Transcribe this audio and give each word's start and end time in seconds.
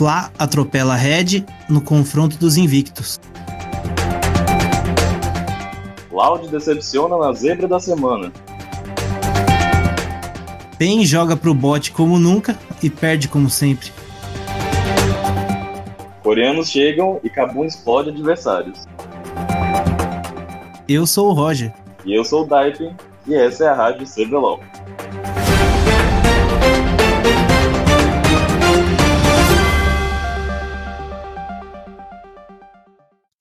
Fla 0.00 0.32
atropela 0.38 0.94
Red 0.94 1.44
no 1.68 1.82
confronto 1.82 2.38
dos 2.38 2.56
invictos. 2.56 3.20
Loud 6.10 6.48
decepciona 6.48 7.18
na 7.18 7.34
zebra 7.34 7.68
da 7.68 7.78
semana. 7.78 8.32
PEN 10.78 11.04
joga 11.04 11.36
pro 11.36 11.52
bot 11.52 11.92
como 11.92 12.18
nunca 12.18 12.58
e 12.82 12.88
perde 12.88 13.28
como 13.28 13.50
sempre. 13.50 13.92
Coreanos 16.22 16.70
chegam 16.70 17.20
e 17.22 17.28
Kabum 17.28 17.66
explode 17.66 18.08
adversários. 18.08 18.86
Eu 20.88 21.06
sou 21.06 21.28
o 21.28 21.34
Roger. 21.34 21.74
E 22.06 22.14
eu 22.14 22.24
sou 22.24 22.44
o 22.44 22.46
Daipen, 22.46 22.96
e 23.26 23.34
essa 23.34 23.64
é 23.64 23.68
a 23.68 23.74
Rádio 23.74 24.06
CBLOL. 24.06 24.60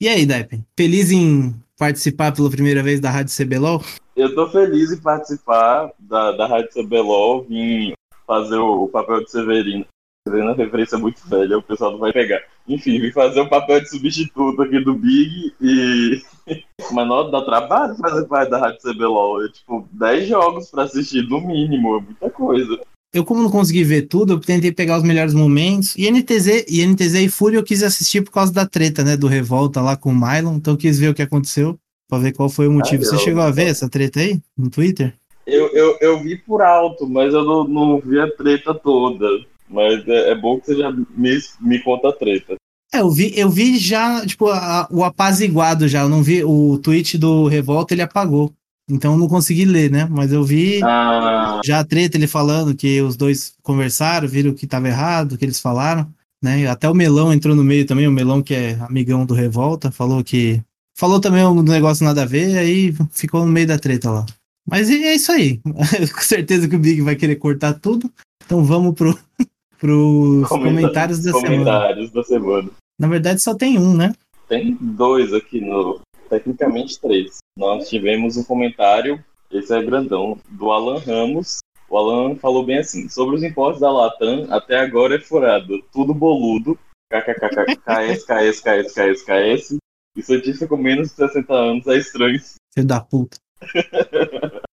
E 0.02 0.08
aí, 0.08 0.26
Daipen? 0.26 0.66
Feliz 0.78 1.12
em 1.12 1.54
participar 1.78 2.32
pela 2.32 2.50
primeira 2.50 2.82
vez 2.82 3.02
da 3.02 3.12
Rádio 3.12 3.36
CBLOL? 3.36 3.84
Eu 4.16 4.34
tô 4.34 4.48
feliz 4.50 4.94
em 4.94 5.02
participar 5.02 5.92
da, 6.00 6.32
da 6.32 6.48
Rádio 6.48 6.70
CBLOL, 6.72 7.44
vim 7.44 7.92
fazer 8.26 8.56
o, 8.56 8.84
o 8.84 8.88
papel 8.88 9.26
de 9.26 9.30
Severino. 9.30 9.86
Severino 10.26 10.52
é 10.52 10.56
referência 10.56 10.98
muito 10.98 11.20
velha, 11.28 11.58
o 11.58 11.62
pessoal 11.62 11.92
não 11.92 12.00
vai 12.00 12.14
pegar. 12.14 12.42
Enfim, 12.66 12.98
vim 12.98 13.12
fazer 13.12 13.42
o 13.42 13.50
papel 13.50 13.82
de 13.82 13.90
substituto 13.90 14.62
aqui 14.62 14.80
do 14.80 14.94
Big 14.94 15.54
e. 15.60 16.22
Mas 16.94 17.06
não 17.06 17.30
dá 17.30 17.44
trabalho 17.44 17.98
fazer 17.98 18.26
parte 18.26 18.52
da 18.52 18.58
Rádio 18.58 18.80
CBLOL. 18.80 19.44
É 19.44 19.50
tipo 19.50 19.86
10 19.92 20.30
jogos 20.30 20.72
pra 20.72 20.84
assistir, 20.84 21.28
no 21.28 21.42
mínimo, 21.42 21.98
é 21.98 22.02
muita 22.02 22.30
coisa. 22.30 22.80
Eu, 23.12 23.26
como 23.26 23.42
não 23.42 23.50
consegui 23.50 23.84
ver 23.84 24.04
tudo, 24.04 24.34
eu 24.34 24.40
tentei 24.40 24.72
pegar 24.72 24.98
os 24.98 25.04
melhores 25.04 25.34
momentos. 25.34 25.96
E 25.98 26.10
NTZ, 26.10 26.66
e 26.68 26.86
NTZ 26.86 27.16
e 27.16 27.30
Fúria 27.30 27.58
eu 27.58 27.64
quis 27.64 27.82
assistir 27.82 28.22
por 28.22 28.32
causa 28.32 28.54
da 28.54 28.68
treta, 28.68 29.04
né? 29.04 29.18
Do 29.18 29.28
Revolta 29.28 29.82
lá 29.82 29.98
com 29.98 30.12
o 30.12 30.16
Mylon. 30.16 30.56
Então 30.56 30.74
eu 30.74 30.78
quis 30.78 31.00
ver 31.00 31.10
o 31.10 31.14
que 31.14 31.24
aconteceu, 31.24 31.78
pra 32.08 32.20
ver 32.20 32.34
qual 32.34 32.50
foi 32.50 32.68
o 32.68 32.72
motivo. 32.72 33.02
Ah, 33.04 33.06
Você 33.06 33.18
chegou 33.18 33.42
a 33.42 33.50
ver 33.50 33.68
essa 33.68 33.90
treta 33.90 34.20
aí 34.20 34.40
no 34.56 34.70
Twitter? 34.70 35.16
Eu, 35.48 35.68
eu, 35.74 35.98
eu 36.00 36.22
vi 36.22 36.38
por 36.38 36.62
alto, 36.62 37.10
mas 37.10 37.34
eu 37.34 37.44
não, 37.44 37.68
não 37.68 38.00
vi 38.00 38.20
a 38.20 38.30
treta 38.30 38.76
toda. 38.76 39.26
Mas 39.68 40.08
é, 40.08 40.32
é 40.32 40.36
bom 40.36 40.60
que 40.60 40.68
você 40.68 40.76
já 40.76 40.92
me, 40.92 41.40
me 41.60 41.80
conta 41.80 42.10
a 42.10 42.14
treta. 42.14 42.56
É, 42.94 43.02
eu 43.02 43.10
vi, 43.10 43.34
eu 43.36 43.50
vi 43.50 43.78
já, 43.78 44.26
tipo, 44.26 44.50
a, 44.50 44.88
o 44.92 45.04
apaziguado 45.04 45.88
já. 45.88 46.02
Eu 46.02 46.10
não 46.10 46.22
vi 46.22 46.44
o 46.44 46.78
tweet 46.78 47.18
do 47.18 47.48
Revolta, 47.48 47.94
ele 47.94 48.02
apagou. 48.04 48.52
Então 48.90 49.14
eu 49.14 49.20
não 49.20 49.28
consegui 49.28 49.66
ler, 49.66 49.92
né? 49.92 50.08
Mas 50.10 50.34
eu 50.34 50.44
vi 50.44 50.82
ah. 50.84 51.62
já 51.64 51.80
a 51.80 51.86
treta 51.86 52.18
ele 52.18 52.28
falando 52.28 52.76
que 52.76 53.02
os 53.02 53.16
dois 53.16 53.54
conversaram, 53.62 54.28
viram 54.28 54.54
que 54.54 54.66
estava 54.66 54.88
errado, 54.88 55.38
que 55.38 55.46
eles 55.46 55.60
falaram, 55.60 56.08
né? 56.42 56.68
Até 56.68 56.90
o 56.90 56.94
Melão 56.96 57.32
entrou 57.32 57.56
no 57.56 57.64
meio 57.64 57.86
também, 57.86 58.08
o 58.08 58.12
Melão 58.12 58.42
que 58.42 58.56
é 58.56 58.78
amigão 58.82 59.26
do 59.26 59.34
Revolta, 59.34 59.92
falou 59.92 60.24
que 60.24 60.62
falou 60.98 61.20
também 61.20 61.46
um 61.46 61.62
negócio 61.62 62.04
nada 62.04 62.24
a 62.24 62.26
ver, 62.26 62.58
aí 62.58 62.94
ficou 63.12 63.46
no 63.46 63.52
meio 63.52 63.68
da 63.68 63.78
treta 63.78 64.10
lá. 64.10 64.26
Mas 64.70 64.90
é 64.90 65.14
isso 65.16 65.32
aí. 65.32 65.60
Com 65.64 66.22
certeza 66.22 66.68
que 66.68 66.76
o 66.76 66.80
Big 66.80 67.02
vai 67.02 67.16
querer 67.16 67.36
cortar 67.36 67.74
tudo. 67.74 68.12
Então 68.46 68.64
vamos 68.64 68.96
pro 68.96 69.18
pros 69.80 70.48
comentários 70.48 71.24
da 71.24 71.32
comentários 71.32 71.32
semana. 71.32 71.80
Comentários 71.80 72.12
da 72.12 72.24
semana. 72.24 72.70
Na 73.00 73.08
verdade 73.08 73.42
só 73.42 73.56
tem 73.56 73.78
um, 73.80 73.96
né? 73.96 74.14
Tem 74.48 74.78
dois 74.80 75.34
aqui 75.34 75.62
no 75.62 76.02
tecnicamente 76.30 77.00
três. 77.00 77.38
Nós 77.58 77.90
tivemos 77.90 78.38
um 78.38 78.44
comentário, 78.44 79.24
esse 79.52 79.74
é 79.76 79.84
grandão, 79.84 80.40
do 80.50 80.72
Alan 80.72 81.00
Ramos. 81.00 81.60
O 81.90 81.98
Alan 81.98 82.36
falou 82.36 82.66
bem 82.66 82.78
assim: 82.78 83.10
sobre 83.10 83.36
os 83.36 83.44
impostos 83.44 83.82
da 83.82 83.92
Latam, 83.92 84.48
até 84.50 84.80
agora 84.80 85.16
é 85.16 85.20
furado, 85.20 85.82
tudo 85.92 86.14
boludo. 86.14 86.78
KKKKS, 87.12 88.24
KS, 88.24 88.62
KS, 88.62 88.94
KS, 88.94 89.24
KS. 89.24 89.78
E 90.16 90.22
cientista 90.22 90.68
com 90.68 90.78
menos 90.78 91.10
de 91.10 91.16
60 91.16 91.54
anos 91.54 91.88
é 91.88 91.98
estranho. 91.98 92.40
Filho 92.74 92.88
da 92.88 93.02
puta. 93.02 93.38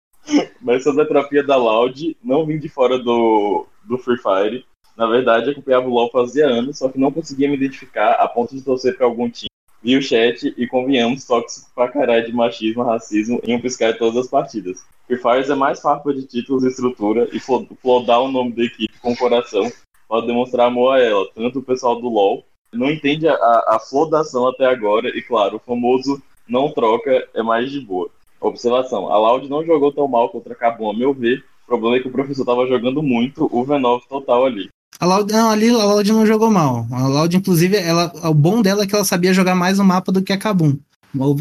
Mas 0.61 0.83
sobre 0.83 1.03
a 1.03 1.07
terapia 1.07 1.43
da 1.43 1.55
Loud, 1.55 2.17
não 2.23 2.45
vim 2.45 2.57
de 2.57 2.67
fora 2.67 2.97
do, 2.97 3.67
do 3.83 3.97
Free 3.97 4.17
Fire. 4.17 4.65
Na 4.97 5.07
verdade, 5.07 5.51
acompanhava 5.51 5.87
o 5.87 5.91
LoL 5.91 6.09
fazia 6.09 6.47
anos, 6.47 6.77
só 6.77 6.89
que 6.89 6.97
não 6.97 7.11
conseguia 7.11 7.47
me 7.47 7.55
identificar 7.55 8.13
a 8.13 8.27
ponto 8.27 8.55
de 8.55 8.61
torcer 8.61 8.97
para 8.97 9.05
algum 9.05 9.29
time 9.29 9.49
vi 9.85 9.95
o 9.95 10.01
chat 10.01 10.51
e 10.57 10.65
convenhamos 10.65 11.25
tóxico 11.25 11.69
pra 11.75 11.87
caralho 11.87 12.25
de 12.25 12.33
machismo, 12.33 12.81
racismo 12.81 13.39
em 13.43 13.55
um 13.55 13.61
piscar 13.61 13.93
de 13.93 13.99
todas 13.99 14.17
as 14.17 14.27
partidas. 14.27 14.83
Free 15.05 15.17
Fires 15.17 15.49
é 15.51 15.55
mais 15.55 15.79
farpa 15.79 16.11
de 16.11 16.25
títulos 16.25 16.63
e 16.63 16.69
estrutura 16.69 17.29
e 17.31 17.39
flodar 17.39 18.19
o 18.21 18.31
nome 18.31 18.53
da 18.53 18.63
equipe 18.63 18.97
com 18.99 19.15
coração 19.15 19.71
pode 20.07 20.25
demonstrar 20.25 20.67
amor 20.67 20.95
a 20.95 20.99
ela, 20.99 21.27
tanto 21.35 21.59
o 21.59 21.63
pessoal 21.63 22.01
do 22.01 22.09
LoL 22.09 22.43
não 22.73 22.89
entende 22.89 23.27
a, 23.27 23.33
a 23.35 23.79
flodação 23.79 24.47
até 24.47 24.65
agora 24.65 25.07
e 25.09 25.21
claro, 25.21 25.57
o 25.57 25.59
famoso 25.59 26.21
não 26.47 26.71
troca 26.71 27.27
é 27.33 27.43
mais 27.43 27.71
de 27.71 27.79
boa. 27.79 28.09
Observação, 28.41 29.11
a 29.11 29.17
Loud 29.17 29.47
não 29.47 29.65
jogou 29.65 29.91
tão 29.91 30.07
mal 30.07 30.29
contra 30.29 30.53
a 30.53 30.55
Cabum, 30.55 30.89
a 30.89 30.93
meu 30.93 31.13
ver, 31.13 31.43
o 31.63 31.67
problema 31.67 31.97
é 31.97 31.99
que 31.99 32.07
o 32.07 32.11
professor 32.11 32.41
estava 32.41 32.67
jogando 32.67 33.01
muito 33.01 33.45
o 33.45 33.65
V9 33.65 34.01
total 34.07 34.45
ali. 34.45 34.69
A 34.99 35.05
Loud, 35.05 35.31
não, 35.31 35.49
ali 35.49 35.69
a 35.69 35.85
Loud 35.85 36.11
não 36.11 36.25
jogou 36.25 36.49
mal. 36.49 36.87
A 36.91 37.07
Loud, 37.07 37.35
inclusive, 37.35 37.75
ela, 37.75 38.11
o 38.29 38.33
bom 38.33 38.61
dela 38.61 38.83
é 38.83 38.87
que 38.87 38.95
ela 38.95 39.03
sabia 39.03 39.33
jogar 39.33 39.55
mais 39.55 39.79
o 39.79 39.83
mapa 39.83 40.11
do 40.11 40.21
que 40.21 40.33
a 40.33 40.37
Kabum. 40.37 40.77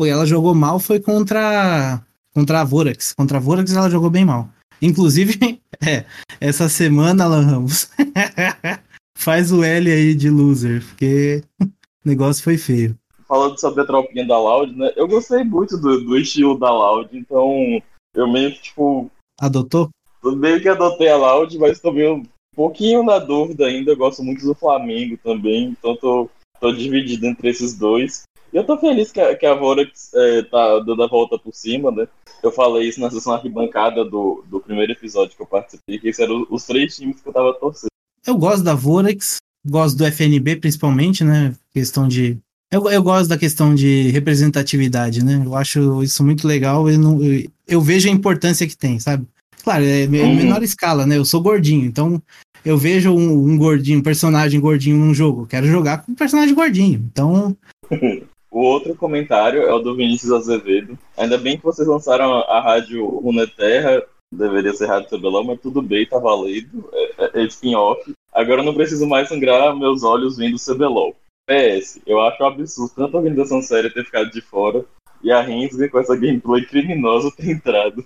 Ela 0.08 0.24
jogou 0.24 0.54
mal 0.54 0.78
foi 0.78 1.00
contra 1.00 2.00
contra 2.32 2.60
a 2.60 2.64
Vorax. 2.64 3.12
Contra 3.14 3.38
a 3.38 3.40
Vorax 3.40 3.72
ela 3.72 3.90
jogou 3.90 4.10
bem 4.10 4.24
mal. 4.24 4.48
Inclusive, 4.82 5.60
é, 5.84 6.04
essa 6.40 6.68
semana, 6.68 7.24
Alan 7.24 7.44
Ramos, 7.44 7.90
faz 9.16 9.52
o 9.52 9.62
L 9.62 9.90
aí 9.90 10.14
de 10.14 10.28
loser, 10.30 10.84
porque 10.84 11.42
o 11.62 11.68
negócio 12.04 12.42
foi 12.42 12.58
feio. 12.58 12.96
Falando 13.26 13.58
sobre 13.58 13.82
a 13.82 13.86
tropinha 13.86 14.26
da 14.26 14.38
Loud, 14.38 14.76
né? 14.76 14.92
Eu 14.96 15.08
gostei 15.08 15.42
muito 15.42 15.78
do, 15.78 16.04
do 16.04 16.18
estilo 16.18 16.58
da 16.58 16.70
Loud, 16.70 17.08
então 17.16 17.80
eu 18.14 18.30
meio 18.30 18.52
que, 18.52 18.62
tipo. 18.62 19.10
Adotou? 19.40 19.88
Eu 20.22 20.36
meio 20.36 20.60
que 20.60 20.68
adotei 20.68 21.08
a 21.08 21.16
Loud, 21.16 21.58
mas 21.58 21.80
também 21.80 22.22
pouquinho 22.54 23.02
na 23.02 23.18
dúvida 23.18 23.66
ainda, 23.66 23.92
eu 23.92 23.96
gosto 23.96 24.22
muito 24.22 24.44
do 24.44 24.54
Flamengo 24.54 25.18
também, 25.22 25.76
então 25.78 25.96
tô, 25.96 26.30
tô 26.60 26.72
dividido 26.72 27.26
entre 27.26 27.50
esses 27.50 27.76
dois. 27.76 28.22
E 28.52 28.56
eu 28.56 28.64
tô 28.64 28.78
feliz 28.78 29.10
que 29.10 29.20
a, 29.20 29.34
que 29.34 29.44
a 29.44 29.54
Vorax 29.54 30.12
é, 30.14 30.42
tá 30.42 30.78
dando 30.78 31.02
a 31.02 31.08
volta 31.08 31.36
por 31.36 31.52
cima, 31.52 31.90
né? 31.90 32.06
Eu 32.42 32.52
falei 32.52 32.88
isso 32.88 33.00
na 33.00 33.10
sessão 33.10 33.32
arquibancada 33.32 34.04
do, 34.04 34.44
do 34.48 34.60
primeiro 34.60 34.92
episódio 34.92 35.34
que 35.34 35.42
eu 35.42 35.46
participei, 35.46 35.98
que 35.98 36.08
esses 36.08 36.20
eram 36.20 36.46
os 36.48 36.64
três 36.64 36.94
times 36.94 37.20
que 37.20 37.28
eu 37.28 37.32
tava 37.32 37.52
torcendo. 37.54 37.88
Eu 38.26 38.36
gosto 38.36 38.62
da 38.62 38.74
Vorax, 38.74 39.38
gosto 39.66 39.96
do 39.96 40.06
FNB 40.06 40.56
principalmente, 40.56 41.24
né? 41.24 41.54
Questão 41.72 42.06
de. 42.06 42.38
Eu, 42.70 42.88
eu 42.90 43.02
gosto 43.02 43.28
da 43.28 43.38
questão 43.38 43.74
de 43.74 44.10
representatividade, 44.10 45.24
né? 45.24 45.42
Eu 45.44 45.56
acho 45.56 46.02
isso 46.02 46.24
muito 46.24 46.46
legal. 46.46 46.88
Eu, 46.88 46.98
não, 46.98 47.22
eu, 47.22 47.48
eu 47.66 47.80
vejo 47.80 48.08
a 48.08 48.12
importância 48.12 48.66
que 48.66 48.76
tem, 48.76 49.00
sabe? 49.00 49.26
Claro, 49.64 49.84
é, 49.84 50.04
uhum. 50.04 50.36
menor 50.36 50.62
escala, 50.62 51.06
né? 51.06 51.16
Eu 51.16 51.24
sou 51.24 51.40
gordinho, 51.40 51.86
então 51.86 52.22
eu 52.64 52.78
vejo 52.78 53.12
um, 53.12 53.50
um, 53.50 53.58
gordinho, 53.58 53.98
um 53.98 54.02
personagem 54.02 54.60
gordinho 54.60 54.96
num 54.96 55.14
jogo, 55.14 55.46
quero 55.46 55.66
jogar 55.66 56.04
com 56.04 56.12
um 56.12 56.14
personagem 56.14 56.54
gordinho. 56.54 57.00
Então. 57.12 57.56
o 58.50 58.60
outro 58.60 58.94
comentário 58.94 59.62
é 59.62 59.72
o 59.72 59.78
do 59.78 59.94
Vinícius 59.94 60.32
Azevedo. 60.32 60.98
Ainda 61.16 61.36
bem 61.36 61.56
que 61.56 61.64
vocês 61.64 61.86
lançaram 61.86 62.32
a, 62.40 62.60
rádio 62.60 63.06
Runeterra, 63.06 64.02
deveria 64.32 64.72
ser 64.72 64.86
Rádio 64.86 65.10
CBLOL, 65.10 65.44
mas 65.44 65.60
tudo 65.60 65.82
bem, 65.82 66.06
tá 66.06 66.18
valendo. 66.18 66.88
É, 66.92 67.24
é, 67.24 67.42
é 67.42 67.44
spin-off. 67.44 68.12
Agora 68.32 68.60
eu 68.60 68.64
não 68.64 68.74
preciso 68.74 69.06
mais 69.06 69.28
sangrar 69.28 69.76
meus 69.76 70.02
olhos 70.02 70.36
vendo 70.36 70.56
CBLOL. 70.58 71.14
PS, 71.46 72.00
eu 72.06 72.20
acho 72.20 72.42
um 72.42 72.46
absurdo 72.46 72.94
tanta 72.94 73.16
organização 73.16 73.60
séria 73.60 73.92
ter 73.92 74.04
ficado 74.04 74.30
de 74.30 74.40
fora 74.40 74.84
e 75.22 75.30
a 75.30 75.40
Rensga 75.40 75.88
com 75.88 75.98
essa 75.98 76.16
gameplay 76.16 76.64
criminosa 76.64 77.30
ter 77.36 77.50
entrado. 77.50 78.04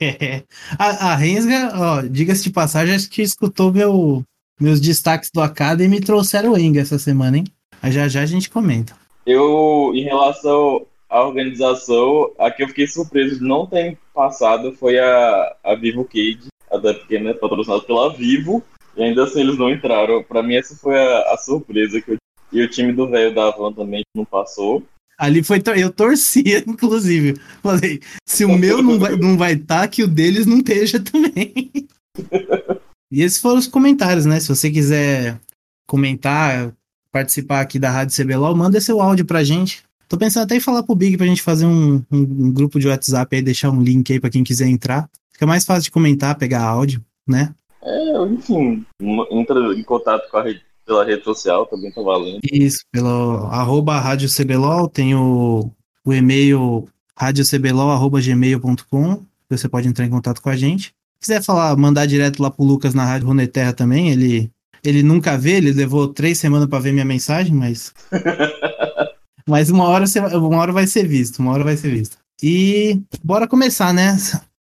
a, 0.78 1.12
a 1.12 1.16
Rensga, 1.16 1.72
ó, 1.74 2.02
diga-se 2.02 2.44
de 2.44 2.50
passagem, 2.50 2.94
acho 2.94 3.10
que 3.10 3.22
escutou 3.22 3.72
meu, 3.72 4.22
meus 4.60 4.80
destaques 4.80 5.30
do 5.32 5.40
Academy 5.40 5.96
e 5.96 6.00
trouxeram 6.00 6.52
o 6.52 6.58
Enga 6.58 6.80
essa 6.80 6.98
semana, 6.98 7.38
hein? 7.38 7.44
Aí 7.82 7.90
já 7.92 8.08
já 8.08 8.22
a 8.22 8.26
gente 8.26 8.50
comenta. 8.50 8.94
Eu, 9.24 9.92
em 9.94 10.02
relação 10.02 10.86
à 11.08 11.22
organização, 11.22 12.30
a 12.38 12.50
que 12.50 12.62
eu 12.62 12.68
fiquei 12.68 12.86
surpreso 12.86 13.38
de 13.38 13.44
não 13.44 13.66
ter 13.66 13.98
passado 14.14 14.72
foi 14.72 14.98
a, 14.98 15.56
a 15.64 15.74
Vivo 15.74 16.04
Cage, 16.04 16.48
até 16.70 16.92
porque 16.92 17.16
é 17.16 17.20
né, 17.20 17.34
patrocinada 17.34 17.82
pela 17.82 18.12
Vivo, 18.12 18.62
e 18.96 19.02
ainda 19.02 19.24
assim 19.24 19.40
eles 19.40 19.58
não 19.58 19.70
entraram. 19.70 20.22
Para 20.22 20.42
mim, 20.42 20.54
essa 20.54 20.76
foi 20.76 20.98
a, 20.98 21.32
a 21.32 21.36
surpresa 21.36 22.00
que 22.00 22.12
eu 22.12 22.18
e 22.52 22.62
o 22.62 22.68
time 22.68 22.92
do 22.92 23.08
velho 23.08 23.34
da 23.34 23.50
Van 23.50 23.72
também 23.72 24.02
não 24.14 24.24
passou. 24.24 24.82
Ali 25.20 25.42
foi. 25.42 25.62
Eu 25.76 25.92
torcia, 25.92 26.64
inclusive. 26.66 27.38
Falei, 27.62 28.00
se 28.24 28.46
o 28.46 28.56
meu 28.56 28.82
não 28.82 28.98
vai 28.98 29.12
estar, 29.12 29.26
não 29.26 29.36
vai 29.36 29.56
tá, 29.56 29.86
que 29.86 30.02
o 30.02 30.08
deles 30.08 30.46
não 30.46 30.56
esteja 30.56 30.98
também. 30.98 31.70
e 33.12 33.22
esses 33.22 33.38
foram 33.38 33.58
os 33.58 33.66
comentários, 33.66 34.24
né? 34.24 34.40
Se 34.40 34.48
você 34.48 34.70
quiser 34.70 35.38
comentar, 35.86 36.74
participar 37.12 37.60
aqui 37.60 37.78
da 37.78 37.90
Rádio 37.90 38.16
CBLOL, 38.16 38.56
manda 38.56 38.80
seu 38.80 38.98
áudio 39.02 39.26
pra 39.26 39.44
gente. 39.44 39.84
Tô 40.08 40.16
pensando 40.16 40.44
até 40.44 40.56
em 40.56 40.60
falar 40.60 40.82
pro 40.82 40.94
Big 40.94 41.18
pra 41.18 41.26
gente 41.26 41.42
fazer 41.42 41.66
um, 41.66 41.96
um, 42.10 42.18
um 42.18 42.52
grupo 42.52 42.80
de 42.80 42.88
WhatsApp 42.88 43.36
aí, 43.36 43.42
deixar 43.42 43.70
um 43.70 43.82
link 43.82 44.10
aí 44.10 44.18
pra 44.18 44.30
quem 44.30 44.42
quiser 44.42 44.68
entrar. 44.68 45.06
Fica 45.30 45.46
mais 45.46 45.66
fácil 45.66 45.84
de 45.84 45.90
comentar, 45.90 46.34
pegar 46.38 46.62
áudio, 46.62 47.04
né? 47.28 47.54
É, 47.82 48.24
enfim, 48.24 48.86
entra 49.30 49.74
em 49.74 49.82
contato 49.82 50.30
com 50.30 50.38
a 50.38 50.42
rede 50.42 50.62
pela 50.90 51.04
rede 51.04 51.22
social, 51.22 51.66
também 51.66 51.92
tá 51.92 52.02
valendo. 52.02 52.40
Isso, 52.52 52.84
pelo 52.90 53.46
arroba 53.46 54.00
Rádio 54.00 54.28
CBLOL, 54.28 54.88
tem 54.88 55.14
o, 55.14 55.70
o 56.04 56.12
e-mail 56.12 56.88
radiocblol.gmail.com, 57.16 59.22
você 59.48 59.68
pode 59.68 59.86
entrar 59.86 60.04
em 60.04 60.10
contato 60.10 60.42
com 60.42 60.48
a 60.48 60.56
gente. 60.56 60.92
Se 61.20 61.28
quiser 61.28 61.44
falar, 61.44 61.76
mandar 61.76 62.06
direto 62.06 62.42
lá 62.42 62.50
pro 62.50 62.64
Lucas 62.64 62.92
na 62.92 63.04
Rádio 63.04 63.28
Runeterra 63.28 63.72
também, 63.72 64.10
ele, 64.10 64.50
ele 64.82 65.04
nunca 65.04 65.38
vê, 65.38 65.58
ele 65.58 65.72
levou 65.72 66.08
três 66.08 66.38
semanas 66.38 66.66
para 66.66 66.80
ver 66.80 66.92
minha 66.92 67.04
mensagem, 67.04 67.54
mas. 67.54 67.94
mas 69.46 69.70
uma 69.70 69.84
hora, 69.84 70.08
você, 70.08 70.18
uma 70.18 70.58
hora 70.58 70.72
vai 70.72 70.88
ser 70.88 71.06
visto, 71.06 71.38
uma 71.38 71.52
hora 71.52 71.62
vai 71.62 71.76
ser 71.76 71.90
visto. 71.90 72.18
E 72.42 73.00
bora 73.22 73.46
começar, 73.46 73.94
né? 73.94 74.16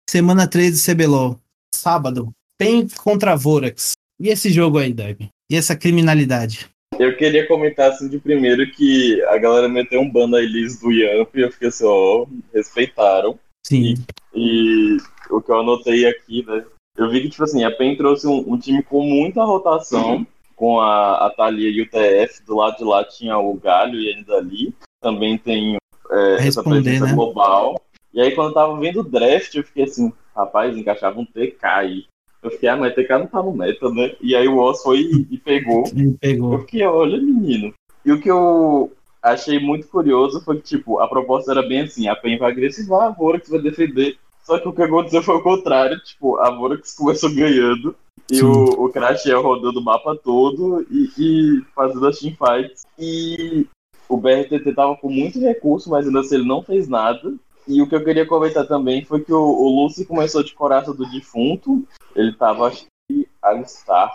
Semana 0.09 0.47
3 0.47 0.79
do 0.79 0.93
CBLOL. 0.93 1.37
Sábado. 1.75 2.31
PEN 2.57 2.87
contra 3.03 3.35
Vorax. 3.35 3.91
E 4.17 4.29
esse 4.29 4.49
jogo 4.49 4.77
aí, 4.77 4.93
Dave? 4.93 5.29
E 5.49 5.55
essa 5.55 5.75
criminalidade? 5.75 6.69
Eu 6.97 7.15
queria 7.17 7.47
comentar 7.47 7.91
assim 7.91 8.07
de 8.07 8.19
primeiro 8.19 8.69
que 8.71 9.21
a 9.25 9.37
galera 9.37 9.67
meteu 9.67 10.01
um 10.01 10.09
ban 10.09 10.27
na 10.27 10.39
Elise 10.39 10.79
do 10.79 10.91
Yamp 10.91 11.35
e 11.35 11.41
eu 11.41 11.51
fiquei 11.51 11.67
assim, 11.67 11.85
ó, 11.85 12.25
respeitaram. 12.53 13.37
Sim. 13.65 13.95
E, 14.33 14.97
e, 14.97 14.97
o 15.29 15.41
que 15.41 15.51
eu 15.51 15.59
anotei 15.59 16.07
aqui, 16.07 16.45
né? 16.45 16.63
Eu 16.97 17.09
vi 17.09 17.21
que, 17.21 17.29
tipo 17.29 17.43
assim, 17.43 17.63
a 17.63 17.71
PEN 17.71 17.97
trouxe 17.97 18.25
um, 18.25 18.53
um 18.53 18.57
time 18.57 18.81
com 18.81 19.03
muita 19.03 19.43
rotação, 19.43 20.25
com 20.55 20.79
a, 20.79 21.27
a 21.27 21.29
Thalia 21.31 21.69
e 21.69 21.81
o 21.81 21.89
TF. 21.89 22.43
Do 22.45 22.55
lado 22.55 22.77
de 22.77 22.83
lá 22.85 23.03
tinha 23.03 23.37
o 23.37 23.53
Galho 23.55 23.99
e 23.99 24.13
ainda 24.13 24.35
ali. 24.35 24.73
Também 25.01 25.37
tem 25.37 25.77
é, 26.09 26.47
essa 26.47 26.63
presença 26.63 27.05
né? 27.05 27.13
global. 27.13 27.81
E 28.13 28.21
aí, 28.21 28.33
quando 28.33 28.49
eu 28.49 28.53
tava 28.53 28.79
vendo 28.79 29.01
o 29.01 29.03
draft, 29.03 29.53
eu 29.55 29.63
fiquei 29.63 29.83
assim, 29.83 30.13
rapaz, 30.33 30.77
encaixava 30.77 31.19
um 31.19 31.25
TK 31.25 31.57
aí. 31.63 32.05
Eu 32.45 32.51
fiquei, 32.51 32.69
ah, 32.69 32.77
mas 32.77 32.93
TK 32.93 33.09
não 33.09 33.27
tá 33.27 33.41
no 33.41 33.53
meta, 33.53 33.89
né? 33.89 34.15
E 34.21 34.35
aí 34.35 34.47
o 34.47 34.57
Oz 34.57 34.81
foi 34.81 34.99
e, 35.31 35.37
pegou. 35.37 35.83
E 35.95 36.11
pegou. 36.13 36.53
Eu 36.53 36.59
fiquei, 36.59 36.85
olha, 36.85 37.17
menino. 37.17 37.73
E 38.05 38.11
o 38.11 38.21
que 38.21 38.29
eu 38.29 38.91
achei 39.21 39.59
muito 39.59 39.87
curioso 39.87 40.41
foi 40.41 40.57
que, 40.57 40.77
tipo, 40.77 40.99
a 40.99 41.07
proposta 41.07 41.51
era 41.51 41.63
bem 41.63 41.81
assim, 41.81 42.07
a 42.07 42.15
PEN 42.15 42.37
vai 42.37 42.51
agressivar, 42.51 43.07
a 43.07 43.09
Vorax 43.09 43.49
vai 43.49 43.59
defender. 43.59 44.17
Só 44.43 44.59
que 44.59 44.67
o 44.67 44.73
que 44.73 44.83
aconteceu 44.83 45.23
foi 45.23 45.35
o 45.35 45.41
contrário, 45.41 45.99
tipo, 46.03 46.37
a 46.37 46.51
Vorax 46.51 46.93
começou 46.93 47.33
ganhando 47.33 47.95
e 48.31 48.37
Sim. 48.37 48.45
o, 48.45 48.85
o 48.85 48.89
Crash 48.89 49.25
ia 49.25 49.37
rodando 49.37 49.79
o 49.79 49.83
mapa 49.83 50.15
todo 50.15 50.85
e, 50.89 51.09
e 51.17 51.61
fazendo 51.75 52.07
as 52.07 52.19
teamfights. 52.19 52.85
E 52.97 53.67
o 54.07 54.17
BRTT 54.17 54.73
tava 54.73 54.95
com 54.97 55.09
muito 55.09 55.39
recurso, 55.39 55.89
mas 55.89 56.07
ainda 56.07 56.19
assim 56.19 56.35
ele 56.35 56.47
não 56.47 56.61
fez 56.61 56.87
nada. 56.87 57.33
E 57.67 57.81
o 57.81 57.87
que 57.87 57.95
eu 57.95 58.03
queria 58.03 58.25
comentar 58.25 58.67
também 58.67 59.03
foi 59.03 59.21
que 59.21 59.33
o, 59.33 59.41
o 59.41 59.83
Lucy 59.83 60.05
começou 60.05 60.43
de 60.43 60.53
coração 60.53 60.95
do 60.95 61.09
defunto. 61.09 61.83
Ele 62.15 62.33
tava, 62.33 62.67
acho 62.67 62.85
que, 63.09 63.27
Alistar. 63.41 64.11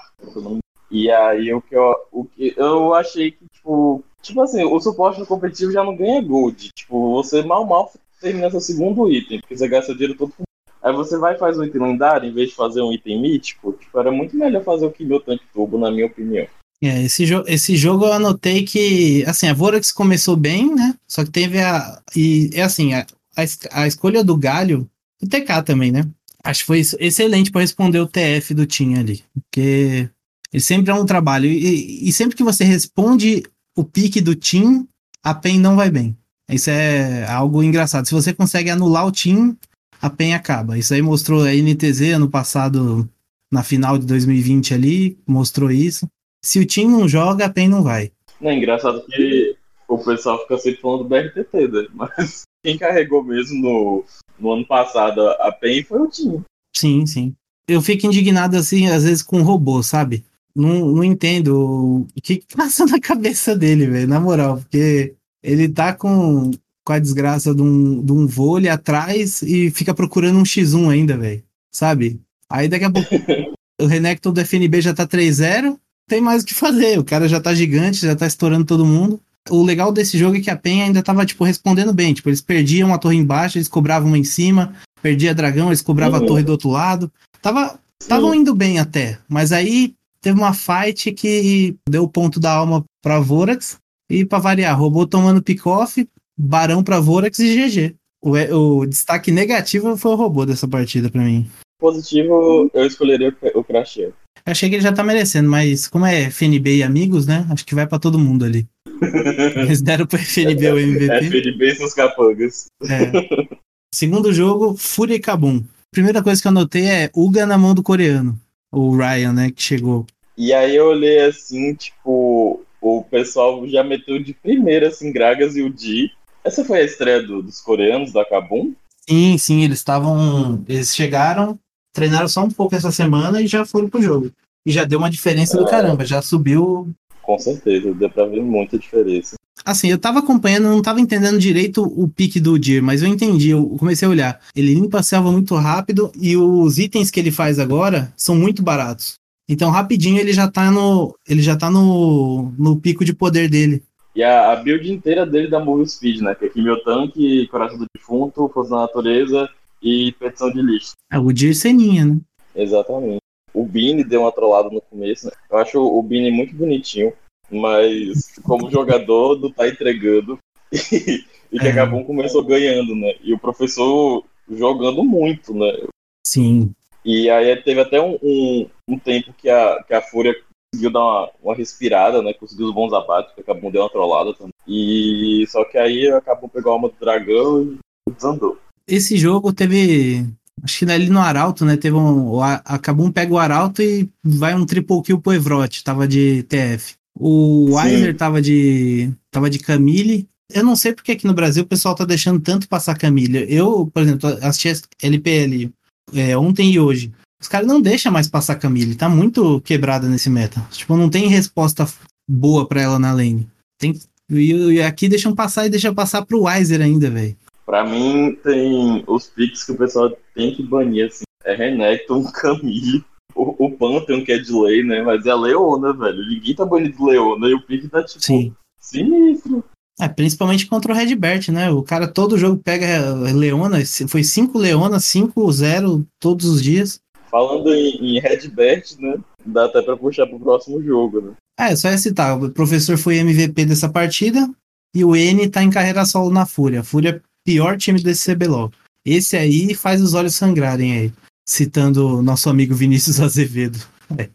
E 0.91 1.11
aí 1.11 1.52
o 1.52 1.61
que 1.61 1.76
eu, 1.76 1.94
o 2.11 2.25
que 2.25 2.55
eu 2.56 2.94
achei 2.94 3.31
que, 3.31 3.44
tipo, 3.52 4.05
tipo 4.20 4.41
assim, 4.41 4.64
o 4.64 4.81
suporte 4.81 5.20
no 5.20 5.26
competitivo 5.26 5.73
já 5.73 5.85
não 5.85 5.97
ganha 5.97 6.23
gold. 6.23 6.70
Tipo, 6.75 7.12
você 7.12 7.43
mal 7.43 7.64
mal 7.64 7.93
termina 8.20 8.50
seu 8.50 8.61
segundo 8.61 9.11
item, 9.11 9.41
porque 9.41 9.56
você 9.56 9.69
gasta 9.69 9.93
dinheiro 9.93 10.17
todo 10.17 10.32
com. 10.37 10.44
Aí 10.82 10.94
você 10.94 11.19
vai 11.19 11.35
e 11.35 11.38
faz 11.38 11.58
um 11.58 11.64
item 11.64 11.82
lendário 11.82 12.29
em 12.29 12.32
vez 12.32 12.50
de 12.50 12.56
fazer 12.56 12.81
um 12.81 12.93
item 12.93 13.20
mítico. 13.20 13.73
Tipo, 13.75 14.00
era 14.00 14.11
muito 14.11 14.37
melhor 14.37 14.64
fazer 14.64 14.87
o 14.87 14.94
meu 15.00 15.20
tanque 15.20 15.44
turbo, 15.53 15.79
na 15.79 15.91
minha 15.91 16.06
opinião. 16.06 16.46
É, 16.82 17.03
esse, 17.03 17.26
jo 17.26 17.44
esse 17.46 17.76
jogo 17.76 18.06
eu 18.06 18.12
anotei 18.14 18.64
que, 18.64 19.23
assim, 19.26 19.46
a 19.46 19.53
Vorax 19.53 19.93
começou 19.93 20.35
bem, 20.35 20.75
né? 20.75 20.94
Só 21.06 21.23
que 21.23 21.31
teve 21.31 21.58
a. 21.61 22.00
E 22.17 22.49
é 22.55 22.62
assim, 22.62 22.94
a, 22.94 23.06
a, 23.37 23.82
a 23.82 23.87
escolha 23.87 24.25
do 24.25 24.37
Galho, 24.37 24.88
o 25.23 25.27
TK 25.27 25.62
também, 25.65 25.93
né? 25.93 26.09
Acho 26.43 26.61
que 26.61 26.67
foi 26.67 26.81
excelente 26.99 27.50
para 27.50 27.61
responder 27.61 28.00
o 28.00 28.06
TF 28.06 28.55
do 28.55 28.67
Tim 28.67 28.94
ali. 28.94 29.23
Porque 29.35 30.09
ele 30.53 30.62
sempre 30.62 30.91
é 30.91 30.94
um 30.94 31.05
trabalho. 31.05 31.47
E, 31.47 32.09
e 32.09 32.12
sempre 32.12 32.37
que 32.37 32.43
você 32.43 32.65
responde 32.65 33.43
o 33.77 33.85
pique 33.85 34.21
do 34.21 34.35
Tim, 34.35 34.88
a 35.23 35.35
PEN 35.35 35.59
não 35.61 35.77
vai 35.77 35.91
bem. 35.91 36.17
Isso 36.50 36.71
é 36.71 37.27
algo 37.27 37.62
engraçado. 37.62 38.06
Se 38.06 38.15
você 38.15 38.32
consegue 38.32 38.71
anular 38.71 39.06
o 39.06 39.12
Tim, 39.12 39.56
a 40.00 40.09
PEN 40.09 40.35
acaba. 40.35 40.79
Isso 40.79 40.94
aí 40.94 41.03
mostrou 41.03 41.44
a 41.44 41.53
NTZ 41.53 42.15
ano 42.15 42.29
passado, 42.29 43.09
na 43.53 43.62
final 43.62 43.99
de 43.99 44.06
2020 44.06 44.75
ali, 44.75 45.19
mostrou 45.27 45.71
isso. 45.71 46.09
Se 46.43 46.59
o 46.59 46.65
Tim 46.65 46.87
não 46.88 47.06
joga, 47.06 47.44
a 47.44 47.50
PEN 47.50 47.69
não 47.69 47.82
vai. 47.82 48.11
Não, 48.41 48.50
é 48.50 48.56
engraçado 48.56 49.05
que 49.06 49.55
o 49.87 49.99
pessoal 49.99 50.41
fica 50.43 50.56
sempre 50.59 50.81
falando 50.81 51.03
do 51.03 51.09
BRTT, 51.09 51.69
né? 51.69 51.87
Mas 51.93 52.44
quem 52.62 52.78
carregou 52.78 53.22
mesmo 53.22 53.60
no, 53.60 54.04
no 54.38 54.52
ano 54.52 54.66
passado 54.66 55.20
a 55.28 55.52
PEN 55.52 55.82
foi 55.84 56.00
o 56.00 56.08
Tim. 56.08 56.44
Sim, 56.74 57.06
sim. 57.06 57.34
Eu 57.66 57.80
fico 57.80 58.06
indignado 58.06 58.56
assim, 58.56 58.88
às 58.88 59.04
vezes, 59.04 59.22
com 59.22 59.42
robô, 59.42 59.82
sabe? 59.82 60.24
Não, 60.54 60.86
não 60.88 61.04
entendo 61.04 62.06
o 62.16 62.20
que 62.22 62.42
passa 62.54 62.84
na 62.86 63.00
cabeça 63.00 63.56
dele, 63.56 63.86
velho, 63.86 64.08
na 64.08 64.20
moral, 64.20 64.58
porque 64.58 65.14
ele 65.42 65.68
tá 65.68 65.94
com, 65.94 66.50
com 66.84 66.92
a 66.92 66.98
desgraça 66.98 67.54
de 67.54 67.62
um, 67.62 68.04
de 68.04 68.12
um 68.12 68.26
vôlei 68.26 68.68
atrás 68.68 69.42
e 69.42 69.70
fica 69.70 69.94
procurando 69.94 70.38
um 70.38 70.42
X1 70.42 70.90
ainda, 70.90 71.16
velho. 71.16 71.42
Sabe? 71.72 72.20
Aí 72.48 72.68
daqui 72.68 72.84
a 72.84 72.90
pouco 72.90 73.08
o 73.80 73.86
Renekton 73.86 74.32
do 74.32 74.40
FNB 74.40 74.80
já 74.80 74.92
tá 74.92 75.06
3-0, 75.06 75.78
tem 76.08 76.20
mais 76.20 76.42
o 76.42 76.46
que 76.46 76.54
fazer. 76.54 76.98
O 76.98 77.04
cara 77.04 77.28
já 77.28 77.40
tá 77.40 77.54
gigante, 77.54 78.04
já 78.04 78.16
tá 78.16 78.26
estourando 78.26 78.64
todo 78.66 78.84
mundo 78.84 79.20
o 79.48 79.62
legal 79.62 79.92
desse 79.92 80.19
jogo 80.19 80.37
é 80.37 80.40
que 80.40 80.50
a 80.50 80.56
PEN 80.56 80.82
ainda 80.82 81.02
tava, 81.02 81.25
tipo, 81.25 81.44
respondendo 81.44 81.92
bem. 81.92 82.12
Tipo, 82.12 82.28
eles 82.28 82.40
perdiam 82.40 82.92
a 82.92 82.98
torre 82.98 83.16
embaixo, 83.16 83.58
eles 83.58 83.69
cobravam 83.69 84.08
uma 84.08 84.19
em 84.19 84.25
cima, 84.25 84.75
perdia 85.02 85.34
dragão, 85.34 85.69
eles 85.69 85.82
cobravam 85.82 86.19
uhum. 86.19 86.25
a 86.25 86.28
torre 86.28 86.42
do 86.42 86.52
outro 86.52 86.70
lado. 86.70 87.10
Tava, 87.40 87.78
estavam 88.00 88.34
indo 88.34 88.54
bem 88.54 88.78
até, 88.78 89.19
mas 89.28 89.52
aí 89.52 89.94
teve 90.20 90.38
uma 90.38 90.52
fight 90.52 91.12
que 91.12 91.76
deu 91.88 92.02
o 92.04 92.08
ponto 92.08 92.38
da 92.38 92.52
alma 92.52 92.84
pra 93.02 93.19
Vorax, 93.19 93.78
e 94.10 94.25
pra 94.25 94.40
variar, 94.40 94.78
robô 94.78 95.06
tomando 95.06 95.43
pick-off, 95.43 96.06
barão 96.36 96.82
pra 96.82 96.98
Vorax 96.98 97.38
e 97.38 97.54
GG. 97.54 97.94
O, 98.22 98.32
o 98.32 98.86
destaque 98.86 99.31
negativo 99.31 99.96
foi 99.96 100.10
o 100.10 100.16
robô 100.16 100.44
dessa 100.44 100.66
partida 100.66 101.08
para 101.08 101.22
mim. 101.22 101.48
Positivo, 101.78 102.70
eu 102.75 102.86
escolheria 102.86 103.34
o 103.54 103.64
Crasher. 103.64 104.12
Achei 104.44 104.69
que 104.69 104.75
ele 104.75 104.82
já 104.82 104.93
tá 104.93 105.02
merecendo, 105.02 105.48
mas 105.48 105.86
como 105.86 106.04
é 106.04 106.22
FNB 106.25 106.76
e 106.76 106.82
amigos, 106.82 107.26
né? 107.26 107.46
Acho 107.50 107.64
que 107.64 107.75
vai 107.75 107.86
para 107.86 107.98
todo 107.98 108.19
mundo 108.19 108.44
ali. 108.44 108.66
Eles 109.56 109.82
deram 109.82 110.06
pro 110.06 110.19
FNB 110.19 110.73
o 110.73 110.79
MVP. 110.79 111.26
FNB 111.26 111.67
e 111.67 111.75
seus 111.75 111.94
capangas. 111.94 112.67
É. 112.82 113.58
Segundo 113.93 114.32
jogo, 114.32 114.76
Fúria 114.76 115.14
e 115.14 115.20
Kabum. 115.20 115.64
Primeira 115.91 116.23
coisa 116.23 116.41
que 116.41 116.47
eu 116.47 116.50
anotei 116.50 116.87
é 116.87 117.11
Uga 117.14 117.44
na 117.44 117.58
mão 117.58 117.74
do 117.74 117.82
coreano. 117.82 118.39
O 118.70 118.96
Ryan, 118.96 119.32
né, 119.32 119.51
que 119.51 119.63
chegou. 119.63 120.06
E 120.36 120.53
aí 120.53 120.77
eu 120.77 120.86
olhei 120.86 121.20
assim, 121.20 121.74
tipo, 121.74 122.65
o 122.81 123.03
pessoal 123.05 123.67
já 123.69 123.82
meteu 123.82 124.22
de 124.22 124.32
primeira, 124.32 124.89
assim, 124.89 125.13
Gragas 125.13 125.56
e 125.56 125.63
o 125.63 125.69
Di. 125.69 126.10
Essa 126.44 126.65
foi 126.65 126.81
a 126.81 126.84
estreia 126.84 127.22
do, 127.22 127.43
dos 127.43 127.60
coreanos 127.60 128.13
da 128.13 128.24
Kabum? 128.24 128.72
Sim, 129.08 129.36
sim, 129.36 129.63
eles 129.63 129.79
estavam. 129.79 130.65
Eles 130.69 130.94
chegaram, 130.94 131.58
treinaram 131.93 132.29
só 132.29 132.44
um 132.44 132.51
pouco 132.51 132.74
essa 132.74 132.93
semana 132.93 133.43
e 133.43 133.46
já 133.46 133.67
foram 133.67 133.89
pro 133.89 134.01
jogo. 134.01 134.31
E 134.65 134.70
já 134.70 134.84
deu 134.84 134.98
uma 134.98 135.10
diferença 135.10 135.56
é... 135.56 135.60
do 135.60 135.67
caramba, 135.67 136.05
já 136.05 136.22
subiu. 136.22 136.94
Com 137.31 137.39
certeza, 137.39 137.94
deu 137.94 138.10
pra 138.10 138.27
ver 138.27 138.43
muita 138.43 138.77
diferença. 138.77 139.37
Assim, 139.65 139.89
eu 139.89 139.99
tava 139.99 140.19
acompanhando, 140.19 140.65
não 140.65 140.82
tava 140.82 141.01
entendendo 141.01 141.39
direito 141.39 141.81
o 141.84 142.08
pique 142.08 142.41
do 142.41 142.58
Dir, 142.58 142.82
mas 142.82 143.03
eu 143.03 143.08
entendi, 143.08 143.51
eu 143.51 143.69
comecei 143.79 144.08
a 144.08 144.10
olhar. 144.10 144.41
Ele 144.53 144.75
limpa 144.75 144.99
a 144.99 145.03
selva 145.05 145.31
muito 145.31 145.55
rápido 145.55 146.10
e 146.20 146.37
os 146.37 146.81
itens 146.81 147.08
que 147.08 147.20
ele 147.20 147.31
faz 147.31 147.60
agora 147.60 148.13
são 148.17 148.34
muito 148.34 148.65
baratos. 148.65 149.15
Então, 149.49 149.70
rapidinho 149.70 150.19
ele 150.19 150.32
já 150.32 150.51
tá 150.51 150.72
no. 150.72 151.15
Ele 151.29 151.41
já 151.41 151.56
tá 151.56 151.70
no, 151.70 152.53
no 152.58 152.81
pico 152.81 153.05
de 153.05 153.15
poder 153.15 153.49
dele. 153.49 153.81
E 154.13 154.25
a, 154.25 154.51
a 154.51 154.56
build 154.56 154.91
inteira 154.91 155.25
dele 155.25 155.46
dá 155.46 155.60
Move 155.60 155.89
Speed, 155.89 156.22
né? 156.22 156.34
Que 156.34 156.46
aqui 156.46 156.60
meu 156.60 156.82
tanque, 156.82 157.46
Coração 157.46 157.79
do 157.79 157.87
Defunto, 157.94 158.51
Força 158.53 158.70
da 158.70 158.81
Natureza 158.81 159.49
e 159.81 160.10
petição 160.19 160.51
de 160.51 160.60
lixo. 160.60 160.94
É 161.13 161.17
o 161.17 161.31
Dir 161.32 161.55
Seninha, 161.55 162.06
né? 162.06 162.19
Exatamente. 162.56 163.20
O 163.52 163.64
Bini 163.64 164.04
deu 164.04 164.22
uma 164.22 164.32
trollada 164.32 164.70
no 164.70 164.80
começo, 164.80 165.26
né? 165.26 165.32
Eu 165.50 165.58
acho 165.58 165.80
o 165.80 166.02
Bini 166.02 166.30
muito 166.30 166.54
bonitinho, 166.54 167.12
mas 167.50 168.38
como 168.42 168.70
jogador 168.70 169.38
não 169.38 169.50
tá 169.50 169.69
entregando. 169.69 170.38
e 170.72 171.58
que 171.58 171.66
é. 171.66 171.70
acabou 171.70 172.04
começou 172.04 172.44
ganhando, 172.44 172.94
né? 172.94 173.14
E 173.22 173.34
o 173.34 173.38
professor 173.38 174.24
jogando 174.48 175.02
muito, 175.04 175.52
né? 175.52 175.86
Sim. 176.26 176.72
E 177.04 177.28
aí 177.30 177.56
teve 177.56 177.80
até 177.80 178.00
um, 178.00 178.19
um, 178.22 178.70
um 178.88 178.98
tempo 178.98 179.32
que 179.32 179.48
a, 179.48 179.82
que 179.82 179.94
a 179.94 180.02
Fúria 180.02 180.34
conseguiu 180.72 180.92
dar 180.92 181.00
uma, 181.00 181.30
uma 181.42 181.54
respirada, 181.54 182.22
né? 182.22 182.32
Conseguiu 182.34 182.66
os 182.66 182.74
bons 182.74 182.92
abates, 182.92 183.34
que 183.34 183.40
acabou 183.40 183.70
deu 183.70 183.82
uma 183.82 183.90
trollada 183.90 184.32
também. 184.34 184.52
E 184.69 185.44
só 185.48 185.64
que 185.64 185.76
aí 185.76 186.08
acabou 186.12 186.48
pegando 186.48 186.70
a 186.70 186.72
alma 186.74 186.88
do 186.88 186.94
dragão 187.00 187.62
e 187.62 187.78
desandou 188.12 188.58
esse 188.90 189.16
jogo 189.16 189.52
teve. 189.52 190.26
Acho 190.62 190.79
que 190.79 190.93
ali 190.93 191.08
no 191.08 191.20
Arauto, 191.20 191.64
né? 191.64 191.76
Teve 191.76 191.96
um. 191.96 192.43
Acabou 192.43 193.06
um 193.06 193.12
pega 193.12 193.32
o 193.32 193.38
Arauto 193.38 193.82
e 193.82 194.08
vai 194.22 194.55
um 194.55 194.67
triple 194.67 195.02
kill 195.02 195.20
pro 195.20 195.32
Evrot, 195.32 195.82
tava 195.82 196.06
de 196.06 196.43
TF. 196.44 196.94
O 197.19 197.74
Weiser 197.74 198.17
tava 198.17 198.40
de. 198.40 199.10
tava 199.31 199.50
de 199.50 199.58
Camille. 199.58 200.29
Eu 200.52 200.64
não 200.64 200.74
sei 200.74 200.93
porque 200.93 201.12
aqui 201.12 201.26
no 201.26 201.34
Brasil 201.34 201.62
o 201.62 201.67
pessoal 201.67 201.94
tá 201.94 202.05
deixando 202.05 202.40
tanto 202.40 202.69
passar 202.69 202.98
Camille. 202.98 203.46
Eu, 203.48 203.90
por 203.93 204.02
exemplo, 204.02 204.29
assisti 204.43 204.82
LPL 205.02 205.70
é, 206.14 206.36
ontem 206.36 206.72
e 206.72 206.81
hoje. 206.81 207.12
Os 207.40 207.48
caras 207.48 207.67
não 207.67 207.81
deixam 207.81 208.12
mais 208.12 208.29
passar 208.29 208.56
Camille. 208.56 208.94
Tá 208.94 209.08
muito 209.08 209.60
quebrada 209.62 210.08
nesse 210.08 210.29
meta. 210.29 210.60
Tipo, 210.70 210.96
não 210.96 211.08
tem 211.08 211.29
resposta 211.29 211.88
boa 212.29 212.67
pra 212.67 212.82
ela 212.82 212.98
na 212.98 213.12
lane. 213.12 213.48
Tem, 213.79 213.98
e, 214.31 214.81
aqui 214.82 215.08
deixam 215.08 215.34
passar 215.34 215.67
e 215.67 215.70
deixam 215.70 215.94
passar 215.94 216.24
pro 216.24 216.43
Weiser 216.43 216.81
ainda, 216.81 217.10
velho. 217.10 217.36
Pra 217.70 217.84
mim, 217.84 218.36
tem 218.43 219.05
os 219.06 219.29
picks 219.29 219.62
que 219.62 219.70
o 219.70 219.79
pessoal 219.79 220.10
tem 220.34 220.53
que 220.53 220.60
banir, 220.60 221.06
assim. 221.06 221.22
É 221.44 221.55
Renekton, 221.55 222.24
Camille, 222.34 223.05
o, 223.32 223.67
o 223.67 223.70
Pantheon, 223.70 224.24
que 224.24 224.32
é 224.32 224.39
de 224.39 224.53
lei, 224.53 224.82
né? 224.82 225.03
Mas 225.03 225.24
é 225.24 225.31
a 225.31 225.36
Leona, 225.36 225.93
velho. 225.93 226.29
Ninguém 226.29 226.53
tá 226.53 226.67
banindo 226.67 227.06
Leona 227.06 227.46
e 227.46 227.55
o 227.55 227.62
pick 227.62 227.89
tá, 227.89 228.03
tipo, 228.03 228.24
Sim. 228.24 228.53
sinistro. 228.77 229.62
É, 230.00 230.08
principalmente 230.08 230.67
contra 230.67 230.93
o 230.93 230.96
Redbert, 230.96 231.53
né? 231.53 231.70
O 231.70 231.81
cara 231.84 232.08
todo 232.08 232.36
jogo 232.36 232.60
pega 232.60 233.15
Leona, 233.15 233.79
foi 234.08 234.24
5 234.24 234.58
Leona, 234.58 234.96
5-0 234.96 236.05
todos 236.20 236.46
os 236.46 236.60
dias. 236.60 236.98
Falando 237.31 237.72
em, 237.72 238.17
em 238.17 238.19
Redbert, 238.19 238.96
né? 238.98 239.17
Dá 239.46 239.67
até 239.67 239.81
pra 239.81 239.96
puxar 239.96 240.27
pro 240.27 240.41
próximo 240.41 240.82
jogo, 240.82 241.20
né? 241.20 241.34
É, 241.56 241.77
só 241.77 241.89
ia 241.89 241.98
citar. 241.98 242.36
O 242.36 242.50
professor 242.50 242.98
foi 242.98 243.19
MVP 243.19 243.65
dessa 243.65 243.89
partida 243.89 244.50
e 244.93 245.05
o 245.05 245.15
N 245.15 245.48
tá 245.48 245.62
em 245.62 245.70
carreira 245.70 246.05
solo 246.05 246.32
na 246.32 246.44
Fúria. 246.44 246.82
Fúria 246.82 247.10
é 247.10 247.30
pior 247.44 247.77
time 247.77 248.03
desse 248.03 248.35
CBLOL. 248.35 248.70
Esse 249.05 249.37
aí 249.37 249.75
faz 249.75 250.01
os 250.03 250.15
olhos 250.15 250.35
sangrarem 250.35 250.93
aí. 250.93 251.13
Citando 251.49 252.23
nosso 252.23 252.49
amigo 252.49 252.75
Vinícius 252.75 253.19
Azevedo. 253.20 253.79
É. 254.19 254.29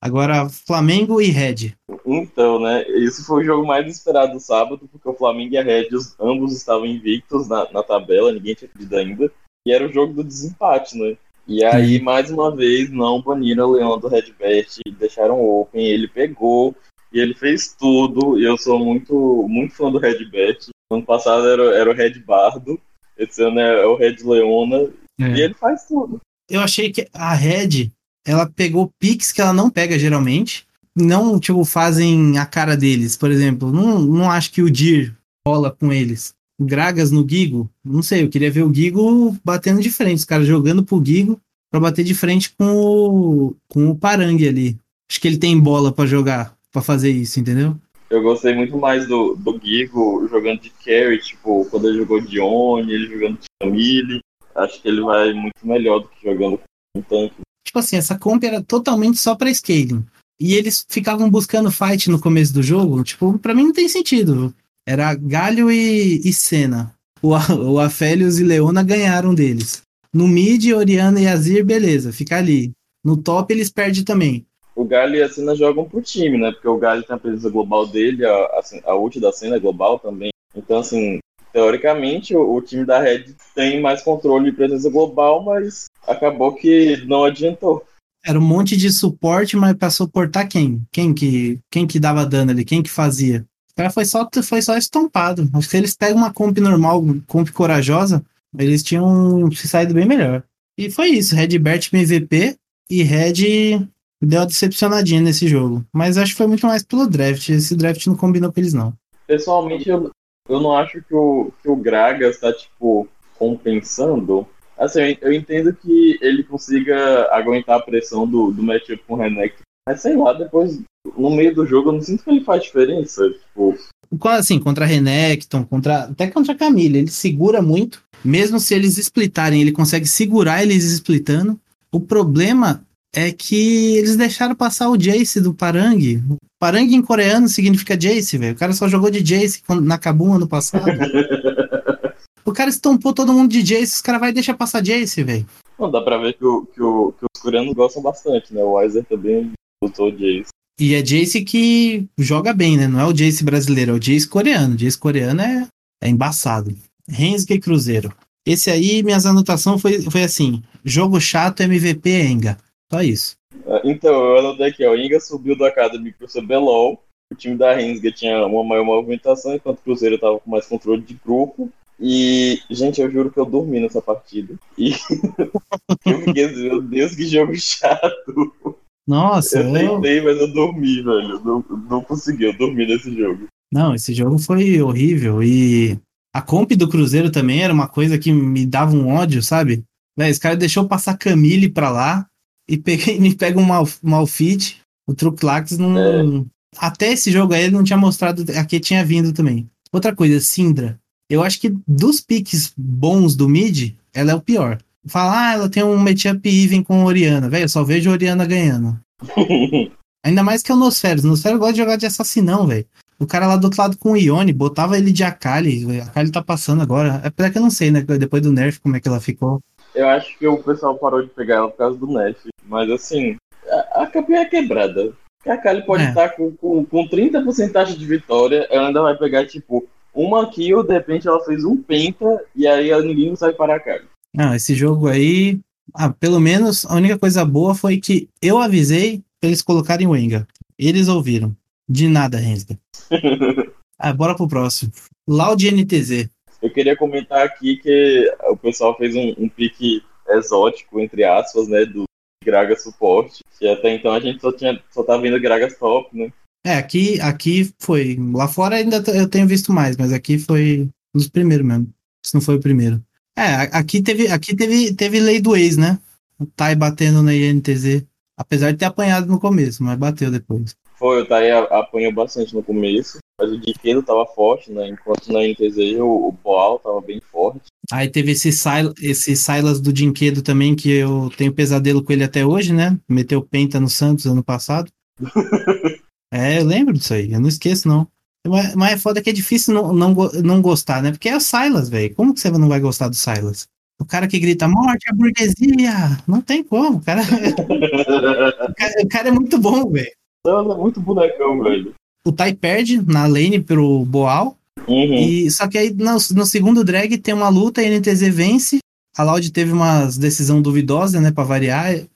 Agora, 0.00 0.48
Flamengo 0.48 1.20
e 1.20 1.28
Red. 1.28 1.74
Então, 2.06 2.60
né? 2.60 2.84
Esse 2.88 3.24
foi 3.24 3.42
o 3.42 3.46
jogo 3.46 3.66
mais 3.66 3.90
esperado 3.90 4.34
do 4.34 4.40
sábado, 4.40 4.88
porque 4.90 5.08
o 5.08 5.14
Flamengo 5.14 5.54
e 5.54 5.58
a 5.58 5.62
Red 5.62 5.88
ambos 6.20 6.52
estavam 6.52 6.86
invictos 6.86 7.48
na, 7.48 7.70
na 7.72 7.82
tabela, 7.82 8.32
ninguém 8.32 8.54
tinha 8.54 8.68
pedido 8.68 8.96
ainda. 8.96 9.32
E 9.66 9.72
era 9.72 9.86
o 9.86 9.92
jogo 9.92 10.14
do 10.14 10.24
desempate, 10.24 10.96
né? 10.96 11.16
E 11.48 11.64
aí, 11.64 12.00
mais 12.00 12.30
uma 12.30 12.54
vez, 12.54 12.90
não 12.90 13.22
baniram 13.22 13.70
o 13.70 13.72
Leão 13.72 13.98
do 13.98 14.06
Redbert, 14.06 14.68
deixaram 14.98 15.42
open, 15.42 15.84
ele 15.86 16.06
pegou 16.06 16.76
e 17.10 17.18
ele 17.18 17.34
fez 17.34 17.74
tudo. 17.74 18.38
E 18.38 18.44
eu 18.44 18.56
sou 18.58 18.78
muito, 18.78 19.46
muito 19.48 19.74
fã 19.74 19.90
do 19.90 19.98
Redbert. 19.98 20.68
Ano 20.90 21.04
passado 21.04 21.46
era, 21.46 21.62
era 21.76 21.90
o 21.90 21.94
Red 21.94 22.20
Bardo, 22.20 22.80
esse 23.16 23.42
ano 23.42 23.60
é 23.60 23.86
o 23.86 23.96
Red 23.96 24.16
Leona, 24.24 24.90
é. 25.20 25.36
e 25.36 25.40
ele 25.42 25.54
faz 25.54 25.84
tudo. 25.84 26.20
Eu 26.48 26.60
achei 26.62 26.90
que 26.90 27.06
a 27.12 27.34
Red, 27.34 27.90
ela 28.26 28.48
pegou 28.48 28.90
picks 28.98 29.30
que 29.30 29.40
ela 29.40 29.52
não 29.52 29.68
pega 29.68 29.98
geralmente, 29.98 30.66
não, 30.96 31.38
tipo, 31.38 31.64
fazem 31.64 32.38
a 32.38 32.46
cara 32.46 32.76
deles. 32.76 33.16
Por 33.16 33.30
exemplo, 33.30 33.70
não, 33.70 34.00
não 34.00 34.30
acho 34.30 34.50
que 34.50 34.62
o 34.62 34.70
Dir 34.70 35.16
rola 35.46 35.70
com 35.70 35.92
eles. 35.92 36.34
Gragas 36.60 37.12
no 37.12 37.28
Gigo, 37.28 37.70
não 37.84 38.02
sei, 38.02 38.24
eu 38.24 38.28
queria 38.28 38.50
ver 38.50 38.64
o 38.64 38.74
Gigo 38.74 39.36
batendo 39.44 39.80
de 39.80 39.90
frente, 39.90 40.18
os 40.18 40.24
caras 40.24 40.46
jogando 40.46 40.82
pro 40.82 41.04
Gigo 41.04 41.40
para 41.70 41.78
bater 41.78 42.04
de 42.04 42.14
frente 42.14 42.50
com 42.58 42.74
o, 42.74 43.56
com 43.68 43.90
o 43.90 43.96
Parang 43.96 44.48
ali. 44.48 44.76
Acho 45.08 45.20
que 45.20 45.28
ele 45.28 45.38
tem 45.38 45.58
bola 45.58 45.92
para 45.92 46.06
jogar, 46.06 46.56
para 46.72 46.82
fazer 46.82 47.10
isso, 47.10 47.38
entendeu? 47.38 47.76
Eu 48.10 48.22
gostei 48.22 48.54
muito 48.54 48.76
mais 48.78 49.06
do, 49.06 49.34
do 49.34 49.60
Gigo 49.62 50.26
jogando 50.28 50.60
de 50.60 50.70
carry, 50.70 51.20
tipo, 51.20 51.66
quando 51.66 51.88
ele 51.88 51.98
jogou 51.98 52.20
de 52.20 52.40
Oni, 52.40 52.92
ele 52.92 53.06
jogando 53.06 53.38
de 53.38 53.46
Camille. 53.60 54.20
Acho 54.54 54.80
que 54.80 54.88
ele 54.88 55.02
vai 55.02 55.32
muito 55.32 55.64
melhor 55.64 56.00
do 56.00 56.08
que 56.08 56.24
jogando 56.24 56.58
com 56.58 57.00
um 57.00 57.02
tanque. 57.02 57.34
Tipo 57.66 57.78
assim, 57.78 57.96
essa 57.96 58.18
comp 58.18 58.42
era 58.44 58.62
totalmente 58.62 59.18
só 59.18 59.34
pra 59.34 59.52
scaling. 59.52 60.04
E 60.40 60.54
eles 60.54 60.86
ficavam 60.88 61.28
buscando 61.28 61.70
fight 61.70 62.08
no 62.08 62.20
começo 62.20 62.54
do 62.54 62.62
jogo. 62.62 63.02
Tipo, 63.04 63.38
pra 63.38 63.54
mim 63.54 63.64
não 63.64 63.72
tem 63.72 63.88
sentido. 63.88 64.54
Era 64.86 65.14
Galho 65.14 65.70
e, 65.70 66.20
e 66.24 66.32
Senna. 66.32 66.94
O, 67.20 67.30
o 67.30 67.78
Afélios 67.78 68.38
e 68.38 68.44
Leona 68.44 68.82
ganharam 68.82 69.34
deles. 69.34 69.82
No 70.12 70.26
mid, 70.26 70.72
Oriana 70.72 71.20
e 71.20 71.26
Azir, 71.26 71.64
beleza, 71.64 72.12
fica 72.12 72.38
ali. 72.38 72.72
No 73.04 73.16
top, 73.16 73.52
eles 73.52 73.68
perdem 73.68 74.02
também. 74.02 74.46
O 74.78 74.84
Galho 74.84 75.16
e 75.16 75.22
a 75.24 75.28
Senna 75.28 75.56
jogam 75.56 75.88
pro 75.88 76.00
time, 76.00 76.38
né? 76.38 76.52
Porque 76.52 76.68
o 76.68 76.78
Galho 76.78 77.02
tem 77.02 77.16
a 77.16 77.18
presença 77.18 77.50
global 77.50 77.84
dele, 77.84 78.24
a, 78.24 78.30
a, 78.32 78.62
a 78.84 78.96
ult 78.96 79.18
da 79.18 79.32
Senna 79.32 79.56
é 79.56 79.58
global 79.58 79.98
também. 79.98 80.30
Então, 80.54 80.78
assim, 80.78 81.18
teoricamente, 81.52 82.36
o, 82.36 82.54
o, 82.54 82.62
time 82.62 82.84
da 82.84 83.00
Red 83.00 83.24
tem 83.56 83.80
mais 83.80 84.02
controle 84.02 84.48
de 84.48 84.56
presença 84.56 84.88
global, 84.88 85.42
mas 85.42 85.86
acabou 86.06 86.54
que 86.54 87.04
não 87.06 87.24
adiantou. 87.24 87.84
Era 88.24 88.38
um 88.38 88.42
monte 88.42 88.76
de 88.76 88.88
suporte, 88.92 89.56
mas 89.56 89.74
para 89.74 89.90
suportar 89.90 90.46
quem? 90.46 90.86
Quem 90.92 91.12
que, 91.12 91.58
quem 91.68 91.84
que 91.84 91.98
dava 91.98 92.24
dano 92.24 92.52
ali? 92.52 92.64
Quem 92.64 92.80
que 92.80 92.88
fazia? 92.88 93.44
O 93.72 93.74
cara 93.74 93.90
foi 93.90 94.04
só, 94.04 94.28
foi 94.44 94.62
só 94.62 94.76
estompado. 94.76 95.50
Acho 95.54 95.66
que 95.66 95.70
se 95.72 95.76
eles 95.76 95.96
pegam 95.96 96.18
uma 96.18 96.32
comp 96.32 96.56
normal, 96.58 97.04
comp 97.26 97.48
corajosa, 97.50 98.24
eles 98.56 98.84
tinham 98.84 99.50
se 99.50 99.66
saído 99.66 99.92
bem 99.92 100.06
melhor. 100.06 100.44
E 100.78 100.88
foi 100.88 101.08
isso. 101.08 101.34
Red 101.34 101.58
Bert 101.58 101.92
MVP 101.92 102.56
e 102.88 103.02
Red 103.02 103.88
deu 104.20 104.40
uma 104.40 104.46
decepcionadinha 104.46 105.20
nesse 105.20 105.46
jogo. 105.46 105.84
Mas 105.92 106.18
acho 106.18 106.32
que 106.32 106.38
foi 106.38 106.46
muito 106.46 106.66
mais 106.66 106.82
pelo 106.82 107.06
draft. 107.06 107.48
Esse 107.48 107.76
draft 107.76 108.06
não 108.06 108.16
combinou 108.16 108.52
com 108.52 108.60
eles, 108.60 108.74
não. 108.74 108.92
Pessoalmente, 109.26 109.88
eu, 109.88 110.10
eu 110.48 110.60
não 110.60 110.74
acho 110.74 111.02
que 111.02 111.14
o, 111.14 111.52
que 111.62 111.68
o 111.68 111.76
Gragas 111.76 112.36
está, 112.36 112.52
tipo, 112.52 113.06
compensando. 113.38 114.46
Assim, 114.76 115.16
eu 115.20 115.32
entendo 115.32 115.72
que 115.72 116.18
ele 116.20 116.42
consiga 116.42 117.28
aguentar 117.32 117.78
a 117.78 117.82
pressão 117.82 118.26
do, 118.26 118.50
do 118.50 118.62
matchup 118.62 119.02
com 119.06 119.14
o 119.14 119.16
Renek. 119.16 119.56
Mas 119.86 120.02
sei 120.02 120.16
lá, 120.16 120.32
depois, 120.32 120.80
no 121.16 121.30
meio 121.30 121.54
do 121.54 121.66
jogo, 121.66 121.88
eu 121.88 121.94
não 121.94 122.00
sinto 122.02 122.22
que 122.22 122.30
ele 122.30 122.44
faz 122.44 122.62
diferença. 122.62 123.28
Tipo, 123.30 123.76
assim, 124.24 124.58
contra 124.58 124.86
Renekton, 124.86 125.64
contra, 125.64 126.04
até 126.04 126.26
contra 126.28 126.54
Camille, 126.54 126.98
ele 126.98 127.10
segura 127.10 127.60
muito. 127.60 128.02
Mesmo 128.24 128.58
se 128.58 128.74
eles 128.74 128.98
splitarem, 128.98 129.60
ele 129.60 129.72
consegue 129.72 130.06
segurar 130.06 130.62
eles 130.62 130.84
splitando. 130.84 131.58
O 131.90 132.00
problema 132.00 132.84
é 133.14 133.32
que 133.32 133.96
eles 133.96 134.16
deixaram 134.16 134.54
passar 134.54 134.88
o 134.88 134.96
Jace 134.96 135.40
do 135.40 135.54
Parang. 135.54 136.22
Parang 136.58 136.94
em 136.94 137.02
coreano 137.02 137.48
significa 137.48 137.96
Jace, 137.96 138.36
velho. 138.36 138.54
O 138.54 138.58
cara 138.58 138.72
só 138.72 138.88
jogou 138.88 139.10
de 139.10 139.22
Jace 139.22 139.62
na 139.82 139.98
Kabum 139.98 140.34
ano 140.34 140.48
passado. 140.48 140.84
o 142.44 142.52
cara 142.52 142.70
estompou 142.70 143.12
todo 143.12 143.32
mundo 143.32 143.50
de 143.50 143.62
Jace, 143.62 143.96
os 143.96 144.02
caras 144.02 144.20
vai 144.20 144.32
deixar 144.32 144.54
passar 144.54 144.82
Jace, 144.82 145.22
velho. 145.22 145.46
Não, 145.78 145.90
dá 145.90 146.00
pra 146.00 146.18
ver 146.18 146.34
que, 146.34 146.44
o, 146.44 146.66
que, 146.66 146.82
o, 146.82 147.12
que 147.12 147.24
os 147.24 147.40
coreanos 147.40 147.74
gostam 147.74 148.02
bastante, 148.02 148.52
né? 148.52 148.62
O 148.62 148.72
Weiser 148.72 149.04
também 149.04 149.52
botou 149.82 150.10
Jace. 150.10 150.50
E 150.80 150.94
é 150.94 151.02
Jace 151.02 151.42
que 151.44 152.06
joga 152.18 152.52
bem, 152.52 152.76
né? 152.76 152.86
Não 152.86 153.00
é 153.00 153.04
o 153.04 153.12
Jace 153.12 153.44
brasileiro, 153.44 153.92
é 153.92 153.94
o 153.94 154.00
Jace 154.00 154.28
coreano. 154.28 154.74
O 154.74 154.76
Jace 154.76 154.98
coreano 154.98 155.40
é, 155.40 155.66
é 156.02 156.08
embaçado. 156.08 156.74
Rensga 157.08 157.54
e 157.54 157.60
Cruzeiro. 157.60 158.12
Esse 158.46 158.70
aí, 158.70 159.02
minhas 159.02 159.26
anotações 159.26 159.80
foi, 159.80 160.02
foi 160.02 160.22
assim: 160.22 160.62
jogo 160.84 161.20
chato, 161.20 161.60
MVP 161.62 162.22
Enga. 162.22 162.58
Só 162.90 163.02
isso. 163.02 163.36
Ah, 163.66 163.82
então, 163.84 164.12
eu 164.12 164.38
anotei 164.38 164.66
aqui, 164.66 164.84
ó. 164.84 164.94
Inga 164.94 165.20
subiu 165.20 165.56
do 165.56 165.64
Academy 165.64 166.12
pro 166.12 166.26
CBLOL. 166.26 167.02
O 167.30 167.36
time 167.36 167.56
da 167.56 167.74
Rensga 167.74 168.10
tinha 168.10 168.46
uma 168.46 168.64
maior 168.64 168.84
movimentação, 168.84 169.54
enquanto 169.54 169.78
o 169.78 169.82
Cruzeiro 169.82 170.18
tava 170.18 170.40
com 170.40 170.50
mais 170.50 170.66
controle 170.66 171.02
de 171.02 171.14
grupo. 171.14 171.70
E, 172.00 172.60
gente, 172.70 173.00
eu 173.00 173.10
juro 173.10 173.30
que 173.30 173.38
eu 173.38 173.44
dormi 173.44 173.80
nessa 173.80 174.00
partida. 174.00 174.54
E 174.78 174.92
eu 176.06 176.22
fiquei 176.22 176.44
assim, 176.44 176.62
meu 176.62 176.80
Deus, 176.80 177.14
que 177.14 177.26
jogo 177.26 177.54
chato. 177.56 178.76
Nossa, 179.06 179.60
eu 179.60 179.72
tentei, 179.72 180.20
mas 180.22 180.38
eu 180.38 180.52
dormi, 180.52 181.02
velho. 181.02 181.40
Não, 181.44 181.64
não 181.90 182.02
consegui, 182.02 182.44
eu 182.44 182.56
dormi 182.56 182.86
nesse 182.86 183.14
jogo. 183.14 183.46
Não, 183.72 183.94
esse 183.94 184.14
jogo 184.14 184.38
foi 184.38 184.80
horrível. 184.80 185.42
E 185.42 185.98
a 186.34 186.40
comp 186.40 186.70
do 186.72 186.88
Cruzeiro 186.88 187.30
também 187.30 187.62
era 187.62 187.72
uma 187.72 187.88
coisa 187.88 188.18
que 188.18 188.32
me 188.32 188.64
dava 188.64 188.94
um 188.94 189.08
ódio, 189.08 189.42
sabe? 189.42 189.82
Véi, 190.16 190.30
esse 190.30 190.40
cara 190.40 190.56
deixou 190.56 190.88
passar 190.88 191.18
Camille 191.18 191.68
pra 191.68 191.90
lá 191.90 192.27
e 192.68 192.76
peguei, 192.76 193.18
me 193.20 193.34
pega 193.34 193.58
um 193.58 193.64
mal, 193.64 193.88
Malfit. 194.02 194.80
O 195.06 195.14
Truclax 195.14 195.78
não. 195.78 195.96
É. 195.98 196.44
Até 196.76 197.12
esse 197.12 197.32
jogo 197.32 197.54
aí 197.54 197.64
ele 197.64 197.74
não 197.74 197.82
tinha 197.82 197.96
mostrado 197.96 198.44
a 198.54 198.64
que 198.64 198.78
tinha 198.78 199.04
vindo 199.04 199.32
também. 199.32 199.68
Outra 199.90 200.14
coisa, 200.14 200.38
Syndra. 200.38 201.00
Eu 201.30 201.42
acho 201.42 201.60
que 201.60 201.74
dos 201.86 202.20
piques 202.20 202.72
bons 202.76 203.34
do 203.34 203.48
mid, 203.48 203.94
ela 204.14 204.32
é 204.32 204.34
o 204.34 204.40
pior. 204.40 204.78
Falar, 205.06 205.48
ah, 205.48 205.52
ela 205.54 205.68
tem 205.68 205.82
um 205.82 205.96
matchup 205.96 206.46
even 206.46 206.82
com 206.82 207.04
Oriana. 207.04 207.48
Velho, 207.48 207.64
eu 207.64 207.68
só 207.68 207.82
vejo 207.82 208.10
Oriana 208.10 208.44
ganhando. 208.44 208.98
Ainda 210.24 210.42
mais 210.42 210.62
que 210.62 210.70
é 210.70 210.74
o 210.74 210.78
Nosferos. 210.78 211.24
O 211.24 211.28
Nosferos 211.28 211.58
gosta 211.58 211.72
de 211.72 211.78
jogar 211.78 211.96
de 211.96 212.06
assassinão, 212.06 212.66
velho. 212.66 212.86
O 213.18 213.26
cara 213.26 213.46
lá 213.46 213.56
do 213.56 213.64
outro 213.64 213.80
lado 213.80 213.96
com 213.96 214.12
o 214.12 214.16
Ione, 214.16 214.52
botava 214.52 214.96
ele 214.96 215.10
de 215.10 215.24
Akali. 215.24 216.00
A 216.00 216.04
Akali 216.04 216.30
tá 216.30 216.42
passando 216.42 216.82
agora. 216.82 217.20
Apesar 217.24 217.50
que 217.50 217.58
eu 217.58 217.62
não 217.62 217.70
sei, 217.70 217.90
né? 217.90 218.02
Depois 218.02 218.42
do 218.42 218.52
nerf, 218.52 218.80
como 218.80 218.96
é 218.96 219.00
que 219.00 219.08
ela 219.08 219.20
ficou. 219.20 219.60
Eu 219.98 220.08
acho 220.08 220.38
que 220.38 220.46
o 220.46 220.62
pessoal 220.62 220.96
parou 220.96 221.22
de 221.22 221.28
pegar 221.28 221.56
ela 221.56 221.68
por 221.68 221.76
causa 221.76 221.98
do 221.98 222.06
nerf. 222.06 222.38
Mas 222.64 222.88
assim, 222.88 223.36
a, 223.68 224.04
a 224.04 224.06
campeã 224.06 224.42
é 224.42 224.44
quebrada. 224.44 225.12
A 225.44 225.54
Akali 225.54 225.82
pode 225.84 226.04
é. 226.04 226.08
estar 226.10 226.28
com, 226.36 226.52
com, 226.52 226.84
com 226.84 227.08
30% 227.08 227.96
de 227.96 228.06
vitória. 228.06 228.68
Ela 228.70 228.86
ainda 228.86 229.02
vai 229.02 229.18
pegar, 229.18 229.44
tipo, 229.46 229.88
uma 230.14 230.48
kill. 230.48 230.84
De 230.84 230.92
repente 230.92 231.26
ela 231.26 231.44
fez 231.44 231.64
um 231.64 231.76
penta. 231.76 232.44
E 232.54 232.64
aí 232.64 232.90
ninguém 233.02 233.34
sai 233.34 233.52
para 233.52 233.72
a 233.72 233.76
Akali. 233.76 234.04
Não, 234.32 234.54
esse 234.54 234.72
jogo 234.72 235.08
aí. 235.08 235.58
Ah, 235.92 236.10
pelo 236.10 236.38
menos 236.38 236.86
a 236.86 236.94
única 236.94 237.18
coisa 237.18 237.44
boa 237.44 237.74
foi 237.74 237.96
que 237.96 238.28
eu 238.40 238.58
avisei 238.58 239.20
pra 239.40 239.48
eles 239.48 239.62
colocarem 239.62 240.06
o 240.06 240.14
Enga. 240.14 240.46
Eles 240.78 241.08
ouviram. 241.08 241.56
De 241.88 242.06
nada, 242.06 242.38
Rensga. 242.38 242.78
ah, 243.98 244.12
bora 244.12 244.36
pro 244.36 244.46
próximo. 244.46 244.92
Loud 245.26 245.68
NTZ. 245.68 246.30
Eu 246.60 246.70
queria 246.70 246.96
comentar 246.96 247.44
aqui 247.44 247.76
que 247.76 248.32
o 248.50 248.56
pessoal 248.56 248.96
fez 248.96 249.14
um, 249.14 249.34
um 249.38 249.48
pique 249.48 250.02
exótico, 250.28 251.00
entre 251.00 251.24
aspas, 251.24 251.68
né, 251.68 251.84
do 251.84 252.04
Graga 252.44 252.76
suporte, 252.76 253.42
que 253.58 253.68
até 253.68 253.94
então 253.94 254.12
a 254.12 254.20
gente 254.20 254.40
só, 254.40 254.52
tinha, 254.52 254.80
só 254.90 255.02
tava 255.02 255.22
vendo 255.22 255.40
Gragas 255.40 255.76
top, 255.76 256.16
né? 256.16 256.32
É, 256.64 256.74
aqui, 256.74 257.20
aqui 257.20 257.72
foi. 257.78 258.16
Lá 258.34 258.48
fora 258.48 258.76
ainda 258.76 259.02
eu 259.14 259.28
tenho 259.28 259.46
visto 259.46 259.72
mais, 259.72 259.96
mas 259.96 260.12
aqui 260.12 260.38
foi 260.38 260.88
um 261.14 261.18
dos 261.18 261.28
primeiros 261.28 261.66
mesmo. 261.66 261.92
Se 262.24 262.34
não 262.34 262.40
foi 262.40 262.56
o 262.56 262.60
primeiro. 262.60 263.02
É, 263.36 263.54
aqui 263.72 264.02
teve, 264.02 264.28
aqui 264.28 264.54
teve, 264.54 264.92
teve 264.94 265.20
lei 265.20 265.40
do 265.40 265.56
ex, 265.56 265.76
né? 265.76 265.98
O 266.38 266.46
Tai 266.46 266.74
batendo 266.74 267.22
na 267.22 267.34
INTZ. 267.34 268.04
Apesar 268.36 268.72
de 268.72 268.78
ter 268.78 268.84
apanhado 268.84 269.26
no 269.26 269.40
começo, 269.40 269.82
mas 269.82 269.98
bateu 269.98 270.30
depois. 270.30 270.76
Foi, 270.96 271.22
o 271.22 271.26
Tai 271.26 271.50
apanhou 271.50 272.12
bastante 272.12 272.54
no 272.54 272.62
começo, 272.62 273.18
mas 273.38 273.52
o 273.52 273.58
Dinquedo 273.58 274.02
tava 274.02 274.26
forte, 274.26 274.72
né? 274.72 274.88
Enquanto 274.88 275.32
na 275.32 275.46
INTZ 275.46 275.76
o, 276.00 276.28
o 276.28 276.32
Boal 276.32 276.80
tava 276.80 277.00
bem 277.00 277.20
forte. 277.20 277.66
Aí 277.90 278.08
teve 278.08 278.32
esse, 278.32 278.50
Sil 278.50 278.92
esse 279.00 279.36
Silas 279.36 279.80
do 279.80 279.92
Dinquedo 279.92 280.42
também, 280.42 280.74
que 280.74 280.90
eu 280.90 281.30
tenho 281.36 281.52
pesadelo 281.52 282.02
com 282.02 282.12
ele 282.12 282.24
até 282.24 282.44
hoje, 282.44 282.72
né? 282.72 282.98
Meteu 283.08 283.40
penta 283.40 283.78
no 283.78 283.88
Santos 283.88 284.26
ano 284.26 284.42
passado. 284.42 284.90
é, 286.32 286.58
eu 286.60 286.64
lembro 286.64 286.92
disso 286.92 287.14
aí, 287.14 287.32
eu 287.32 287.40
não 287.40 287.48
esqueço, 287.48 287.86
não. 287.86 288.08
Mas, 288.46 288.74
mas 288.74 288.92
é 288.92 288.98
foda 288.98 289.22
que 289.22 289.30
é 289.30 289.32
difícil 289.32 289.74
não, 289.74 289.92
não, 289.92 290.14
não 290.42 290.60
gostar, 290.60 291.02
né? 291.02 291.12
Porque 291.12 291.28
é 291.28 291.36
o 291.36 291.40
Silas, 291.40 291.88
velho. 291.88 292.14
Como 292.14 292.34
que 292.34 292.40
você 292.40 292.50
não 292.50 292.68
vai 292.68 292.80
gostar 292.80 293.08
do 293.08 293.16
Silas? 293.16 293.66
O 294.00 294.04
cara 294.04 294.28
que 294.28 294.38
grita 294.38 294.68
morte 294.68 295.08
à 295.10 295.14
burguesia. 295.14 296.22
Não 296.26 296.40
tem 296.40 296.62
como. 296.62 296.98
O 296.98 297.04
cara, 297.04 297.22
o 297.22 298.74
cara, 298.74 298.94
o 299.02 299.08
cara 299.08 299.28
é 299.28 299.32
muito 299.32 299.58
bom, 299.58 299.90
velho. 299.90 300.12
Não, 300.44 300.72
é 300.72 300.76
muito 300.76 301.00
bonecão, 301.00 301.62
velho. 301.62 301.94
O 302.28 302.32
Tai 302.32 302.52
perde 302.52 303.00
na 303.10 303.24
lane 303.24 303.58
pro 303.58 304.04
Boal. 304.04 304.54
Uhum. 304.86 305.14
E, 305.14 305.50
só 305.50 305.66
que 305.66 305.78
aí 305.78 305.94
no, 305.94 306.12
no, 306.12 306.44
segundo 306.44 306.84
drag 306.84 307.16
tem 307.16 307.32
uma 307.32 307.48
luta, 307.48 307.80
a 307.80 307.84
NTZ 307.84 308.20
vence. 308.28 308.80
A 309.16 309.22
Loud 309.22 309.50
teve 309.50 309.72
uma 309.72 310.04
decisão 310.04 310.60
duvidosa, 310.60 311.22
né, 311.22 311.30
pra 311.30 311.42
variar. 311.42 311.90
É 311.90 312.06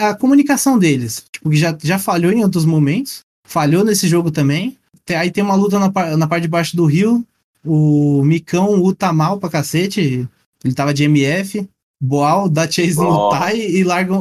a, 0.00 0.10
a 0.10 0.14
comunicação 0.16 0.76
deles, 0.76 1.24
tipo, 1.30 1.48
que 1.48 1.54
já, 1.56 1.78
já 1.80 1.96
falhou 1.96 2.32
em 2.32 2.42
outros 2.42 2.64
momentos. 2.64 3.20
Falhou 3.46 3.84
nesse 3.84 4.08
jogo 4.08 4.32
também. 4.32 4.76
Aí 5.16 5.30
tem 5.30 5.44
uma 5.44 5.54
luta 5.54 5.78
na, 5.78 6.16
na 6.16 6.26
parte 6.26 6.42
de 6.42 6.48
baixo 6.48 6.76
do 6.76 6.84
rio. 6.84 7.24
O 7.64 8.24
Micão 8.24 8.74
luta 8.74 9.12
mal 9.12 9.38
pra 9.38 9.48
cacete. 9.48 10.28
Ele 10.64 10.74
tava 10.74 10.92
de 10.92 11.04
MF. 11.04 11.68
Boal 12.02 12.48
dá 12.48 12.68
chase 12.68 12.98
oh. 12.98 13.04
no 13.04 13.30
Tai 13.30 13.56
e 13.56 13.84
larga, 13.84 14.12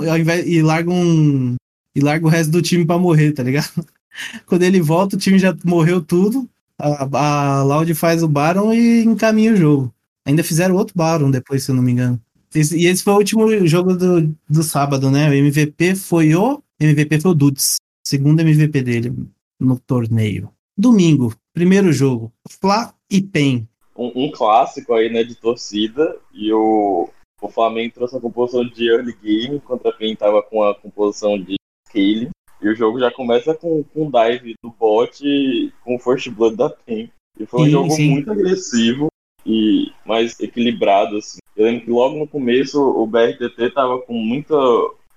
e 0.45 0.61
larga 0.61 0.91
um. 0.91 1.55
E 1.95 1.99
larga 1.99 2.27
o 2.27 2.29
resto 2.29 2.51
do 2.51 2.61
time 2.61 2.85
pra 2.85 2.99
morrer, 2.99 3.31
tá 3.31 3.41
ligado? 3.41 3.83
Quando 4.45 4.63
ele 4.63 4.81
volta, 4.81 5.15
o 5.15 5.19
time 5.19 5.39
já 5.39 5.55
morreu 5.63 6.01
tudo. 6.01 6.49
A, 6.77 7.59
a 7.59 7.63
Loud 7.63 7.93
faz 7.93 8.23
o 8.23 8.27
Baron 8.27 8.73
e 8.73 9.03
encaminha 9.03 9.53
o 9.53 9.57
jogo. 9.57 9.93
Ainda 10.25 10.43
fizeram 10.43 10.75
outro 10.75 10.95
Baron 10.95 11.31
depois, 11.31 11.63
se 11.63 11.71
eu 11.71 11.75
não 11.75 11.83
me 11.83 11.91
engano. 11.91 12.19
Esse, 12.53 12.77
e 12.77 12.85
esse 12.85 13.03
foi 13.03 13.13
o 13.13 13.17
último 13.17 13.67
jogo 13.67 13.95
do, 13.95 14.35
do 14.49 14.63
sábado, 14.63 15.09
né? 15.09 15.29
O 15.29 15.33
MVP 15.33 15.95
foi 15.95 16.35
o. 16.35 16.61
MVP 16.79 17.21
foi 17.21 17.31
o 17.31 17.35
Dudes. 17.35 17.77
Segundo 18.05 18.41
MVP 18.41 18.81
dele 18.81 19.13
no 19.59 19.79
torneio. 19.79 20.49
Domingo, 20.77 21.33
primeiro 21.53 21.93
jogo. 21.93 22.31
Fla 22.49 22.93
e 23.09 23.21
PEN. 23.21 23.67
Um, 23.95 24.25
um, 24.25 24.31
clássico 24.31 24.93
aí, 24.93 25.11
né, 25.11 25.23
de 25.23 25.35
torcida. 25.35 26.17
E 26.33 26.51
o, 26.51 27.09
o 27.41 27.49
Flamengo 27.49 27.93
trouxe 27.93 28.17
a 28.17 28.19
composição 28.19 28.67
de 28.67 28.89
early 28.89 29.15
game, 29.21 29.59
contra 29.59 29.89
a 29.89 29.93
PEN 29.93 30.15
tava 30.15 30.41
com 30.41 30.63
a 30.63 30.75
composição 30.75 31.39
de 31.39 31.55
scale. 31.87 32.29
E 32.61 32.69
o 32.69 32.75
jogo 32.75 32.99
já 32.99 33.11
começa 33.11 33.53
com, 33.55 33.83
com 33.83 34.11
dive 34.11 34.55
do 34.63 34.69
bot 34.71 35.73
com 35.83 35.95
o 35.95 35.99
first 35.99 36.29
blood 36.29 36.55
da 36.55 36.69
PEN. 36.69 37.09
E 37.39 37.45
foi 37.45 37.61
um 37.61 37.65
sim, 37.65 37.71
jogo 37.71 37.91
sim. 37.91 38.09
muito 38.09 38.31
agressivo 38.31 39.07
e 39.45 39.91
mais 40.05 40.39
equilibrado, 40.39 41.17
assim. 41.17 41.39
Eu 41.55 41.65
lembro 41.65 41.85
que 41.85 41.91
logo 41.91 42.17
no 42.17 42.27
começo 42.27 42.79
o 42.79 43.05
BRTT 43.07 43.71
tava 43.73 43.99
com 43.99 44.13
muita. 44.13 44.55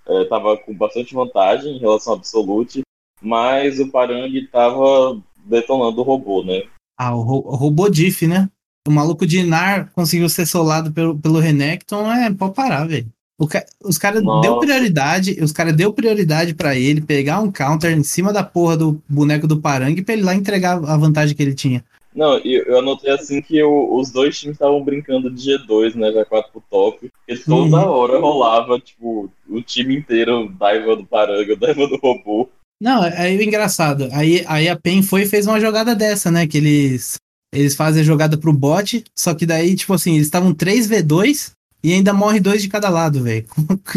É, 0.07 0.25
tava 0.25 0.57
com 0.59 0.75
bastante 0.75 1.15
vantagem 1.15 1.77
em 1.77 1.79
relação 1.79 2.13
ao 2.13 2.19
Absolute, 2.19 2.83
mas 3.23 3.81
o 3.81 3.91
Parang 3.91 4.31
tava 4.53 5.23
detonando 5.47 6.01
o 6.01 6.05
robô, 6.05 6.43
né? 6.43 6.63
Ah, 6.99 7.15
o, 7.15 7.23
ro 7.23 7.37
o 7.47 7.57
robô 7.57 7.89
Diff, 7.89 8.27
né? 8.27 8.49
O 8.87 8.91
maluco 8.91 9.27
de 9.27 9.39
Inar 9.39 9.91
conseguiu 9.93 10.29
ser 10.29 10.45
solado 10.45 10.93
pelo, 10.93 11.19
pelo 11.19 11.39
Renekton, 11.39 12.13
é, 12.13 12.33
pode 12.33 12.55
parar, 12.55 12.87
velho. 12.87 13.11
Ca 13.49 13.65
os 13.83 13.99
caras 13.99 14.23
deu 14.43 14.59
prioridade, 14.59 15.37
os 15.43 15.53
caras 15.53 15.75
deu 15.75 15.93
prioridade 15.93 16.55
para 16.55 16.77
ele 16.77 17.01
pegar 17.01 17.41
um 17.41 17.51
counter 17.51 17.91
em 17.91 18.05
cima 18.05 18.33
da 18.33 18.45
porra 18.45 18.77
do 18.77 19.03
boneco 19.09 19.47
do 19.47 19.61
Parang 19.61 20.01
pra 20.03 20.15
ele 20.15 20.23
lá 20.23 20.35
entregar 20.35 20.77
a 20.77 20.97
vantagem 20.97 21.35
que 21.37 21.43
ele 21.43 21.55
tinha. 21.55 21.85
Não, 22.15 22.39
eu 22.39 22.79
anotei 22.79 23.11
assim 23.11 23.43
que 23.43 23.61
o, 23.61 23.97
os 23.99 24.13
dois 24.13 24.39
times 24.39 24.55
estavam 24.55 24.83
brincando 24.85 25.29
de 25.29 25.51
G2, 25.51 25.97
né? 25.97 26.13
G4 26.13 26.45
pro 26.53 26.63
top. 26.71 27.11
E 27.27 27.37
toda 27.37 27.77
uhum. 27.77 27.89
hora 27.89 28.21
rolava, 28.21 28.79
tipo, 28.79 29.29
o 29.49 29.61
time 29.61 29.97
inteiro, 29.97 30.49
Daiva 30.57 30.95
do 30.95 31.05
Paranga, 31.05 31.57
Daiva 31.57 31.89
do 31.89 31.97
robô. 31.97 32.49
Não, 32.81 33.05
é, 33.05 33.35
é 33.35 33.43
engraçado. 33.43 34.09
Aí, 34.13 34.45
aí 34.47 34.69
a 34.69 34.79
PEN 34.79 35.03
foi 35.03 35.23
e 35.23 35.27
fez 35.27 35.45
uma 35.47 35.59
jogada 35.59 35.93
dessa, 35.93 36.31
né? 36.31 36.47
Que 36.47 36.59
eles, 36.59 37.17
eles 37.53 37.75
fazem 37.75 38.03
a 38.03 38.05
jogada 38.05 38.39
pro 38.39 38.53
bot, 38.53 39.03
só 39.19 39.35
que 39.35 39.45
daí, 39.45 39.75
tipo 39.75 39.93
assim, 39.93 40.15
eles 40.15 40.27
estavam 40.27 40.55
3v2 40.55 41.51
e 41.85 41.93
ainda 41.93 42.15
morre 42.15 42.41
dois 42.41 42.63
de 42.63 42.69
cada 42.71 42.89
lado, 42.89 43.23
velho. 43.23 43.45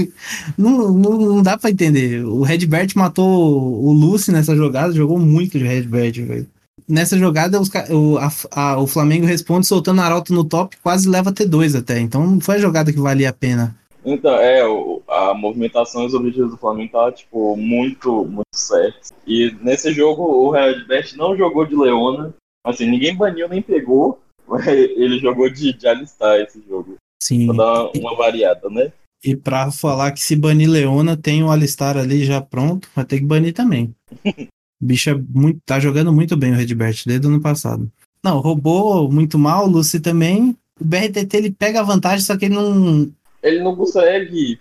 não, 0.58 0.92
não, 0.92 1.18
não, 1.18 1.42
dá 1.42 1.58
pra 1.58 1.72
entender. 1.72 2.22
O 2.26 2.42
Redbert 2.42 2.90
matou 2.98 3.26
o 3.26 3.94
Lucy 3.94 4.30
nessa 4.30 4.54
jogada, 4.58 4.92
jogou 4.92 5.18
muito 5.18 5.58
de 5.58 5.64
Redbert, 5.64 6.22
velho. 6.26 6.48
Nessa 6.86 7.18
jogada, 7.18 7.62
os, 7.62 7.70
o, 7.90 8.18
a, 8.18 8.30
a, 8.52 8.78
o 8.78 8.88
Flamengo 8.88 9.26
responde 9.26 9.66
soltando 9.66 10.02
Arauto 10.02 10.34
no 10.34 10.44
top, 10.44 10.76
quase 10.84 11.08
leva 11.08 11.32
T2 11.32 11.80
até. 11.80 11.98
Então 11.98 12.28
não 12.28 12.42
foi 12.42 12.56
a 12.56 12.60
jogada 12.60 12.92
que 12.92 13.00
valia 13.00 13.30
a 13.30 13.34
pena. 13.34 13.74
Então, 14.04 14.36
é, 14.36 14.62
a 15.08 15.34
movimentação 15.34 16.04
e 16.04 16.08
os 16.08 16.14
objetivos 16.14 16.52
do 16.52 16.58
Flamengo 16.58 16.92
tá, 16.92 17.12
tipo, 17.14 17.56
muito, 17.56 18.26
muito 18.26 18.48
certo. 18.54 19.14
E 19.26 19.56
nesse 19.62 19.94
jogo, 19.94 20.24
o 20.24 20.52
Redbert 20.52 21.16
não 21.16 21.38
jogou 21.38 21.66
de 21.66 21.76
Leona. 21.76 22.34
Assim, 22.66 22.86
ninguém 22.86 23.16
baniu 23.16 23.48
nem 23.48 23.62
pegou. 23.62 24.20
Ele 24.68 25.20
jogou 25.20 25.50
de, 25.50 25.72
de 25.72 25.88
Alistar 25.88 26.38
esse 26.42 26.62
jogo. 26.68 26.98
Sim. 27.22 27.48
Pra 27.48 27.56
dar 27.56 27.92
uma 27.96 28.16
variada, 28.16 28.70
né? 28.70 28.92
E 29.24 29.36
pra 29.36 29.72
falar 29.72 30.12
que 30.12 30.20
se 30.20 30.36
banir 30.36 30.70
Leona, 30.70 31.18
tem 31.18 31.44
o 31.44 31.50
Alistar 31.50 31.98
ali 31.98 32.24
já 32.24 32.40
pronto, 32.40 32.88
vai 32.96 33.04
ter 33.04 33.20
que 33.20 33.26
banir 33.26 33.54
também. 33.54 33.94
o 34.24 34.48
bicho 34.82 35.10
é 35.10 35.16
muito, 35.16 35.60
tá 35.66 35.80
jogando 35.80 36.14
muito 36.14 36.38
bem 36.38 36.52
o 36.52 36.56
Redbert 36.56 37.04
desde 37.06 37.26
o 37.26 37.30
ano 37.30 37.42
passado. 37.42 37.92
Não, 38.24 38.40
roubou 38.40 39.12
muito 39.12 39.38
mal, 39.38 39.66
o 39.66 39.70
Lucy 39.70 40.00
também. 40.00 40.56
O 40.80 40.86
BRTT 40.86 41.38
ele 41.38 41.52
pega 41.52 41.80
a 41.80 41.84
vantagem, 41.84 42.26
só 42.26 42.38
que 42.38 42.46
ele 42.46 42.56
não. 42.56 43.12
Ele 43.42 43.62
não 43.62 43.76
consegue. 43.76 44.60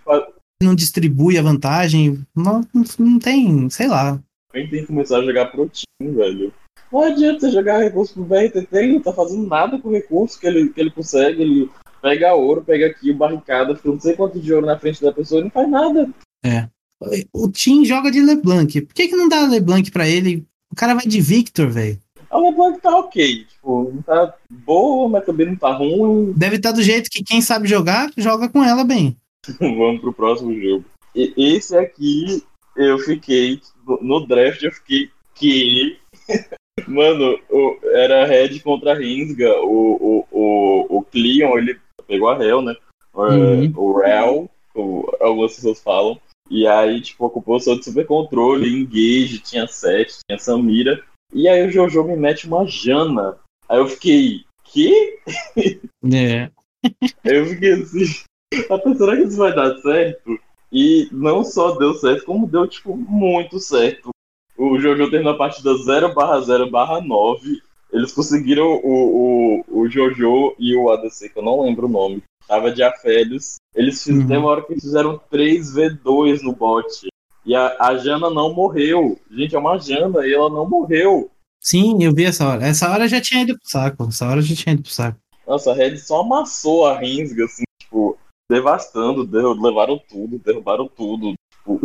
Não 0.62 0.74
distribui 0.74 1.36
a 1.36 1.42
vantagem. 1.42 2.24
Não, 2.34 2.66
não 2.98 3.18
tem, 3.18 3.68
sei 3.68 3.88
lá. 3.88 4.18
Quem 4.52 4.68
tem 4.68 4.80
que 4.80 4.86
começar 4.86 5.18
a 5.18 5.24
jogar 5.24 5.46
pro 5.46 5.68
time, 5.68 6.12
velho. 6.12 6.52
Não 6.90 7.00
adianta 7.02 7.40
você 7.40 7.50
jogar 7.50 7.78
recurso 7.78 8.14
pro 8.14 8.24
BRTT, 8.24 8.68
ele 8.72 8.94
não 8.94 9.00
tá 9.00 9.12
fazendo 9.12 9.46
nada 9.46 9.78
com 9.78 9.88
o 9.88 9.92
recurso 9.92 10.38
que 10.38 10.46
ele, 10.46 10.70
que 10.70 10.80
ele 10.80 10.90
consegue. 10.90 11.42
Ele 11.42 11.70
pega 12.06 12.34
ouro, 12.34 12.62
pega 12.62 12.86
aqui 12.86 13.10
o 13.10 13.16
barricada, 13.16 13.74
fica 13.74 13.88
não 13.88 13.98
sei 13.98 14.14
quanto 14.14 14.38
de 14.38 14.54
ouro 14.54 14.64
na 14.64 14.78
frente 14.78 15.02
da 15.02 15.12
pessoa 15.12 15.40
e 15.40 15.44
não 15.44 15.50
faz 15.50 15.68
nada. 15.68 16.08
É. 16.44 16.68
O 17.32 17.50
Tim 17.50 17.84
joga 17.84 18.12
de 18.12 18.22
LeBlanc. 18.22 18.80
Por 18.82 18.94
que, 18.94 19.08
que 19.08 19.16
não 19.16 19.28
dá 19.28 19.44
LeBlanc 19.46 19.90
pra 19.90 20.08
ele? 20.08 20.46
O 20.72 20.76
cara 20.76 20.94
vai 20.94 21.04
de 21.04 21.20
Victor, 21.20 21.68
velho. 21.68 21.98
A 22.30 22.38
LeBlanc 22.38 22.80
tá 22.80 22.96
ok. 22.96 23.44
Tipo, 23.44 23.90
não 23.92 24.02
tá 24.02 24.34
boa, 24.48 25.08
mas 25.08 25.24
também 25.24 25.46
não 25.48 25.56
tá 25.56 25.72
ruim. 25.72 26.32
Deve 26.38 26.56
estar 26.56 26.70
tá 26.70 26.76
do 26.76 26.82
jeito 26.82 27.10
que 27.10 27.24
quem 27.24 27.40
sabe 27.40 27.66
jogar, 27.66 28.08
joga 28.16 28.48
com 28.48 28.62
ela 28.62 28.84
bem. 28.84 29.16
Vamos 29.58 30.00
pro 30.00 30.12
próximo 30.12 30.54
jogo. 30.60 30.84
E 31.14 31.32
esse 31.36 31.76
aqui, 31.76 32.42
eu 32.76 32.98
fiquei. 33.00 33.60
No 34.00 34.24
draft, 34.26 34.62
eu 34.62 34.70
fiquei. 34.70 35.10
Que. 35.34 35.98
Mano, 36.86 37.38
o, 37.50 37.78
era 37.94 38.26
Red 38.26 38.60
contra 38.60 38.94
Rinsga. 38.94 39.60
O, 39.62 39.96
o, 39.96 40.26
o, 40.30 40.98
o 40.98 41.02
Cleon, 41.02 41.58
ele 41.58 41.78
pegou 42.06 42.28
a 42.28 42.42
Hell, 42.42 42.62
né? 42.62 42.74
Uhum. 43.14 43.72
O 43.76 43.98
Rel, 43.98 44.50
como 44.72 45.10
algumas 45.20 45.54
pessoas 45.54 45.80
falam. 45.80 46.20
E 46.50 46.66
aí, 46.66 47.00
tipo, 47.00 47.24
ocupou 47.24 47.58
só 47.58 47.74
de 47.74 47.84
super 47.84 48.06
controle, 48.06 48.68
engage, 48.68 49.40
tinha 49.40 49.66
set, 49.66 50.18
tinha 50.28 50.38
Samira. 50.38 51.02
E 51.32 51.48
aí 51.48 51.66
o 51.66 51.70
Jojo 51.70 52.04
me 52.04 52.16
mete 52.16 52.46
uma 52.46 52.66
Jana. 52.66 53.36
Aí 53.68 53.78
eu 53.78 53.88
fiquei, 53.88 54.44
que? 54.64 55.18
É. 56.12 56.50
eu 57.24 57.46
fiquei 57.46 57.72
assim, 57.72 58.04
tá 58.68 58.78
pensando 58.78 59.16
que 59.16 59.22
isso 59.22 59.36
vai 59.36 59.54
dar 59.54 59.76
certo? 59.78 60.38
E 60.70 61.08
não 61.10 61.42
só 61.42 61.76
deu 61.76 61.94
certo, 61.94 62.24
como 62.24 62.46
deu, 62.46 62.68
tipo, 62.68 62.96
muito 62.96 63.58
certo. 63.58 64.10
O 64.56 64.78
Jojo 64.78 65.10
terminou 65.10 65.34
a 65.34 65.38
partida 65.38 65.76
0 65.76 66.14
barra 66.14 66.40
0 66.40 66.70
barra 66.70 67.00
9 67.00 67.60
eles 67.96 68.12
conseguiram 68.12 68.78
o, 68.84 69.64
o, 69.70 69.80
o 69.80 69.88
Jojo 69.88 70.54
e 70.58 70.76
o 70.76 70.90
ADC, 70.90 71.30
que 71.30 71.38
eu 71.38 71.42
não 71.42 71.62
lembro 71.62 71.86
o 71.86 71.90
nome. 71.90 72.22
Tava 72.46 72.70
de 72.70 72.82
afélios. 72.82 73.56
Eles 73.74 74.02
fizeram, 74.02 74.36
uhum. 74.36 74.38
uma 74.38 74.50
hora 74.50 74.62
que 74.62 74.72
eles 74.74 74.84
fizeram 74.84 75.20
3v2 75.32 76.42
no 76.42 76.52
bot. 76.52 77.08
E 77.44 77.54
a, 77.54 77.74
a 77.80 77.96
Jana 77.96 78.28
não 78.28 78.52
morreu. 78.52 79.18
Gente, 79.30 79.56
é 79.56 79.58
uma 79.58 79.78
Jana 79.78 80.26
e 80.26 80.34
ela 80.34 80.50
não 80.50 80.68
morreu. 80.68 81.30
Sim, 81.58 82.02
eu 82.02 82.14
vi 82.14 82.26
essa 82.26 82.46
hora. 82.46 82.66
Essa 82.66 82.90
hora 82.90 83.08
já 83.08 83.20
tinha 83.20 83.42
ido 83.42 83.58
pro 83.58 83.68
saco. 83.68 84.08
Essa 84.08 84.26
hora 84.26 84.42
já 84.42 84.54
tinha 84.54 84.74
ido 84.74 84.82
pro 84.82 84.92
saco. 84.92 85.18
Nossa, 85.46 85.72
a 85.72 85.74
Red 85.74 85.96
só 85.96 86.20
amassou 86.20 86.86
a 86.86 86.98
Rinsga, 86.98 87.44
assim, 87.46 87.64
tipo. 87.80 88.18
devastando, 88.50 89.28
levaram 89.62 89.98
tudo, 90.08 90.38
derrubaram 90.38 90.86
tudo. 90.86 91.32
Tipo. 91.50 91.80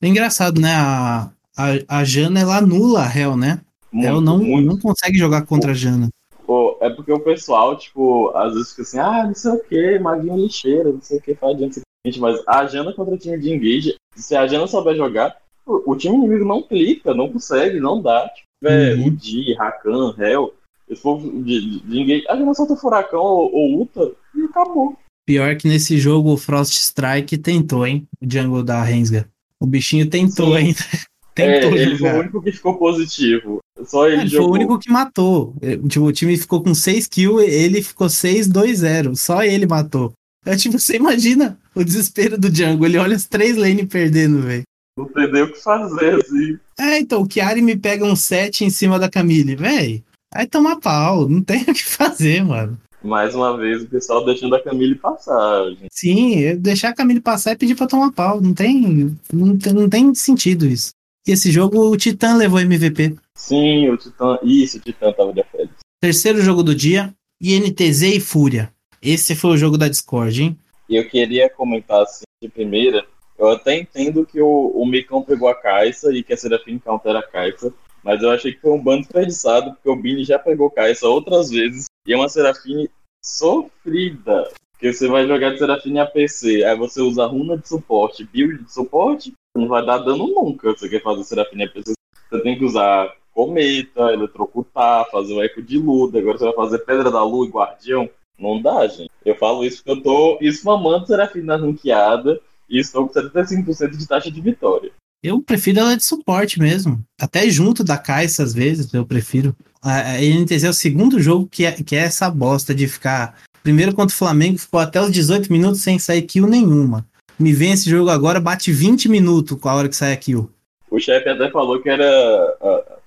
É 0.00 0.06
engraçado, 0.06 0.60
né? 0.60 0.72
A, 0.72 1.30
a, 1.56 1.98
a 2.00 2.04
Jana 2.04 2.40
ela 2.40 2.58
anula 2.58 3.02
a 3.02 3.18
Hell, 3.18 3.36
né? 3.36 3.60
Muito, 3.98 4.08
Hell 4.08 4.20
não, 4.20 4.38
não 4.38 4.78
consegue 4.78 5.18
jogar 5.18 5.44
contra 5.44 5.72
a 5.72 5.74
Jana. 5.74 6.08
Pô, 6.46 6.78
é 6.80 6.88
porque 6.88 7.12
o 7.12 7.20
pessoal, 7.20 7.76
tipo, 7.76 8.30
às 8.34 8.54
vezes 8.54 8.70
fica 8.70 8.82
assim, 8.82 8.98
ah, 8.98 9.24
não 9.26 9.34
sei 9.34 9.52
o 9.52 9.58
que, 9.58 9.98
maguinho 9.98 10.36
lixeira, 10.36 10.90
não 10.90 11.00
sei 11.02 11.18
o 11.18 11.20
que, 11.20 11.34
faz 11.34 11.54
adiante. 11.54 11.80
Mas 12.18 12.42
a 12.46 12.66
Jana 12.66 12.92
contra 12.94 13.14
o 13.14 13.18
time 13.18 13.38
de 13.38 13.52
engage, 13.52 13.96
se 14.16 14.34
a 14.34 14.46
Jana 14.46 14.66
souber 14.66 14.96
jogar, 14.96 15.36
o 15.66 15.94
time 15.94 16.16
inimigo 16.16 16.44
não 16.44 16.62
clica, 16.62 17.12
não 17.12 17.28
consegue, 17.28 17.78
não 17.78 18.00
dá. 18.00 18.28
Tipo, 18.28 18.72
é, 18.72 18.94
uhum. 18.94 19.06
o 19.08 19.10
Di, 19.10 19.52
Rakan, 19.54 20.14
Hell, 20.18 20.54
esse 20.88 21.02
povo 21.02 21.30
de, 21.42 21.60
de, 21.60 21.80
de 21.80 22.00
engage, 22.00 22.24
a 22.28 22.36
Jana 22.36 22.54
solta 22.54 22.76
furacão 22.76 23.20
ou, 23.20 23.54
ou 23.54 23.82
Uta 23.82 24.10
e 24.34 24.44
acabou. 24.44 24.96
Pior 25.26 25.54
que 25.56 25.68
nesse 25.68 25.98
jogo 25.98 26.32
o 26.32 26.38
Frost 26.38 26.78
Strike 26.78 27.36
tentou, 27.36 27.86
hein? 27.86 28.06
O 28.22 28.26
jungle 28.26 28.62
da 28.62 28.82
Rensga. 28.82 29.28
O 29.60 29.66
bichinho 29.66 30.08
tentou 30.08 30.46
Sim. 30.46 30.56
ainda. 30.56 30.80
tentou 31.38 31.78
é, 31.78 31.82
ele 31.82 31.96
jogar. 31.96 32.10
foi 32.10 32.18
o 32.18 32.20
único 32.20 32.42
que 32.42 32.52
ficou 32.52 32.78
positivo. 32.78 33.58
Só 33.84 34.08
ele, 34.08 34.22
ele 34.22 34.30
foi 34.30 34.40
o 34.40 34.50
único 34.50 34.78
que 34.78 34.90
matou. 34.90 35.54
É, 35.62 35.76
tipo, 35.76 36.04
o 36.04 36.12
time 36.12 36.36
ficou 36.36 36.62
com 36.62 36.74
6 36.74 37.06
kills, 37.06 37.48
ele 37.48 37.82
ficou 37.82 38.08
6-2-0. 38.08 39.14
Só 39.16 39.42
ele 39.42 39.66
matou. 39.66 40.12
É 40.44 40.56
tipo, 40.56 40.78
você 40.78 40.96
imagina 40.96 41.58
o 41.74 41.84
desespero 41.84 42.38
do 42.38 42.50
Django. 42.50 42.84
Ele 42.84 42.98
olha 42.98 43.14
as 43.14 43.26
três 43.26 43.56
lanes 43.56 43.86
perdendo, 43.86 44.42
velho. 44.42 44.62
Não 44.98 45.06
tem 45.06 45.30
nem 45.30 45.42
o 45.42 45.52
que 45.52 45.62
fazer, 45.62 46.16
assim. 46.16 46.58
É, 46.78 46.98
então, 46.98 47.22
o 47.22 47.28
Chiari 47.30 47.62
me 47.62 47.76
pega 47.76 48.04
um 48.04 48.16
7 48.16 48.64
em 48.64 48.70
cima 48.70 48.98
da 48.98 49.08
Camille, 49.08 49.54
velho. 49.54 50.02
Aí 50.34 50.46
toma 50.46 50.80
pau, 50.80 51.28
não 51.28 51.42
tem 51.42 51.62
o 51.62 51.72
que 51.72 51.84
fazer, 51.84 52.44
mano. 52.44 52.78
Mais 53.02 53.34
uma 53.34 53.56
vez, 53.56 53.82
o 53.82 53.86
pessoal 53.86 54.24
deixando 54.24 54.54
a 54.56 54.62
Camille 54.62 54.96
passar. 54.96 55.70
Gente. 55.70 55.86
Sim, 55.92 56.56
deixar 56.56 56.88
a 56.88 56.94
Camille 56.94 57.20
passar 57.20 57.52
é 57.52 57.56
pedir 57.56 57.76
pra 57.76 57.86
tomar 57.86 58.10
pau. 58.10 58.40
Não 58.40 58.52
tem, 58.52 59.16
não 59.32 59.56
tem, 59.56 59.72
não 59.72 59.88
tem 59.88 60.14
sentido 60.14 60.66
isso. 60.66 60.90
E 61.28 61.32
esse 61.32 61.52
jogo, 61.52 61.90
o 61.90 61.94
Titã 61.94 62.34
levou 62.34 62.58
MVP. 62.58 63.14
Sim, 63.34 63.90
o 63.90 63.98
Titã. 63.98 64.38
Isso, 64.42 64.78
o 64.78 64.80
Titã 64.80 65.12
tava 65.12 65.30
de 65.30 65.42
férias. 65.42 65.68
Terceiro 66.00 66.40
jogo 66.40 66.62
do 66.62 66.74
dia, 66.74 67.14
INTZ 67.38 68.02
e 68.04 68.18
Fúria. 68.18 68.72
Esse 69.02 69.36
foi 69.36 69.50
o 69.50 69.56
jogo 69.58 69.76
da 69.76 69.88
Discord, 69.88 70.42
hein? 70.42 70.58
Eu 70.88 71.06
queria 71.06 71.50
comentar 71.50 72.00
assim, 72.00 72.24
de 72.42 72.48
primeira. 72.48 73.04
Eu 73.38 73.50
até 73.50 73.76
entendo 73.76 74.24
que 74.24 74.40
o, 74.40 74.72
o 74.74 74.86
Micão 74.86 75.22
pegou 75.22 75.50
a 75.50 75.54
Caixa 75.54 76.10
e 76.10 76.22
que 76.22 76.32
a 76.32 76.36
Serafim 76.36 76.78
counter 76.78 77.14
a 77.14 77.22
Caixa. 77.22 77.74
Mas 78.02 78.22
eu 78.22 78.30
achei 78.30 78.54
que 78.54 78.62
foi 78.62 78.70
um 78.70 78.82
bando 78.82 79.02
desperdiçado, 79.02 79.72
porque 79.72 79.90
o 79.90 79.96
Bini 79.96 80.24
já 80.24 80.38
pegou 80.38 80.70
Caixa 80.70 81.06
outras 81.06 81.50
vezes. 81.50 81.84
E 82.06 82.14
é 82.14 82.16
uma 82.16 82.30
Serafine 82.30 82.88
sofrida. 83.22 84.50
Porque 84.72 84.94
você 84.94 85.06
vai 85.06 85.26
jogar 85.28 85.50
de 85.50 85.58
Serafine 85.58 85.98
APC, 85.98 86.64
aí 86.64 86.74
você 86.74 87.02
usa 87.02 87.26
runa 87.26 87.58
de 87.58 87.68
suporte, 87.68 88.24
build 88.24 88.64
de 88.64 88.72
suporte, 88.72 89.34
não 89.58 89.68
vai 89.68 89.84
dar 89.84 89.98
dano 89.98 90.26
nunca. 90.26 90.70
Você 90.70 90.88
quer 90.88 91.02
fazer 91.02 91.24
Serafine 91.24 91.64
APC, 91.64 91.92
você 92.30 92.42
tem 92.42 92.58
que 92.58 92.64
usar 92.64 93.12
Cometa, 93.32 94.12
Eletrocutar, 94.12 95.08
fazer 95.10 95.34
o 95.34 95.42
Eco 95.42 95.62
de 95.62 95.78
Luda. 95.78 96.18
Agora 96.18 96.38
você 96.38 96.44
vai 96.44 96.54
fazer 96.54 96.78
Pedra 96.80 97.10
da 97.10 97.22
Lua 97.22 97.46
e 97.46 97.50
Guardião. 97.50 98.08
Não 98.38 98.60
dá, 98.60 98.86
gente. 98.86 99.10
Eu 99.24 99.36
falo 99.36 99.64
isso 99.64 99.78
porque 99.78 99.98
eu 99.98 100.02
tô 100.02 100.38
esmamando 100.40 101.06
Serafine 101.06 101.44
na 101.44 101.56
ranqueada 101.56 102.40
e 102.68 102.78
estou 102.78 103.08
com 103.08 103.14
75% 103.14 103.96
de 103.96 104.06
taxa 104.06 104.30
de 104.30 104.40
vitória. 104.40 104.92
Eu 105.22 105.42
prefiro 105.42 105.80
ela 105.80 105.96
de 105.96 106.04
suporte 106.04 106.60
mesmo. 106.60 107.02
Até 107.20 107.48
junto 107.50 107.82
da 107.82 107.98
Caixa, 107.98 108.42
às 108.42 108.54
vezes, 108.54 108.92
eu 108.94 109.04
prefiro. 109.04 109.54
A 109.82 110.18
NTZ 110.18 110.64
é 110.64 110.70
o 110.70 110.74
segundo 110.74 111.20
jogo 111.20 111.48
que 111.50 111.64
é, 111.64 111.72
que 111.72 111.96
é 111.96 112.00
essa 112.00 112.30
bosta 112.30 112.74
de 112.74 112.86
ficar. 112.86 113.36
Primeiro 113.62 113.94
contra 113.94 114.14
o 114.14 114.18
Flamengo, 114.18 114.58
ficou 114.58 114.78
até 114.78 115.00
os 115.00 115.10
18 115.10 115.52
minutos 115.52 115.80
sem 115.80 115.98
sair 115.98 116.22
kill 116.22 116.46
nenhuma. 116.46 117.06
Me 117.38 117.52
vem 117.52 117.72
esse 117.72 117.88
jogo 117.88 118.10
agora, 118.10 118.40
bate 118.40 118.72
20 118.72 119.08
minutos 119.08 119.58
com 119.58 119.68
a 119.68 119.74
hora 119.74 119.88
que 119.88 119.96
sai 119.96 120.12
a 120.12 120.16
kill. 120.16 120.50
O 120.90 120.98
chefe 120.98 121.28
até 121.28 121.50
falou 121.50 121.80
que 121.80 121.88
era 121.88 122.56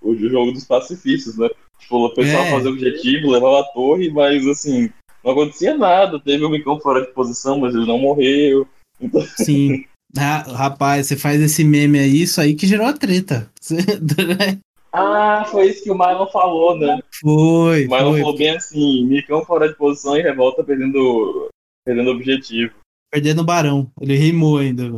o 0.02 0.16
jogo 0.16 0.52
dos 0.52 0.66
pacifistas, 0.66 1.38
né? 1.38 1.50
Tipo, 1.80 2.06
o 2.06 2.14
pessoal 2.14 2.44
é. 2.44 2.52
fazia 2.52 2.70
o 2.70 2.74
objetivo, 2.74 3.32
levava 3.32 3.62
a 3.62 3.64
torre, 3.74 4.10
mas 4.12 4.48
assim, 4.48 4.90
não 5.24 5.32
acontecia 5.32 5.76
nada. 5.76 6.20
Teve 6.20 6.46
o 6.46 6.50
Micão 6.50 6.80
fora 6.80 7.02
de 7.02 7.12
posição, 7.12 7.60
mas 7.60 7.76
ele 7.76 7.86
não 7.86 7.98
morreu. 7.98 8.68
Então... 9.00 9.22
Sim. 9.38 9.86
Ah, 10.18 10.44
rapaz, 10.56 11.08
você 11.08 11.16
faz 11.16 11.42
esse 11.42 11.64
meme 11.64 11.98
aí, 11.98 12.24
isso 12.24 12.42
aí 12.42 12.54
que 12.54 12.68
gerou 12.68 12.86
a 12.86 12.94
treta. 12.94 13.50
ah, 14.92 15.46
foi 15.50 15.70
isso 15.70 15.84
que 15.84 15.92
o 15.92 15.96
Marlon 15.96 16.28
falou, 16.28 16.78
né? 16.78 17.00
Foi. 17.22 17.86
O 17.86 17.90
Marlon 17.90 18.12
foi. 18.12 18.20
falou 18.22 18.38
bem 18.38 18.50
assim: 18.52 19.06
Micão 19.06 19.46
fora 19.46 19.70
de 19.70 19.76
posição 19.76 20.18
e 20.18 20.22
revolta 20.22 20.64
perdendo, 20.64 21.48
perdendo 21.86 22.12
objetivo. 22.12 22.74
Perdendo 23.12 23.42
o 23.42 23.46
barão. 23.46 23.92
Ele 24.00 24.16
rimou 24.16 24.58
ainda. 24.58 24.90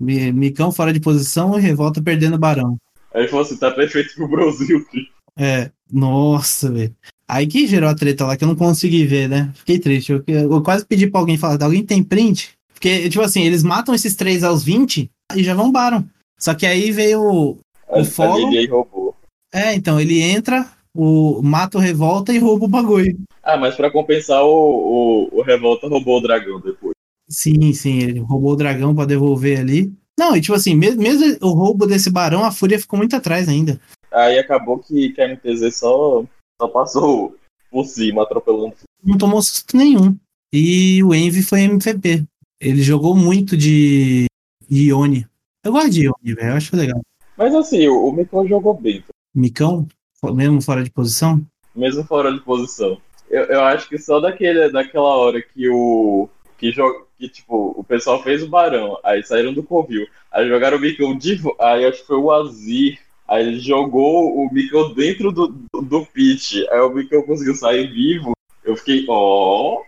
Micão 0.00 0.70
fora 0.70 0.92
de 0.92 1.00
posição 1.00 1.58
e 1.58 1.62
revolta 1.62 2.00
perdendo 2.00 2.36
o 2.36 2.38
barão. 2.38 2.76
Aí 3.12 3.22
ele 3.22 3.28
falou 3.28 3.44
assim: 3.44 3.56
tá 3.56 3.70
perfeito 3.70 4.14
pro 4.14 4.28
Brasil, 4.28 4.84
filho. 4.90 5.06
É, 5.36 5.70
nossa, 5.92 6.70
velho. 6.70 6.94
Aí 7.26 7.46
que 7.46 7.66
gerou 7.66 7.90
a 7.90 7.94
treta 7.94 8.26
lá 8.26 8.36
que 8.36 8.44
eu 8.44 8.48
não 8.48 8.56
consegui 8.56 9.04
ver, 9.06 9.28
né? 9.28 9.50
Fiquei 9.54 9.78
triste. 9.78 10.12
Eu, 10.12 10.24
eu 10.26 10.62
quase 10.62 10.86
pedi 10.86 11.08
pra 11.08 11.20
alguém 11.20 11.36
falar: 11.36 11.62
alguém 11.62 11.84
tem 11.84 12.02
print? 12.02 12.56
Porque, 12.72 13.08
tipo 13.08 13.22
assim, 13.22 13.42
eles 13.42 13.64
matam 13.64 13.92
esses 13.92 14.14
três 14.14 14.44
aos 14.44 14.62
20 14.62 15.10
e 15.34 15.42
já 15.42 15.52
vambaram. 15.52 16.08
Só 16.38 16.54
que 16.54 16.64
aí 16.64 16.92
veio 16.92 17.20
o, 17.20 17.58
o 17.88 18.04
follow. 18.04 18.50
roubou. 18.70 19.16
É, 19.52 19.74
então, 19.74 20.00
ele 20.00 20.20
entra, 20.20 20.64
o 20.94 21.42
mata 21.42 21.76
o 21.76 21.80
Revolta 21.80 22.32
e 22.32 22.38
rouba 22.38 22.66
o 22.66 22.68
bagulho. 22.68 23.18
Ah, 23.42 23.56
mas 23.56 23.74
para 23.74 23.90
compensar, 23.90 24.44
o, 24.44 25.28
o, 25.32 25.38
o, 25.38 25.42
Revolta 25.42 25.88
roubou 25.88 26.18
o 26.18 26.20
dragão 26.20 26.60
depois. 26.60 26.87
Sim, 27.28 27.72
sim, 27.72 27.98
ele 27.98 28.20
roubou 28.20 28.52
o 28.52 28.56
dragão 28.56 28.94
para 28.94 29.06
devolver 29.06 29.60
ali. 29.60 29.92
Não, 30.18 30.36
e 30.36 30.40
tipo 30.40 30.54
assim, 30.54 30.74
mesmo, 30.74 31.00
mesmo 31.00 31.36
o 31.42 31.50
roubo 31.50 31.86
desse 31.86 32.10
barão, 32.10 32.44
a 32.44 32.50
Fúria 32.50 32.78
ficou 32.78 32.98
muito 32.98 33.14
atrás 33.14 33.48
ainda. 33.48 33.80
Aí 34.10 34.38
acabou 34.38 34.78
que, 34.78 35.10
que 35.10 35.20
a 35.20 35.28
MTZ 35.28 35.76
só, 35.76 36.24
só 36.60 36.68
passou 36.68 37.36
por 37.70 37.84
cima, 37.84 38.22
atropelando. 38.22 38.74
Não 39.04 39.16
tomou 39.16 39.40
susto 39.42 39.76
nenhum. 39.76 40.16
E 40.52 41.02
o 41.04 41.14
Envy 41.14 41.42
foi 41.42 41.60
MVP. 41.60 42.24
Ele 42.60 42.82
jogou 42.82 43.14
muito 43.14 43.56
de 43.56 44.26
Ione. 44.70 45.26
Eu 45.64 45.72
gosto 45.72 45.90
de 45.90 46.04
Ione, 46.04 46.34
velho. 46.34 46.50
Eu 46.50 46.56
acho 46.56 46.76
legal. 46.76 47.00
Mas 47.36 47.54
assim, 47.54 47.86
o, 47.86 48.10
Micão 48.10 48.46
jogou 48.46 48.74
bem. 48.74 49.04
Micão? 49.34 49.86
Mesmo 50.34 50.60
fora 50.60 50.82
de 50.82 50.90
posição? 50.90 51.40
Mesmo 51.74 52.02
fora 52.02 52.32
de 52.32 52.40
posição. 52.40 53.00
Eu, 53.30 53.44
eu 53.44 53.60
acho 53.62 53.88
que 53.88 53.98
só 53.98 54.18
daquele, 54.18 54.70
daquela 54.70 55.16
hora 55.16 55.40
que 55.40 55.68
o. 55.68 56.28
Que, 56.56 56.72
joga, 56.72 57.04
que 57.18 57.28
tipo, 57.28 57.74
o 57.76 57.82
pessoal 57.82 58.22
fez 58.22 58.42
o 58.42 58.48
Barão, 58.48 58.98
aí 59.04 59.22
saíram 59.24 59.52
do 59.52 59.62
Covil, 59.62 60.06
aí 60.30 60.48
jogaram 60.48 60.78
o 60.78 60.80
Micão 60.80 61.16
de. 61.16 61.40
Aí 61.60 61.84
acho 61.84 62.00
que 62.00 62.06
foi 62.06 62.16
o 62.16 62.30
Azir. 62.30 62.98
Aí 63.26 63.46
ele 63.46 63.60
jogou 63.60 64.34
o 64.38 64.50
Micão 64.50 64.94
dentro 64.94 65.30
do, 65.30 65.48
do, 65.48 65.82
do 65.82 66.06
pitch. 66.06 66.64
Aí 66.70 66.80
o 66.80 66.94
Micão 66.94 67.22
conseguiu 67.22 67.54
sair 67.54 67.86
vivo. 67.92 68.32
Eu 68.64 68.74
fiquei, 68.74 69.04
ó. 69.06 69.82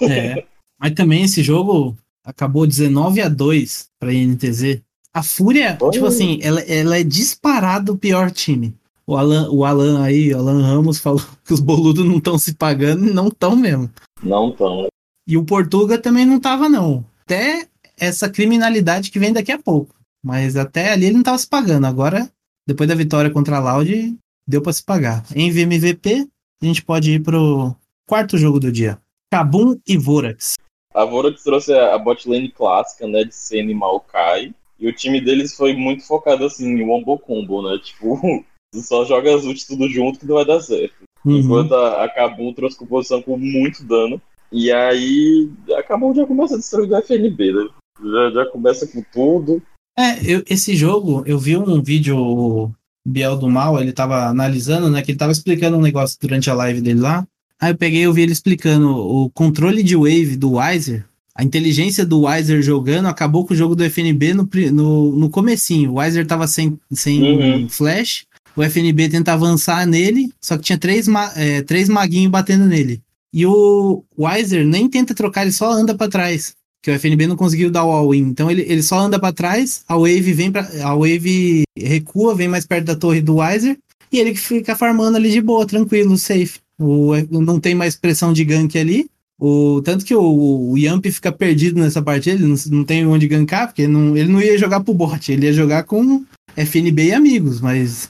Oh. 0.00 0.04
É. 0.04 0.44
Mas 0.80 0.92
também 0.92 1.24
esse 1.24 1.42
jogo, 1.42 1.96
acabou 2.24 2.66
19 2.66 3.20
a 3.20 3.28
2 3.28 3.90
para 3.98 4.10
a 4.10 4.14
INTZ. 4.14 4.80
A 5.12 5.22
Fúria, 5.22 5.78
tipo 5.90 6.06
assim, 6.06 6.38
ela, 6.42 6.60
ela 6.60 6.98
é 6.98 7.02
disparado 7.02 7.92
o 7.92 7.98
pior 7.98 8.30
time. 8.30 8.74
O 9.06 9.16
Alan, 9.16 9.48
o 9.50 9.64
Alan 9.64 10.02
aí, 10.02 10.34
o 10.34 10.38
Alan 10.38 10.62
Ramos 10.62 10.98
falou 10.98 11.22
que 11.44 11.54
os 11.54 11.60
boludos 11.60 12.04
não 12.04 12.18
estão 12.18 12.36
se 12.36 12.54
pagando, 12.54 13.12
não 13.12 13.28
estão 13.28 13.54
mesmo. 13.56 13.90
Não 14.22 14.50
estão. 14.50 14.88
E 15.26 15.36
o 15.36 15.44
Portuga 15.44 15.98
também 15.98 16.24
não 16.24 16.38
tava 16.38 16.68
não. 16.68 17.04
Até 17.22 17.66
essa 17.98 18.28
criminalidade 18.28 19.10
que 19.10 19.18
vem 19.18 19.32
daqui 19.32 19.50
a 19.50 19.58
pouco. 19.58 19.94
Mas 20.22 20.56
até 20.56 20.92
ali 20.92 21.06
ele 21.06 21.16
não 21.16 21.22
tava 21.22 21.38
se 21.38 21.48
pagando. 21.48 21.86
Agora, 21.86 22.30
depois 22.66 22.88
da 22.88 22.94
vitória 22.94 23.30
contra 23.30 23.56
a 23.56 23.60
Loud, 23.60 24.16
deu 24.46 24.62
para 24.62 24.72
se 24.72 24.84
pagar. 24.84 25.24
Em 25.34 25.50
VMVP, 25.50 26.28
a 26.62 26.66
gente 26.66 26.82
pode 26.84 27.12
ir 27.12 27.22
pro 27.22 27.74
quarto 28.06 28.38
jogo 28.38 28.60
do 28.60 28.70
dia. 28.70 28.98
Kabum 29.30 29.78
e 29.86 29.96
Vorax. 29.96 30.54
A 30.94 31.04
Vorax 31.04 31.42
trouxe 31.42 31.74
a 31.74 31.98
bot 31.98 32.28
lane 32.28 32.50
clássica, 32.50 33.06
né, 33.06 33.24
de 33.24 33.34
Senna 33.34 33.70
e 33.70 33.74
Maokai. 33.74 34.54
E 34.78 34.88
o 34.88 34.92
time 34.92 35.20
deles 35.20 35.54
foi 35.54 35.74
muito 35.74 36.06
focado, 36.06 36.44
assim, 36.44 36.68
em 36.68 36.84
wombo 36.84 37.18
combo, 37.18 37.62
né? 37.62 37.78
Tipo, 37.82 38.44
só 38.74 39.04
joga 39.04 39.34
as 39.34 39.44
ult 39.44 39.66
tudo 39.66 39.88
junto 39.88 40.18
que 40.18 40.26
não 40.26 40.36
vai 40.36 40.44
dar 40.44 40.60
certo. 40.60 40.94
Uhum. 41.24 41.38
Enquanto 41.38 41.74
a, 41.74 42.04
a 42.04 42.08
Kabum 42.08 42.52
trouxe 42.52 42.78
composição 42.78 43.20
com 43.20 43.36
muito 43.36 43.84
dano. 43.84 44.20
E 44.50 44.70
aí, 44.72 45.50
a 45.76 45.82
Kabum 45.82 46.14
já 46.14 46.26
começa 46.26 46.54
a 46.54 46.58
destruir 46.58 46.90
o 46.90 46.96
FNB, 46.96 47.52
né? 47.52 47.68
Já, 48.02 48.30
já 48.30 48.46
começa 48.46 48.86
com 48.86 49.02
tudo. 49.12 49.62
É, 49.98 50.20
eu, 50.24 50.42
esse 50.48 50.76
jogo, 50.76 51.22
eu 51.26 51.38
vi 51.38 51.56
um 51.56 51.82
vídeo, 51.82 52.16
o 52.18 52.70
Biel 53.06 53.36
do 53.36 53.48
Mal, 53.48 53.80
ele 53.80 53.92
tava 53.92 54.26
analisando, 54.26 54.90
né, 54.90 55.02
que 55.02 55.10
ele 55.10 55.18
tava 55.18 55.32
explicando 55.32 55.76
um 55.76 55.82
negócio 55.82 56.18
durante 56.20 56.50
a 56.50 56.54
live 56.54 56.82
dele 56.82 57.00
lá, 57.00 57.26
Aí 57.58 57.72
eu 57.72 57.76
peguei 57.76 58.02
e 58.02 58.06
ouvi 58.06 58.22
ele 58.22 58.32
explicando 58.32 58.90
o 58.90 59.30
controle 59.30 59.82
de 59.82 59.96
wave 59.96 60.36
do 60.36 60.58
Wiser, 60.58 61.06
a 61.34 61.42
inteligência 61.44 62.04
do 62.04 62.22
Wiser 62.22 62.62
jogando 62.62 63.06
acabou 63.06 63.46
com 63.46 63.52
o 63.52 63.56
jogo 63.56 63.74
do 63.74 63.84
FNB 63.84 64.32
no, 64.32 64.48
no, 64.72 65.16
no 65.16 65.30
comecinho. 65.30 65.92
O 65.92 65.98
Wiser 65.98 66.26
tava 66.26 66.46
sem, 66.46 66.78
sem 66.92 67.22
uhum. 67.22 67.68
flash, 67.68 68.24
o 68.56 68.62
FNB 68.62 69.10
tenta 69.10 69.34
avançar 69.34 69.86
nele, 69.86 70.32
só 70.40 70.56
que 70.56 70.64
tinha 70.64 70.78
três, 70.78 71.06
é, 71.36 71.60
três 71.62 71.90
maguinhos 71.90 72.30
batendo 72.30 72.64
nele. 72.64 73.02
E 73.32 73.44
o 73.46 74.04
Wiser 74.18 74.66
nem 74.66 74.88
tenta 74.88 75.14
trocar, 75.14 75.42
ele 75.42 75.52
só 75.52 75.70
anda 75.70 75.94
para 75.94 76.10
trás. 76.10 76.54
que 76.82 76.90
o 76.90 76.94
FNB 76.94 77.26
não 77.26 77.36
conseguiu 77.36 77.70
dar 77.70 77.84
o 77.84 77.90
all-in. 77.90 78.28
Então 78.28 78.50
ele, 78.50 78.62
ele 78.62 78.82
só 78.82 78.98
anda 78.98 79.18
para 79.18 79.32
trás, 79.32 79.82
a 79.88 79.96
Wave 79.96 80.32
vem 80.32 80.52
para 80.52 80.68
a 80.84 80.94
Wave 80.94 81.64
recua, 81.76 82.34
vem 82.34 82.48
mais 82.48 82.64
perto 82.64 82.86
da 82.86 82.96
torre 82.96 83.20
do 83.20 83.36
Weiser 83.36 83.76
e 84.12 84.18
ele 84.18 84.34
fica 84.34 84.76
farmando 84.76 85.16
ali 85.16 85.30
de 85.30 85.40
boa, 85.40 85.66
tranquilo, 85.66 86.16
safe. 86.16 86.60
O, 86.78 87.12
não 87.30 87.58
tem 87.58 87.74
mais 87.74 87.96
pressão 87.96 88.32
de 88.32 88.44
gank 88.44 88.78
ali. 88.78 89.08
O, 89.38 89.82
tanto 89.82 90.04
que 90.04 90.14
o, 90.14 90.70
o 90.70 90.78
Yamp 90.78 91.04
fica 91.06 91.30
perdido 91.30 91.78
nessa 91.78 92.00
partida, 92.00 92.36
ele 92.36 92.46
não, 92.46 92.56
não 92.78 92.84
tem 92.84 93.06
onde 93.06 93.28
gankar, 93.28 93.66
porque 93.66 93.86
não, 93.86 94.16
ele 94.16 94.32
não 94.32 94.40
ia 94.40 94.56
jogar 94.56 94.80
pro 94.80 94.94
bot, 94.94 95.30
ele 95.30 95.46
ia 95.46 95.52
jogar 95.52 95.84
com 95.84 96.24
FNB 96.56 97.06
e 97.06 97.12
amigos, 97.12 97.60
mas 97.60 98.08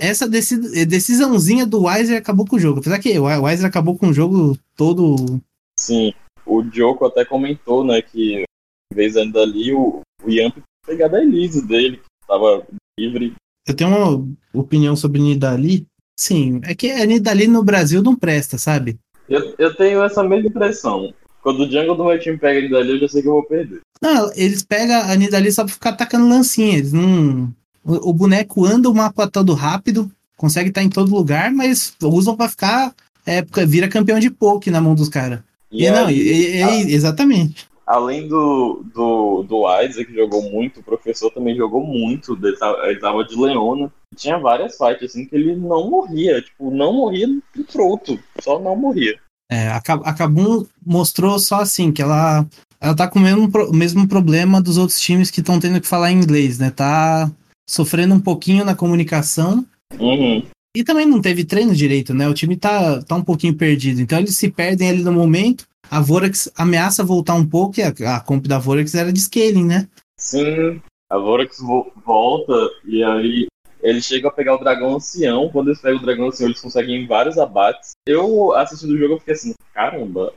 essa 0.00 0.28
decisãozinha 0.28 1.66
do 1.66 1.84
Weiser 1.84 2.18
acabou 2.18 2.46
com 2.46 2.56
o 2.56 2.60
jogo. 2.60 2.80
Apesar 2.80 2.98
que 2.98 3.18
o 3.18 3.24
Weiser 3.24 3.66
acabou 3.66 3.96
com 3.96 4.08
o 4.08 4.12
jogo 4.12 4.58
todo. 4.76 5.40
Sim, 5.78 6.12
o 6.46 6.62
Joko 6.62 7.04
até 7.04 7.24
comentou, 7.24 7.84
né, 7.84 8.00
que 8.00 8.44
em 8.92 8.94
vez 8.94 9.16
ainda 9.16 9.40
ali, 9.40 9.72
o, 9.72 10.00
o 10.22 10.30
Yamp 10.30 10.56
pegar 10.86 11.08
da 11.08 11.20
Elise 11.20 11.66
dele, 11.66 11.96
que 11.96 12.26
tava 12.26 12.66
livre. 12.98 13.34
Eu 13.66 13.74
tenho 13.74 13.90
uma 13.90 14.26
opinião 14.54 14.94
sobre 14.94 15.20
Nidali. 15.20 15.86
Sim, 16.18 16.60
é 16.64 16.74
que 16.74 16.90
a 16.90 17.04
Nidali 17.04 17.48
no 17.48 17.62
Brasil 17.62 18.02
não 18.02 18.16
presta, 18.16 18.56
sabe? 18.56 18.96
Eu, 19.28 19.54
eu 19.58 19.74
tenho 19.74 20.02
essa 20.02 20.22
mesma 20.22 20.48
impressão. 20.48 21.12
Quando 21.42 21.60
o 21.60 21.70
jungle 21.70 21.96
do 21.96 22.04
meu 22.04 22.18
time 22.18 22.38
pega 22.38 22.58
a 22.58 22.62
Nidali, 22.62 22.90
eu 22.90 23.00
já 23.00 23.08
sei 23.08 23.22
que 23.22 23.28
eu 23.28 23.32
vou 23.32 23.42
perder. 23.42 23.80
Não, 24.00 24.32
eles 24.34 24.62
pegam 24.62 25.00
a 25.00 25.14
Nidali 25.14 25.50
só 25.52 25.64
pra 25.64 25.72
ficar 25.72 25.90
atacando 25.90 26.28
lancinha. 26.28 26.78
Eles 26.78 26.92
não. 26.92 27.52
O, 27.86 28.10
o 28.10 28.12
boneco 28.12 28.66
anda 28.66 28.90
o 28.90 28.94
mapa 28.94 29.28
todo 29.28 29.54
rápido, 29.54 30.10
consegue 30.36 30.70
estar 30.70 30.82
em 30.82 30.90
todo 30.90 31.14
lugar, 31.14 31.52
mas 31.52 31.94
usam 32.02 32.36
pra 32.36 32.48
ficar. 32.48 32.92
É, 33.24 33.42
vira 33.66 33.88
campeão 33.88 34.18
de 34.18 34.30
poke 34.30 34.70
na 34.70 34.80
mão 34.80 34.94
dos 34.94 35.08
caras. 35.08 35.40
E, 35.70 35.84
e, 35.84 35.90
não, 35.90 36.10
e, 36.10 36.62
a... 36.62 36.76
exatamente. 36.80 37.66
Além 37.86 38.28
do, 38.28 38.84
do, 38.92 39.44
do 39.44 39.82
Isaac, 39.82 40.06
que 40.06 40.14
jogou 40.14 40.42
muito, 40.50 40.80
o 40.80 40.82
professor 40.82 41.30
também 41.30 41.56
jogou 41.56 41.84
muito. 41.84 42.36
Ele 42.42 42.98
tava 43.00 43.24
de 43.24 43.36
Leona. 43.36 43.92
Tinha 44.16 44.38
várias 44.38 44.76
fights 44.76 45.10
assim 45.10 45.24
que 45.24 45.36
ele 45.36 45.54
não 45.54 45.88
morria. 45.88 46.42
Tipo, 46.42 46.70
não 46.70 46.92
morria 46.92 47.28
do 47.28 47.64
troto. 47.64 48.18
Só 48.40 48.58
não 48.58 48.74
morria. 48.76 49.16
É, 49.50 49.68
a, 49.68 49.76
a 49.76 50.12
Kabum 50.12 50.66
mostrou 50.84 51.38
só 51.38 51.60
assim, 51.60 51.92
que 51.92 52.02
ela, 52.02 52.44
ela 52.80 52.96
tá 52.96 53.06
com 53.06 53.20
o 53.20 53.22
mesmo, 53.22 53.48
o 53.48 53.76
mesmo 53.76 54.08
problema 54.08 54.60
dos 54.60 54.76
outros 54.76 55.00
times 55.00 55.30
que 55.30 55.38
estão 55.38 55.60
tendo 55.60 55.80
que 55.80 55.86
falar 55.86 56.10
inglês, 56.10 56.58
né? 56.58 56.70
Tá 56.70 57.30
sofrendo 57.68 58.14
um 58.14 58.20
pouquinho 58.20 58.64
na 58.64 58.74
comunicação. 58.74 59.66
Uhum. 59.98 60.42
E 60.76 60.84
também 60.84 61.06
não 61.06 61.20
teve 61.20 61.44
treino 61.44 61.74
direito, 61.74 62.12
né? 62.12 62.28
O 62.28 62.34
time 62.34 62.56
tá, 62.56 63.02
tá 63.02 63.16
um 63.16 63.24
pouquinho 63.24 63.56
perdido. 63.56 64.00
Então 64.00 64.18
eles 64.18 64.36
se 64.36 64.50
perdem 64.50 64.90
ali 64.90 65.02
no 65.02 65.12
momento. 65.12 65.66
A 65.90 66.00
Vorax 66.00 66.50
ameaça 66.56 67.04
voltar 67.04 67.34
um 67.34 67.46
pouco 67.46 67.80
e 67.80 67.82
a, 67.82 68.16
a 68.16 68.20
comp 68.20 68.46
da 68.46 68.58
Vorax 68.58 68.94
era 68.94 69.12
de 69.12 69.20
scaling, 69.20 69.64
né? 69.64 69.88
Sim, 70.18 70.80
a 71.10 71.16
Vorax 71.16 71.58
vo 71.60 71.90
volta 72.04 72.52
e 72.84 73.02
aí 73.02 73.46
eles 73.82 74.04
chegam 74.04 74.28
a 74.28 74.32
pegar 74.32 74.54
o 74.54 74.58
dragão 74.58 74.96
ancião. 74.96 75.48
Quando 75.48 75.68
eles 75.68 75.80
pegam 75.80 75.98
o 75.98 76.02
dragão 76.02 76.28
ancião, 76.28 76.48
eles 76.48 76.60
conseguem 76.60 77.06
vários 77.06 77.38
abates. 77.38 77.92
Eu 78.06 78.52
assistindo 78.54 78.92
o 78.92 78.98
jogo, 78.98 79.14
eu 79.14 79.18
fiquei 79.18 79.34
assim, 79.34 79.54
caramba, 79.72 80.32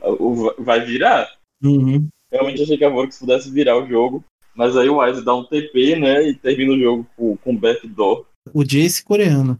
vai 0.58 0.84
virar. 0.84 1.28
Uhum. 1.62 2.06
Realmente 2.30 2.62
achei 2.62 2.78
que 2.78 2.84
a 2.84 2.88
Vorax 2.88 3.18
pudesse 3.18 3.50
virar 3.50 3.76
o 3.76 3.86
jogo. 3.86 4.24
Mas 4.54 4.76
aí 4.76 4.88
o 4.88 4.98
Wise 5.00 5.24
dá 5.24 5.34
um 5.34 5.44
TP, 5.44 5.96
né? 5.96 6.28
E 6.28 6.34
termina 6.34 6.72
o 6.72 6.78
jogo 6.78 7.06
com, 7.16 7.36
com 7.36 7.56
backdoor. 7.56 8.24
O 8.52 8.64
Jace 8.64 9.02
coreano. 9.02 9.58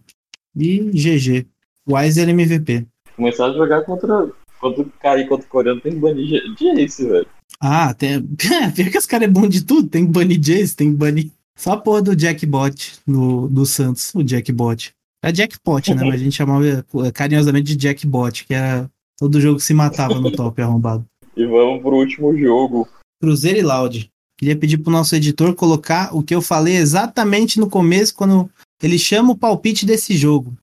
E 0.57 0.81
GG. 0.81 1.47
Wise 1.89 2.21
era 2.21 2.31
MVP. 2.31 2.87
Começar 3.17 3.47
a 3.47 3.53
jogar 3.53 3.83
contra. 3.83 4.31
Quando 4.61 4.93
cair 5.01 5.27
contra 5.27 5.47
o 5.47 5.51
coreano, 5.51 5.81
tem 5.81 5.93
que 5.93 5.99
banir 5.99 6.43
Jace, 6.59 7.07
velho. 7.07 7.27
Ah, 7.61 7.95
tem. 7.95 8.23
Pior 8.75 8.91
que 8.91 8.99
os 8.99 9.07
caras 9.07 9.29
é 9.29 9.31
bom 9.31 9.49
de 9.49 9.65
tudo. 9.65 9.89
Tem 9.89 10.05
que 10.05 10.13
banir 10.13 10.39
Jace, 10.39 10.77
tem 10.77 10.91
que 10.91 10.97
banir. 10.97 11.31
Só 11.57 11.73
a 11.73 11.77
porra 11.77 12.03
do 12.03 12.19
Jackbot 12.19 13.01
no, 13.07 13.49
do 13.49 13.67
Santos, 13.67 14.15
o 14.15 14.27
Jackbot. 14.27 14.95
É 15.23 15.33
Jackpot, 15.33 15.95
né? 15.95 16.05
Mas 16.05 16.15
a 16.15 16.25
gente 16.25 16.37
chamava 16.37 16.65
carinhosamente 17.13 17.77
de 17.77 17.87
Jackbot, 17.87 18.47
que 18.47 18.55
era 18.55 18.91
todo 19.19 19.41
jogo 19.41 19.59
que 19.59 19.65
se 19.65 19.75
matava 19.75 20.19
no 20.19 20.33
top 20.33 20.63
arrombado. 20.63 21.05
E 21.37 21.45
vamos 21.45 21.83
pro 21.83 21.97
último 21.97 22.35
jogo. 22.37 22.89
Cruzeiro 23.21 23.59
e 23.59 23.63
Loud. 23.63 24.11
Queria 24.41 24.57
pedir 24.57 24.79
pro 24.79 24.91
nosso 24.91 25.15
editor 25.15 25.55
colocar 25.55 26.17
o 26.17 26.23
que 26.23 26.35
eu 26.35 26.41
falei 26.41 26.75
exatamente 26.75 27.61
no 27.61 27.69
começo, 27.69 28.15
quando 28.17 28.49
ele 28.83 28.99
chama 28.99 29.33
o 29.33 29.39
palpite 29.39 29.85
desse 29.85 30.17
jogo. 30.17 30.55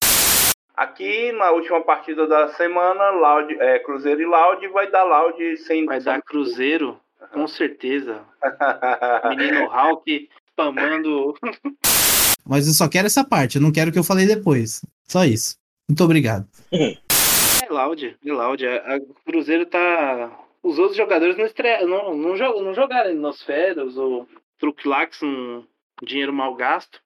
Aqui 0.76 1.32
na 1.34 1.52
última 1.52 1.80
partida 1.82 2.26
da 2.26 2.48
semana, 2.54 3.12
Loud, 3.12 3.56
é, 3.60 3.78
Cruzeiro 3.78 4.20
e 4.20 4.26
Loud 4.26 4.68
vai 4.70 4.90
dar 4.90 5.04
Loud 5.04 5.58
sem. 5.58 5.86
Vai 5.86 6.02
dar 6.02 6.20
Cruzeiro, 6.24 7.00
com 7.32 7.48
certeza. 7.48 8.22
Menino 9.30 9.70
Hulk 9.70 10.28
spamando. 10.50 11.36
Mas 12.44 12.66
eu 12.66 12.74
só 12.74 12.90
quero 12.90 13.06
essa 13.06 13.24
parte, 13.24 13.58
eu 13.58 13.62
não 13.62 13.72
quero 13.72 13.92
o 13.92 13.94
que 13.94 14.00
eu 14.00 14.04
falei 14.04 14.26
depois. 14.26 14.82
Só 15.08 15.24
isso. 15.24 15.56
Muito 15.88 16.04
obrigado. 16.04 16.48
É 16.72 16.98
Loud, 17.70 18.18
é 18.26 18.34
Loud. 18.34 18.66
O 19.08 19.14
Cruzeiro 19.24 19.68
tá 19.68 20.32
os 20.68 20.78
outros 20.78 20.98
jogadores 20.98 21.38
não, 21.38 21.46
estre... 21.46 21.86
não, 21.86 22.16
não, 22.16 22.36
jog... 22.36 22.62
não 22.62 22.74
jogaram 22.74 23.14
Nosferos 23.16 23.98
ou 23.98 24.28
Truclax, 24.60 25.22
um 25.24 25.64
dinheiro 26.04 26.34
mal 26.34 26.54
gasto. 26.56 27.00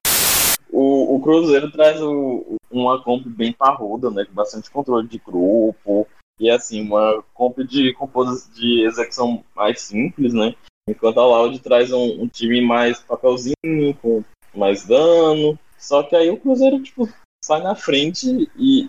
O, 0.70 1.16
o 1.16 1.22
Cruzeiro 1.22 1.70
traz 1.70 2.00
o, 2.00 2.56
uma 2.70 3.02
comp 3.02 3.26
bem 3.26 3.52
parruda, 3.52 4.10
né? 4.10 4.24
Com 4.24 4.32
bastante 4.32 4.70
controle 4.70 5.06
de 5.06 5.18
grupo. 5.18 6.08
E 6.40 6.50
assim, 6.50 6.80
uma 6.82 7.22
comp 7.34 7.58
de 7.58 7.94
de 8.54 8.84
execução 8.84 9.44
mais 9.54 9.82
simples, 9.82 10.32
né? 10.32 10.54
Enquanto 10.88 11.20
a 11.20 11.26
Loud 11.26 11.58
traz 11.60 11.92
um, 11.92 12.22
um, 12.22 12.28
time 12.28 12.60
mais 12.60 12.98
papelzinho, 13.00 13.94
com 14.00 14.24
mais 14.54 14.84
dano. 14.84 15.58
Só 15.78 16.02
que 16.02 16.16
aí 16.16 16.30
o 16.30 16.38
Cruzeiro, 16.38 16.82
tipo, 16.82 17.08
sai 17.44 17.62
na 17.62 17.74
frente 17.74 18.48
e. 18.56 18.86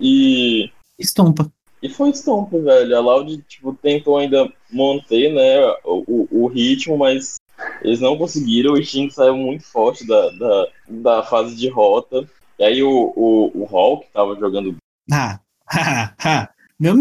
e... 0.66 0.72
Estompa. 0.98 1.52
E 1.84 1.90
foi 1.90 2.12
estompa, 2.12 2.58
velho. 2.58 2.98
A 2.98 3.00
Loud, 3.02 3.44
tipo, 3.46 3.74
tentou 3.74 4.18
ainda 4.18 4.50
manter, 4.72 5.34
né, 5.34 5.60
o, 5.84 6.28
o, 6.32 6.48
ritmo, 6.48 6.98
mas 6.98 7.36
eles 7.84 8.00
não 8.00 8.18
conseguiram. 8.18 8.74
O 8.74 8.82
Sting 8.82 9.10
saiu 9.10 9.36
muito 9.36 9.66
forte 9.66 10.08
da, 10.08 10.30
da, 10.30 10.68
da 10.88 11.24
fase 11.24 11.58
de 11.58 11.68
rota. 11.68 12.26
E 12.58 12.64
aí 12.64 12.82
o, 12.82 13.14
o, 13.16 13.52
o 13.54 13.66
Hulk 13.66 14.08
tava 14.14 14.40
jogando. 14.40 14.78
Ah, 15.12 15.42
ha, 15.68 16.16
ha. 16.18 16.50
Meu. 16.80 16.96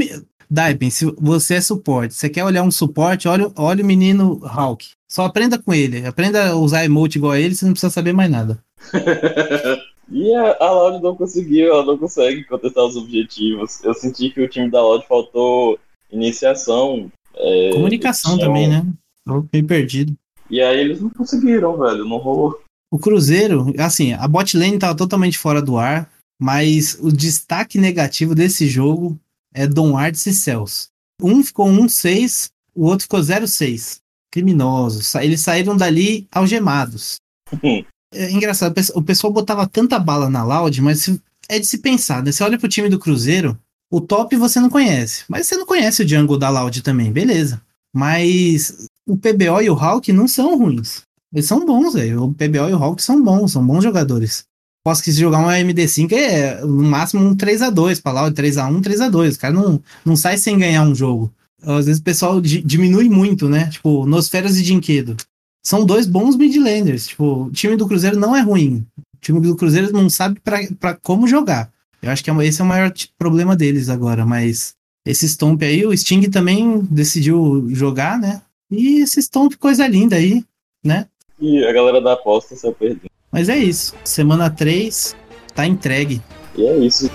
Daipen, 0.50 0.90
se 0.90 1.06
você 1.18 1.54
é 1.54 1.60
suporte, 1.62 2.12
você 2.12 2.28
quer 2.28 2.44
olhar 2.44 2.62
um 2.62 2.70
suporte, 2.70 3.26
olha, 3.26 3.50
olha 3.56 3.82
o 3.82 3.86
menino 3.86 4.34
Hulk. 4.34 4.90
Só 5.08 5.24
aprenda 5.24 5.58
com 5.58 5.72
ele. 5.72 6.04
Aprenda 6.04 6.50
a 6.50 6.56
usar 6.56 6.84
emote 6.84 7.16
igual 7.16 7.32
a 7.32 7.40
ele, 7.40 7.54
você 7.54 7.64
não 7.64 7.72
precisa 7.72 7.88
saber 7.88 8.12
mais 8.12 8.30
nada. 8.30 8.62
E 10.10 10.34
a, 10.34 10.56
a 10.60 10.70
Loud 10.70 11.02
não 11.02 11.16
conseguiu, 11.16 11.72
ela 11.72 11.84
não 11.84 11.98
consegue 11.98 12.44
contestar 12.44 12.84
os 12.84 12.96
objetivos. 12.96 13.82
Eu 13.82 13.94
senti 13.94 14.30
que 14.30 14.40
o 14.40 14.48
time 14.48 14.70
da 14.70 14.82
Loud 14.82 15.06
faltou 15.06 15.78
iniciação. 16.10 17.10
É, 17.34 17.70
Comunicação 17.72 18.38
também, 18.38 18.68
né? 18.68 18.86
Eu 19.26 19.42
fiquei 19.42 19.62
perdido. 19.62 20.14
E 20.50 20.60
aí 20.60 20.80
eles 20.80 21.00
não 21.00 21.08
conseguiram, 21.08 21.78
velho, 21.78 22.04
não 22.04 22.18
rolou. 22.18 22.60
O 22.90 22.98
Cruzeiro, 22.98 23.72
assim, 23.78 24.12
a 24.12 24.28
bot 24.28 24.56
lane 24.56 24.78
tava 24.78 24.94
totalmente 24.94 25.38
fora 25.38 25.62
do 25.62 25.78
ar, 25.78 26.12
mas 26.38 26.98
o 27.00 27.10
destaque 27.10 27.78
negativo 27.78 28.34
desse 28.34 28.68
jogo 28.68 29.18
é 29.54 29.66
Dom 29.66 29.96
Arts 29.96 30.26
e 30.26 30.34
Cels. 30.34 30.88
Um 31.22 31.42
ficou 31.42 31.66
1-6, 31.68 32.50
o 32.74 32.86
outro 32.86 33.04
ficou 33.04 33.20
0-6. 33.20 34.00
Criminosos. 34.30 35.14
Eles 35.14 35.40
saíram 35.40 35.76
dali 35.76 36.26
algemados. 36.32 37.16
É 38.12 38.30
engraçado, 38.30 38.74
o 38.94 39.02
pessoal 39.02 39.32
botava 39.32 39.66
tanta 39.66 39.98
bala 39.98 40.28
na 40.28 40.44
Loud, 40.44 40.82
mas 40.82 41.08
é 41.48 41.58
de 41.58 41.66
se 41.66 41.78
pensar, 41.78 42.22
né? 42.22 42.30
Você 42.30 42.44
olha 42.44 42.58
pro 42.58 42.68
time 42.68 42.88
do 42.88 42.98
Cruzeiro, 42.98 43.58
o 43.90 44.00
top 44.00 44.36
você 44.36 44.60
não 44.60 44.70
conhece, 44.70 45.24
mas 45.28 45.46
você 45.46 45.56
não 45.56 45.66
conhece 45.66 46.02
o 46.02 46.08
jungle 46.08 46.38
da 46.38 46.50
Loud 46.50 46.82
também, 46.82 47.10
beleza. 47.10 47.60
Mas 47.94 48.86
o 49.06 49.16
PBO 49.16 49.60
e 49.62 49.70
o 49.70 49.74
Hulk 49.74 50.12
não 50.12 50.28
são 50.28 50.58
ruins. 50.58 51.02
Eles 51.32 51.46
são 51.46 51.64
bons, 51.64 51.94
velho. 51.94 52.24
O 52.24 52.34
PBO 52.34 52.68
e 52.68 52.74
o 52.74 52.78
Hulk 52.78 53.02
são 53.02 53.22
bons, 53.22 53.52
são 53.52 53.66
bons 53.66 53.82
jogadores. 53.82 54.44
Posso 54.84 55.02
que 55.02 55.12
se 55.12 55.20
jogar 55.20 55.38
um 55.38 55.48
MD5 55.48 56.12
é 56.12 56.60
no 56.62 56.82
máximo 56.82 57.24
um 57.24 57.36
3x2 57.36 58.02
pra 58.02 58.12
Loud, 58.12 58.34
3x1, 58.34 58.82
3x2. 58.82 59.34
O 59.34 59.38
cara 59.38 59.54
não, 59.54 59.82
não 60.04 60.16
sai 60.16 60.36
sem 60.36 60.58
ganhar 60.58 60.82
um 60.82 60.94
jogo. 60.94 61.32
Às 61.62 61.86
vezes 61.86 62.00
o 62.00 62.04
pessoal 62.04 62.40
diminui 62.40 63.08
muito, 63.08 63.48
né? 63.48 63.68
Tipo, 63.70 64.04
Nosferas 64.06 64.58
e 64.58 64.62
Dinquedo 64.62 65.16
são 65.62 65.84
dois 65.84 66.06
bons 66.06 66.36
midlanders. 66.36 67.06
Tipo, 67.06 67.44
o 67.44 67.50
time 67.50 67.76
do 67.76 67.86
Cruzeiro 67.86 68.18
não 68.18 68.34
é 68.34 68.40
ruim. 68.40 68.84
O 68.98 69.18
time 69.20 69.40
do 69.40 69.54
Cruzeiro 69.54 69.92
não 69.92 70.10
sabe 70.10 70.40
para 70.40 70.94
como 71.02 71.28
jogar. 71.28 71.70
Eu 72.02 72.10
acho 72.10 72.24
que 72.24 72.30
é 72.30 72.46
esse 72.46 72.60
é 72.60 72.64
o 72.64 72.66
maior 72.66 72.92
problema 73.16 73.54
deles 73.54 73.88
agora, 73.88 74.26
mas 74.26 74.74
esse 75.06 75.28
Stomp 75.28 75.62
aí, 75.62 75.86
o 75.86 75.96
Sting 75.96 76.28
também 76.28 76.80
decidiu 76.90 77.68
jogar, 77.70 78.18
né? 78.18 78.42
E 78.68 79.02
esse 79.02 79.22
Stomp, 79.22 79.54
coisa 79.54 79.86
linda 79.86 80.16
aí, 80.16 80.44
né? 80.84 81.06
E 81.40 81.64
a 81.64 81.72
galera 81.72 82.00
da 82.00 82.14
aposta 82.14 82.56
saiu 82.56 82.72
perdendo. 82.72 83.10
Mas 83.30 83.48
é 83.48 83.56
isso. 83.56 83.94
Semana 84.04 84.50
3 84.50 85.16
tá 85.54 85.66
entregue. 85.66 86.20
E 86.56 86.66
é 86.66 86.78
isso. 86.78 87.08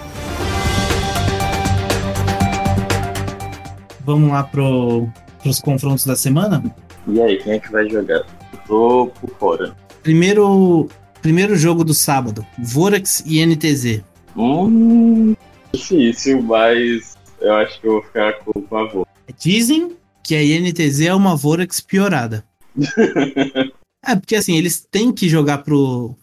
Vamos 4.06 4.32
lá 4.32 4.44
pro, 4.44 5.08
pros 5.44 5.60
confrontos 5.60 6.06
da 6.06 6.16
semana? 6.16 6.64
E 7.08 7.22
aí, 7.22 7.38
quem 7.38 7.54
é 7.54 7.60
que 7.60 7.72
vai 7.72 7.90
jogar? 7.90 8.26
Tô 8.68 9.08
por 9.20 9.30
fora. 9.40 9.76
Primeiro, 10.04 10.90
primeiro 11.22 11.56
jogo 11.56 11.84
do 11.84 11.94
sábado: 11.94 12.46
Vorax 12.60 13.24
e 13.26 13.44
NTZ. 13.46 14.04
Hum, 14.36 15.36
difícil, 15.74 16.42
mas 16.42 17.18
eu 17.42 17.54
acho 17.56 17.80
que 17.80 17.88
eu 17.88 17.94
vou 17.94 18.04
ficar 18.04 18.34
com, 18.40 18.76
a 18.76 18.84
Vorax. 18.84 19.12
Dizem 19.40 19.96
que 20.24 20.36
a 20.36 20.44
INTZ 20.44 21.02
é 21.02 21.14
uma 21.14 21.36
Vorax 21.36 21.80
piorada. 21.80 22.44
é, 24.06 24.16
porque 24.16 24.36
assim, 24.36 24.58
eles 24.58 24.86
têm 24.92 25.12
que 25.12 25.30
jogar 25.30 25.60
pro. 25.60 26.16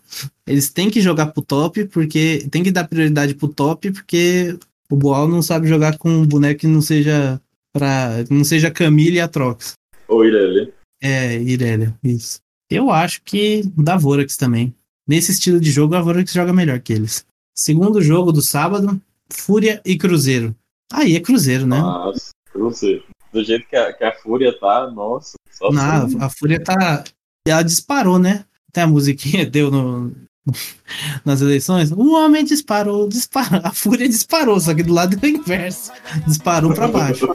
Eles 0.46 0.70
têm 0.70 0.90
que 0.90 1.00
jogar 1.00 1.26
pro 1.26 1.42
top, 1.42 1.86
porque. 1.86 2.46
Tem 2.50 2.62
que 2.62 2.70
dar 2.70 2.86
prioridade 2.86 3.34
pro 3.34 3.48
top, 3.48 3.90
porque 3.90 4.56
o 4.90 4.96
Boal 4.96 5.26
não 5.26 5.40
sabe 5.40 5.66
jogar 5.66 5.96
com 5.96 6.10
um 6.10 6.26
boneco 6.26 6.60
que 6.60 6.66
não 6.66 6.82
seja. 6.82 7.40
Pra, 7.72 8.24
não 8.30 8.44
seja 8.44 8.70
Camille 8.70 9.16
e 9.16 9.20
Atrox. 9.20 9.72
Ou 10.06 10.24
Irelia. 10.24 10.72
É, 11.04 11.36
Irelia, 11.38 11.94
isso. 12.02 12.40
Eu 12.70 12.90
acho 12.90 13.20
que 13.22 13.62
da 13.76 13.94
Vorax 13.94 14.38
também. 14.38 14.74
Nesse 15.06 15.32
estilo 15.32 15.60
de 15.60 15.70
jogo, 15.70 15.94
a 15.94 16.00
Vorax 16.00 16.32
joga 16.32 16.50
melhor 16.50 16.80
que 16.80 16.94
eles. 16.94 17.26
Segundo 17.54 18.00
jogo 18.00 18.32
do 18.32 18.40
sábado, 18.40 18.98
Fúria 19.30 19.82
e 19.84 19.98
Cruzeiro. 19.98 20.56
Aí 20.90 21.14
é 21.14 21.20
Cruzeiro, 21.20 21.66
né? 21.66 21.78
Nossa, 21.78 22.30
Cruzeiro. 22.50 23.04
Do 23.30 23.44
jeito 23.44 23.68
que 23.68 23.76
a, 23.76 23.92
que 23.92 24.02
a 24.02 24.12
Fúria 24.12 24.58
tá, 24.58 24.90
nossa. 24.90 25.34
Só 25.50 25.70
Não, 25.70 26.22
a 26.22 26.30
Fúria 26.30 26.62
tá. 26.62 27.04
Ela 27.46 27.62
disparou, 27.62 28.18
né? 28.18 28.46
Até 28.70 28.80
a 28.80 28.86
musiquinha 28.86 29.44
deu 29.44 29.70
no, 29.70 30.10
nas 31.22 31.42
eleições. 31.42 31.92
O 31.92 32.14
homem 32.14 32.46
disparou, 32.46 33.06
disparou. 33.08 33.60
A 33.62 33.72
Fúria 33.72 34.08
disparou, 34.08 34.58
só 34.58 34.74
que 34.74 34.82
do 34.82 34.94
lado 34.94 35.18
é 35.20 35.26
o 35.26 35.28
inverso. 35.28 35.92
Disparou 36.26 36.72
pra 36.72 36.88
baixo. 36.88 37.28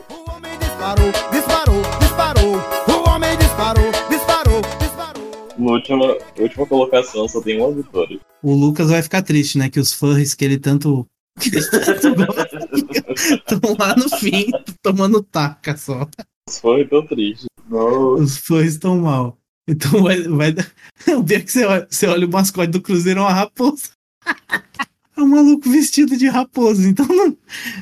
Na 5.60 5.72
última, 5.74 6.18
última 6.38 6.66
colocação 6.66 7.28
só 7.28 7.42
tem 7.42 7.60
uma 7.62 7.72
vitória. 7.72 8.20
O 8.42 8.54
Lucas 8.54 8.90
vai 8.90 9.02
ficar 9.04 9.22
triste, 9.22 9.58
né? 9.58 9.70
Que 9.70 9.80
os 9.80 9.94
furries 9.94 10.34
que 10.34 10.46
ele 10.46 10.58
tanto. 10.58 11.06
Que 11.40 11.50
ele 11.56 11.66
tanto 11.70 12.16
gosta 12.26 12.60
estão 13.14 13.76
lá 13.78 13.96
no 13.96 14.10
fim, 14.18 14.50
tomando 14.82 15.22
taca 15.22 15.76
só. 15.76 16.08
Isso 16.50 16.62
foi 16.62 16.88
tão 16.88 17.06
triste. 17.06 17.46
Nossa. 17.70 18.24
Os 18.24 18.38
furries 18.38 18.74
estão 18.74 18.98
mal. 19.00 19.38
Então 19.68 20.02
vai. 20.04 20.22
vai 20.24 20.52
dar- 20.54 20.72
o 21.18 21.22
dia 21.24 21.42
que 21.42 21.52
você 21.52 21.66
olha, 21.66 21.88
você 21.90 22.08
olha 22.08 22.26
o 22.26 22.32
mascote 22.32 22.72
do 22.72 22.82
Cruzeiro 22.82 23.20
é 23.20 23.24
uma 23.24 23.34
raposa. 23.34 23.90
É 25.18 25.22
um 25.22 25.28
maluco 25.28 25.70
vestido 25.70 26.16
de 26.16 26.30
raposa. 26.30 26.88
Então 26.88 27.06
não. 27.06 27.36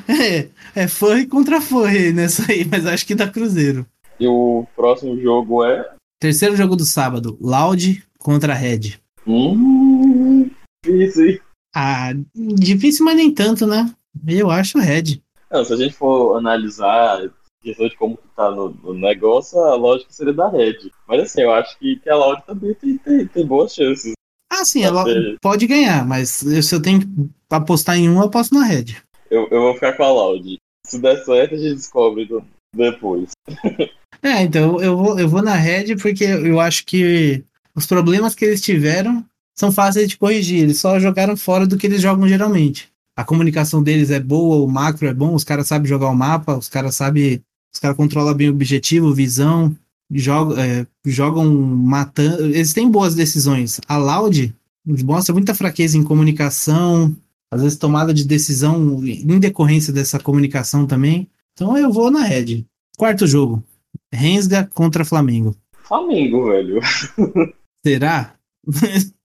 É, 0.07 0.47
é 0.73 0.87
furry 0.87 1.27
contra 1.27 1.61
furry 1.61 2.11
nessa 2.11 2.51
aí, 2.51 2.65
mas 2.65 2.83
acho 2.87 3.05
que 3.05 3.13
dá 3.13 3.27
Cruzeiro. 3.29 3.85
E 4.19 4.25
o 4.25 4.65
próximo 4.75 5.15
jogo 5.21 5.63
é. 5.63 5.87
Terceiro 6.19 6.55
jogo 6.55 6.75
do 6.75 6.85
sábado: 6.85 7.37
Loud 7.39 8.03
contra 8.19 8.53
Red. 8.53 8.99
Hum. 9.25 10.49
Isso 10.85 11.21
aí. 11.21 11.39
Ah, 11.75 12.11
difícil, 12.35 13.05
mas 13.05 13.15
nem 13.17 13.31
tanto, 13.33 13.67
né? 13.67 13.93
Eu 14.27 14.49
acho 14.49 14.79
Red. 14.79 15.21
Não, 15.51 15.63
se 15.63 15.73
a 15.73 15.77
gente 15.77 15.93
for 15.93 16.37
analisar 16.37 17.29
questão 17.61 17.87
de 17.87 17.95
como 17.97 18.17
tá 18.35 18.49
no, 18.51 18.69
no 18.69 18.93
negócio, 18.93 19.59
a 19.59 19.75
lógica 19.75 20.11
seria 20.11 20.33
da 20.33 20.49
Red. 20.49 20.89
Mas 21.07 21.21
assim, 21.23 21.41
eu 21.41 21.51
acho 21.51 21.77
que, 21.77 21.97
que 21.97 22.09
a 22.09 22.15
Loud 22.15 22.41
também 22.45 22.73
tem, 22.73 22.97
tem, 22.97 23.27
tem 23.27 23.45
boas 23.45 23.73
chances. 23.73 24.13
Ah, 24.51 24.63
sim, 24.65 24.83
ela 24.83 25.03
Pode- 25.03 25.37
pode 25.41 25.67
ganhar, 25.67 26.05
mas 26.07 26.29
se 26.29 26.73
eu 26.75 26.81
tenho 26.81 27.01
que 27.01 27.07
apostar 27.49 27.97
em 27.97 28.09
um, 28.09 28.15
eu 28.19 28.23
aposto 28.27 28.55
na 28.55 28.63
Red. 28.63 28.95
Eu, 29.29 29.47
eu 29.51 29.61
vou 29.61 29.73
ficar 29.73 29.93
com 29.93 30.03
a 30.03 30.11
Loud. 30.11 30.57
Se 30.85 30.99
der 30.99 31.23
certo, 31.25 31.55
a 31.55 31.57
gente 31.57 31.75
descobre 31.75 32.25
do- 32.25 32.43
depois. 32.77 33.31
É, 34.21 34.41
então 34.41 34.81
eu 34.81 34.97
vou, 34.97 35.19
eu 35.19 35.29
vou 35.29 35.43
na 35.43 35.53
Red 35.53 35.95
porque 35.97 36.23
eu 36.23 36.59
acho 36.59 36.85
que 36.85 37.43
os 37.75 37.85
problemas 37.85 38.33
que 38.33 38.45
eles 38.45 38.61
tiveram 38.61 39.23
são 39.55 39.71
fáceis 39.71 40.07
de 40.07 40.17
corrigir. 40.17 40.63
Eles 40.63 40.79
só 40.79 40.99
jogaram 40.99 41.37
fora 41.37 41.67
do 41.67 41.77
que 41.77 41.87
eles 41.87 42.01
jogam 42.01 42.27
geralmente. 42.27 42.89
A 43.15 43.23
comunicação 43.23 43.81
deles 43.81 44.11
é 44.11 44.19
boa, 44.19 44.63
o 44.63 44.67
macro 44.67 45.07
é 45.07 45.13
bom, 45.13 45.33
os 45.33 45.43
caras 45.43 45.67
sabem 45.67 45.87
jogar 45.87 46.09
o 46.09 46.15
mapa, 46.15 46.55
os 46.55 46.69
caras 46.69 46.95
sabem. 46.95 47.41
Os 47.73 47.79
caras 47.79 47.97
controlam 47.97 48.33
bem 48.33 48.49
o 48.49 48.53
objetivo, 48.53 49.13
visão, 49.13 49.75
jogam, 50.11 50.57
é, 50.57 50.87
jogam 51.05 51.45
matando. 51.53 52.45
Eles 52.45 52.73
têm 52.73 52.89
boas 52.89 53.13
decisões. 53.13 53.79
A 53.87 53.97
Loud 53.97 54.55
mostra 55.03 55.33
muita 55.33 55.53
fraqueza 55.53 55.97
em 55.97 56.03
comunicação, 56.03 57.15
às 57.51 57.61
vezes 57.61 57.77
tomada 57.77 58.13
de 58.13 58.23
decisão 58.23 59.03
em 59.03 59.39
decorrência 59.39 59.91
dessa 59.93 60.19
comunicação 60.19 60.85
também. 60.85 61.27
Então 61.57 61.75
eu 61.75 61.91
vou 61.91 62.11
na 62.11 62.21
Red. 62.23 62.67
Quarto 62.99 63.25
jogo. 63.25 63.63
Rensga 64.13 64.69
contra 64.75 65.03
Flamengo. 65.03 65.55
Flamengo, 65.83 66.45
velho. 66.51 66.79
Será? 67.83 68.35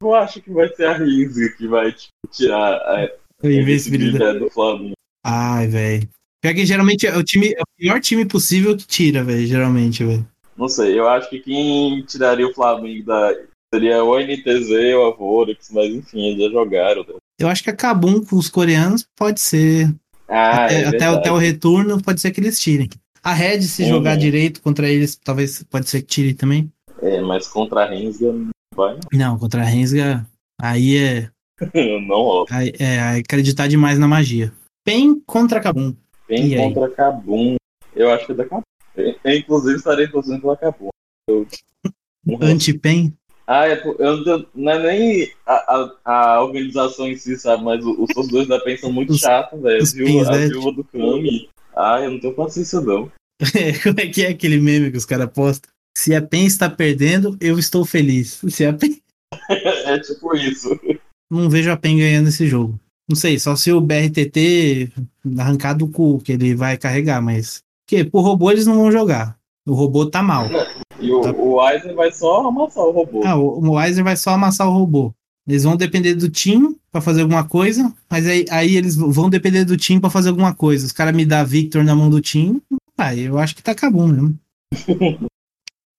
Eu 0.00 0.14
acho 0.14 0.40
que 0.42 0.52
vai 0.52 0.68
ser 0.74 0.84
a 0.86 0.96
Rinzi 0.98 1.56
que 1.56 1.66
vai 1.66 1.90
tipo, 1.92 2.12
tirar 2.30 2.74
a 2.74 3.04
A 3.42 3.46
invencibilidade. 3.50 4.38
do 4.38 4.50
Flamengo. 4.50 4.92
Ai, 5.24 5.66
velho. 5.66 6.08
Pior 6.40 6.54
que 6.54 6.66
geralmente 6.66 7.06
é 7.06 7.16
o 7.16 7.24
time, 7.24 7.48
é 7.52 7.60
o 7.62 7.76
pior 7.76 8.00
time 8.00 8.24
possível 8.24 8.76
que 8.76 8.86
tira, 8.86 9.24
velho. 9.24 9.44
Geralmente, 9.46 10.04
velho. 10.04 10.28
Não 10.56 10.68
sei, 10.68 10.96
eu 10.98 11.08
acho 11.08 11.28
que 11.30 11.40
quem 11.40 12.02
tiraria 12.04 12.46
o 12.46 12.54
Flamengo 12.54 13.04
da. 13.06 13.32
Seria 13.74 14.04
o 14.04 14.18
NTZ 14.18 14.70
ou 14.96 15.12
a 15.12 15.16
Vorax, 15.16 15.70
mas 15.72 15.92
enfim, 15.92 16.28
eles 16.28 16.44
já 16.44 16.50
jogaram. 16.50 17.02
né? 17.02 17.14
Eu 17.38 17.48
acho 17.48 17.62
que 17.64 17.70
a 17.70 17.76
Kabum 17.76 18.24
com 18.24 18.36
os 18.36 18.48
coreanos 18.48 19.04
pode 19.16 19.40
ser. 19.40 19.92
Ah, 20.28 20.64
até, 20.66 20.82
é 20.82 20.86
até, 20.86 21.04
até 21.06 21.32
o 21.32 21.36
retorno, 21.38 22.02
pode 22.02 22.20
ser 22.20 22.30
que 22.30 22.40
eles 22.40 22.60
tirem. 22.60 22.88
A 23.22 23.32
Red, 23.32 23.62
se 23.62 23.82
Uhum. 23.84 23.88
jogar 23.88 24.16
direito 24.16 24.60
contra 24.62 24.88
eles, 24.88 25.16
talvez 25.16 25.62
pode 25.64 25.88
ser 25.88 26.00
que 26.02 26.06
tire 26.06 26.34
também. 26.34 26.70
É, 27.02 27.20
mas 27.20 27.48
contra 27.48 27.84
a 27.84 27.86
Rensga 27.88 28.32
não 28.32 28.50
vai, 28.74 28.98
Não, 29.12 29.38
contra 29.38 29.62
a 29.62 29.64
Rensga, 29.64 30.26
aí 30.60 30.96
é, 30.96 31.30
não 32.06 32.16
rola. 32.22 32.46
aí 32.50 32.72
é 32.78 33.18
acreditar 33.18 33.68
demais 33.68 33.98
na 33.98 34.06
magia. 34.08 34.52
PEN 34.84 35.20
contra 35.26 35.60
E 36.28 36.54
aí? 36.54 36.56
contra 36.56 36.90
Cabum, 36.90 37.56
eu 37.94 38.10
acho 38.10 38.26
que 38.26 38.32
é 38.32 38.34
da 38.34 38.44
Cabum. 38.44 38.62
Eu, 38.96 39.14
eu, 39.24 39.36
inclusive, 39.36 39.76
estarei 39.76 40.08
torcendo 40.08 40.40
pela 40.40 40.56
Cabum. 40.56 40.88
Eu... 41.28 41.46
Anti-PEN. 42.40 43.14
Ah, 43.50 43.66
é, 43.66 43.76
por- 43.76 43.96
eu, 43.98 44.18
não- 44.24 44.46
não 44.54 44.72
é 44.72 44.82
nem 44.92 45.32
a, 45.46 45.54
a, 46.04 46.34
a 46.36 46.42
organização 46.44 47.08
em 47.08 47.16
si, 47.16 47.34
sabe? 47.38 47.64
Mas 47.64 47.82
os 47.82 48.08
torcedores 48.12 48.46
da 48.46 48.60
PEN 48.60 48.76
são 48.76 48.92
muito 48.92 49.14
Os- 49.14 49.20
chatos, 49.20 49.58
velho. 49.62 49.82
A 50.28 50.30
né? 50.36 50.48
viúva 50.48 50.72
do 50.72 50.84
Kami. 50.84 51.48
Ah, 51.74 51.98
eu 52.02 52.10
não 52.10 52.20
tenho 52.20 52.34
paciência, 52.34 52.78
não. 52.82 53.10
Como 53.82 54.00
é 54.00 54.06
que 54.06 54.22
é 54.24 54.28
aquele 54.28 54.60
meme 54.60 54.90
que 54.90 54.98
os 54.98 55.06
caras 55.06 55.30
postam? 55.32 55.70
Se 55.96 56.14
a 56.14 56.20
PEN 56.20 56.44
está 56.44 56.68
perdendo, 56.68 57.38
eu 57.40 57.58
estou 57.58 57.84
feliz. 57.86 58.38
Se 58.48 58.66
a 58.66 58.72
PEN... 58.74 58.98
É 59.48 59.98
tipo 59.98 60.36
isso. 60.36 60.78
Não 61.30 61.48
vejo 61.48 61.70
a 61.70 61.76
PEN 61.76 61.96
ganhando 61.98 62.28
esse 62.28 62.46
jogo. 62.46 62.78
Não 63.08 63.16
sei, 63.16 63.38
só 63.38 63.56
se 63.56 63.72
o 63.72 63.80
BRTT 63.80 64.92
arrancar 65.38 65.72
do 65.72 65.88
cu 65.88 66.20
que 66.20 66.32
ele 66.32 66.54
vai 66.54 66.76
carregar, 66.76 67.22
mas. 67.22 67.62
Porque 67.88 68.04
pro 68.04 68.20
robô 68.20 68.50
eles 68.50 68.66
não 68.66 68.74
vão 68.76 68.92
jogar. 68.92 69.37
O 69.68 69.74
robô 69.74 70.06
tá 70.06 70.22
mal. 70.22 70.46
E 71.00 71.12
o, 71.12 71.20
Tá. 71.20 71.30
o 71.32 71.60
Aizen 71.60 71.94
vai 71.94 72.10
só 72.10 72.46
amassar 72.46 72.84
o 72.84 72.90
robô. 72.90 73.20
Ah, 73.24 73.36
o 73.36 73.58
o 73.64 73.72
Weiser 73.76 74.02
vai 74.02 74.16
só 74.16 74.30
amassar 74.30 74.66
o 74.68 74.72
robô. 74.72 75.12
Eles 75.46 75.62
vão 75.64 75.76
depender 75.76 76.14
do 76.14 76.28
time 76.28 76.76
pra 76.90 77.00
fazer 77.00 77.22
alguma 77.22 77.44
coisa, 77.44 77.94
mas 78.10 78.26
aí, 78.26 78.44
aí 78.50 78.76
eles 78.76 78.96
vão 78.96 79.30
depender 79.30 79.64
do 79.64 79.76
time 79.76 80.00
pra 80.00 80.10
fazer 80.10 80.28
alguma 80.30 80.54
coisa. 80.54 80.84
Os 80.86 80.92
caras 80.92 81.14
me 81.14 81.24
dão 81.24 81.44
Victor 81.46 81.84
na 81.84 81.94
mão 81.94 82.10
do 82.10 82.20
time, 82.20 82.60
ah, 82.98 83.14
eu 83.14 83.38
acho 83.38 83.54
que 83.56 83.62
tá 83.62 83.72
acabando 83.72 84.12
mesmo. 84.14 84.38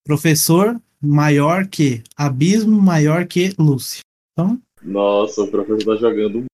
Professor 0.06 0.80
maior 1.02 1.68
que 1.68 2.04
Abismo, 2.16 2.80
maior 2.82 3.26
que 3.26 3.54
Lúcio. 3.58 4.02
Então, 4.34 4.60
Nossa, 4.84 5.44
o 5.44 5.48
professor 5.52 5.96
tá 5.96 5.96
jogando. 5.96 6.46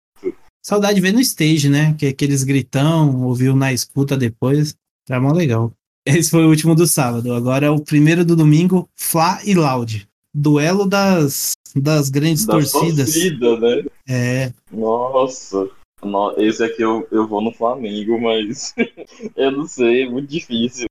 saudade 0.63 0.95
de 0.95 1.01
ver 1.01 1.11
no 1.13 1.19
stage, 1.19 1.69
né? 1.69 1.93
Que 1.95 2.07
aqueles 2.07 2.43
gritão, 2.43 3.23
ouviu 3.23 3.55
na 3.55 3.73
escuta 3.73 4.15
depois. 4.17 4.75
Tá 5.07 5.19
mó 5.19 5.31
legal. 5.31 5.71
Esse 6.05 6.29
foi 6.29 6.45
o 6.45 6.49
último 6.49 6.75
do 6.75 6.85
sábado. 6.85 7.33
Agora 7.33 7.65
é 7.65 7.69
o 7.69 7.79
primeiro 7.79 8.23
do 8.23 8.35
domingo, 8.35 8.87
Fla 8.95 9.39
e 9.43 9.53
Loud. 9.55 10.07
Duelo 10.33 10.85
das, 10.87 11.53
das 11.75 12.09
grandes 12.09 12.45
Da 12.45 12.53
torcidas. 12.53 13.11
torcida, 13.11 13.59
né? 13.59 13.83
É, 14.07 14.53
Nossa. 14.71 15.67
No- 16.03 16.33
Esse 16.37 16.63
aqui 16.63 16.81
eu, 16.83 17.07
eu 17.11 17.27
vou 17.27 17.41
no 17.41 17.51
Flamengo, 17.51 18.19
mas 18.21 18.73
eu 19.35 19.51
não 19.51 19.65
sei, 19.65 20.03
é 20.03 20.09
muito 20.09 20.29
difícil. 20.29 20.85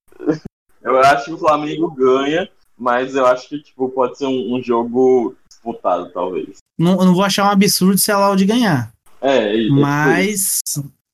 Eu 0.83 0.99
acho 0.99 1.27
que 1.27 1.33
o 1.33 1.39
Flamengo 1.39 1.91
ganha, 1.93 2.49
mas 2.77 3.15
eu 3.15 3.25
acho 3.27 3.49
que 3.49 3.63
tipo, 3.63 3.89
pode 3.91 4.19
ser 4.19 4.27
um, 4.27 4.57
um 4.57 4.63
jogo 4.63 5.37
disputado, 5.49 6.11
talvez. 6.13 6.57
não, 6.79 6.97
não 6.97 7.15
vou 7.15 7.23
achar 7.23 7.45
um 7.47 7.51
absurdo 7.51 7.97
se 7.99 8.11
a 8.11 8.19
Loud 8.19 8.45
ganhar. 8.45 8.93
É, 9.21 9.69
Mas 9.69 10.61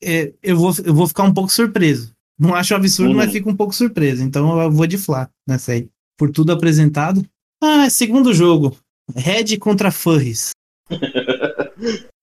é, 0.03 0.33
eu, 0.43 0.57
vou, 0.57 0.73
eu 0.85 0.95
vou 0.95 1.07
ficar 1.07 1.25
um 1.25 1.35
pouco 1.35 1.51
surpreso. 1.53 2.13
Não 2.41 2.55
acho 2.55 2.75
absurdo, 2.75 3.11
Uhum. 3.11 3.17
mas 3.19 3.31
fico 3.33 3.51
um 3.51 3.57
pouco 3.57 3.75
surpreso. 3.75 4.23
Então 4.23 4.59
eu 4.61 4.71
vou 4.71 4.87
de 4.87 4.97
Fla 4.97 5.29
nessa 5.47 5.73
aí. 5.73 5.89
Por 6.19 6.31
tudo 6.31 6.53
apresentado. 6.53 7.23
Ah, 7.63 7.89
segundo 7.91 8.33
jogo. 8.33 8.75
Red 9.15 9.59
contra 9.59 9.91
Furries. 9.91 10.51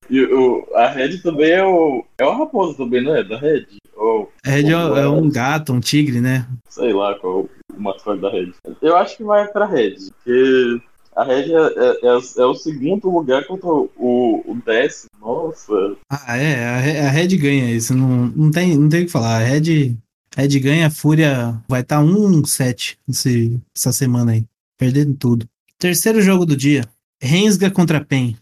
E 0.09 0.21
o, 0.21 0.65
a 0.73 0.87
Red 0.87 1.17
também 1.17 1.51
é 1.51 1.65
o. 1.65 2.05
É 2.17 2.23
o 2.23 2.31
Raposa 2.37 2.77
também, 2.77 3.03
não 3.03 3.13
é? 3.13 3.25
Da 3.25 3.37
Red? 3.37 3.65
Ou 3.93 4.31
Red 4.41 4.67
é, 4.67 4.71
é 4.71 5.07
um 5.09 5.29
gato, 5.29 5.73
um 5.73 5.81
tigre, 5.81 6.21
né? 6.21 6.47
sei 6.69 6.93
lá 6.93 7.13
qual 7.19 7.41
o 7.41 7.49
o 7.77 7.81
mascote 7.81 8.21
da 8.21 8.29
Red. 8.31 8.53
Eu 8.81 8.95
acho 8.95 9.17
que 9.17 9.23
vai 9.23 9.47
pra 9.49 9.65
Red, 9.65 9.95
porque 10.23 10.79
a 11.15 11.23
Red 11.25 11.53
é, 11.53 11.57
é, 11.57 11.89
é, 12.03 12.41
é 12.41 12.45
o 12.45 12.55
segundo 12.55 13.09
lugar 13.09 13.45
contra 13.45 13.67
o, 13.67 13.89
o 14.47 14.57
décimo. 14.65 15.09
Nossa. 15.19 15.73
Ah, 16.09 16.37
é, 16.37 16.65
a, 17.03 17.07
a 17.07 17.11
Red 17.11 17.35
ganha 17.37 17.69
isso. 17.71 17.93
Não, 17.93 18.27
não, 18.33 18.49
tem, 18.49 18.77
não 18.77 18.87
tem 18.87 19.03
o 19.03 19.05
que 19.05 19.11
falar. 19.11 19.35
A 19.41 19.43
Red, 19.43 19.97
Red 20.35 20.59
ganha, 20.59 20.89
Fúria 20.89 21.61
vai 21.67 21.81
estar 21.81 21.97
tá 21.97 22.03
1-7 22.03 22.97
essa 23.75 23.91
semana 23.91 24.33
aí. 24.33 24.45
Perdendo 24.77 25.15
tudo. 25.15 25.47
Terceiro 25.79 26.21
jogo 26.21 26.45
do 26.45 26.55
dia. 26.55 26.83
Rensga 27.21 27.71
contra 27.71 28.03
PEN. 28.03 28.37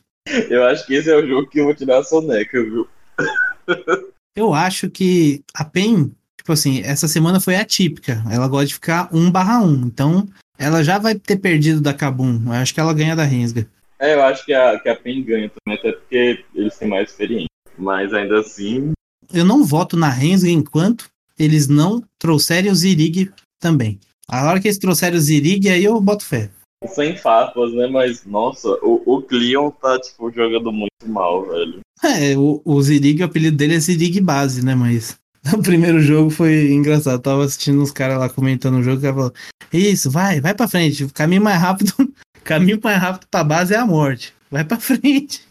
Eu 0.50 0.64
acho 0.66 0.86
que 0.86 0.96
esse 0.96 1.10
é 1.10 1.16
o 1.16 1.26
jogo 1.26 1.50
que 1.50 1.60
eu 1.60 1.66
vou 1.66 1.76
tirar 1.76 2.00
a 2.00 2.04
soneca, 2.04 2.62
viu? 2.62 2.88
eu 4.36 4.54
acho 4.54 4.90
que 4.90 5.44
a 5.54 5.64
PEN, 5.64 6.12
tipo 6.38 6.52
assim, 6.52 6.82
essa 6.82 7.08
semana 7.08 7.40
foi 7.40 7.56
atípica. 7.56 8.24
Ela 8.30 8.48
gosta 8.48 8.68
de 8.68 8.74
ficar 8.74 9.10
1 9.14 9.32
barra 9.32 9.62
1. 9.62 9.86
Então, 9.86 10.28
ela 10.58 10.84
já 10.84 10.98
vai 10.98 11.16
ter 11.16 11.38
perdido 11.38 11.80
da 11.80 11.94
Kabum. 11.94 12.42
Eu 12.46 12.54
acho 12.54 12.74
que 12.74 12.80
ela 12.80 12.94
ganha 12.94 13.16
da 13.16 13.24
Rensga. 13.24 13.68
É, 14.00 14.14
eu 14.14 14.24
acho 14.24 14.46
que 14.46 14.54
a, 14.54 14.78
que 14.80 14.90
a 14.90 14.96
PEN 14.96 15.24
ganha 15.24 15.50
também, 15.50 15.80
até 15.80 15.92
porque 15.94 16.44
eles 16.54 16.78
têm 16.78 16.88
mais 16.88 17.10
experiência. 17.10 17.50
Mas 17.78 18.14
ainda 18.14 18.40
assim. 18.40 18.92
Eu 19.34 19.46
não 19.46 19.64
voto 19.64 19.96
na 19.96 20.10
Rensga 20.10 20.50
enquanto 20.50 21.08
eles 21.38 21.68
não 21.68 22.04
trouxerem 22.20 22.72
o 22.72 22.76
Zirig 22.76 23.32
também. 23.60 24.00
A 24.28 24.48
hora 24.48 24.60
que 24.60 24.68
eles 24.68 24.80
trouxerem 24.80 25.18
o 25.18 25.22
Zirig, 25.22 25.70
aí 25.70 25.84
eu 25.84 26.00
boto 26.02 26.26
fé. 26.26 26.50
Sem 26.88 27.16
farpas, 27.16 27.74
né? 27.74 27.88
Mas, 27.88 28.26
nossa, 28.26 28.68
o, 28.82 29.02
o 29.06 29.22
Cleon 29.22 29.72
tá, 29.72 30.00
tipo, 30.00 30.32
jogando 30.32 30.72
muito 30.72 31.08
mal, 31.08 31.46
velho. 31.46 31.80
É, 32.04 32.38
o, 32.38 32.62
o 32.64 32.82
Zirig, 32.82 33.22
o 33.22 33.26
apelido 33.26 33.58
dele 33.58 33.76
é 33.76 33.80
Zirig 33.80 34.20
base, 34.22 34.64
né? 34.64 34.76
Mas 34.76 35.18
no 35.52 35.62
primeiro 35.62 36.00
jogo 36.00 36.30
foi 36.30 36.72
engraçado. 36.72 37.22
tava 37.22 37.44
assistindo 37.44 37.82
os 37.82 37.92
caras 37.92 38.20
lá 38.20 38.30
comentando 38.30 38.78
o 38.78 38.84
jogo, 38.84 38.98
o 38.98 39.02
cara 39.02 39.14
falou: 39.14 39.34
Isso, 39.72 40.10
vai, 40.10 40.42
vai 40.42 40.54
pra 40.54 40.68
frente. 40.68 41.04
O 41.04 41.14
caminho 41.14 41.42
mais 41.42 41.60
rápido, 41.60 41.94
caminho 42.44 42.80
mais 42.84 43.00
rápido 43.00 43.28
pra 43.30 43.44
base 43.44 43.74
é 43.74 43.78
a 43.78 43.86
morte. 43.86 44.34
Vai 44.50 44.64
pra 44.64 44.78
frente. 44.80 45.42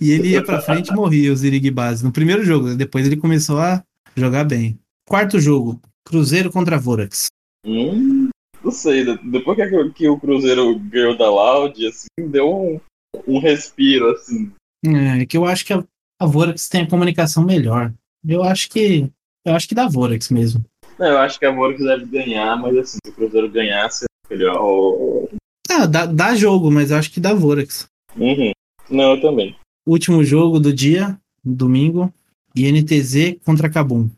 E 0.00 0.10
ele 0.10 0.28
ia 0.28 0.44
pra 0.44 0.60
frente 0.60 0.88
e 0.88 0.94
morria, 0.94 1.32
o 1.32 1.36
Zirig 1.36 1.70
base. 1.70 2.04
No 2.04 2.12
primeiro 2.12 2.44
jogo, 2.44 2.74
depois 2.74 3.06
ele 3.06 3.16
começou 3.16 3.58
a 3.58 3.82
jogar 4.16 4.44
bem. 4.44 4.78
Quarto 5.08 5.38
jogo, 5.38 5.80
Cruzeiro 6.04 6.50
contra 6.50 6.78
Vorax. 6.78 7.26
Hum, 7.66 8.28
não 8.62 8.70
sei, 8.70 9.04
depois 9.22 9.56
que, 9.56 9.90
que 9.90 10.08
o 10.08 10.18
Cruzeiro 10.18 10.78
ganhou 10.78 11.16
da 11.16 11.30
Loud, 11.30 11.86
assim, 11.86 12.30
deu 12.30 12.50
um, 12.50 12.80
um 13.26 13.38
respiro, 13.38 14.10
assim. 14.10 14.52
É, 14.84 15.22
é, 15.22 15.26
que 15.26 15.36
eu 15.36 15.44
acho 15.44 15.64
que 15.64 15.72
a, 15.72 15.84
a 16.20 16.26
Vorax 16.26 16.68
tem 16.68 16.82
a 16.82 16.88
comunicação 16.88 17.44
melhor. 17.44 17.92
Eu 18.26 18.42
acho 18.42 18.70
que. 18.70 19.10
Eu 19.46 19.54
acho 19.54 19.68
que 19.68 19.74
dá 19.74 19.86
Vorax 19.86 20.30
mesmo. 20.30 20.64
Não, 20.98 21.06
eu 21.06 21.18
acho 21.18 21.38
que 21.38 21.44
a 21.44 21.50
Vorax 21.50 21.78
deve 21.80 22.06
ganhar, 22.06 22.56
mas 22.56 22.76
assim, 22.76 22.98
se 23.04 23.10
o 23.10 23.14
Cruzeiro 23.14 23.50
ganhasse, 23.50 24.06
melhor. 24.30 25.28
Ah, 25.70 25.86
dá, 25.86 26.06
dá 26.06 26.34
jogo, 26.34 26.70
mas 26.70 26.90
eu 26.90 26.96
acho 26.96 27.10
que 27.10 27.20
dá 27.20 27.34
Vorax. 27.34 27.86
Uhum. 28.16 28.52
Não, 28.88 29.14
eu 29.14 29.20
também. 29.20 29.56
Último 29.86 30.24
jogo 30.24 30.58
do 30.58 30.72
dia, 30.72 31.18
domingo, 31.44 32.12
INTZ 32.56 33.36
contra 33.44 33.68
Cabum. 33.68 34.08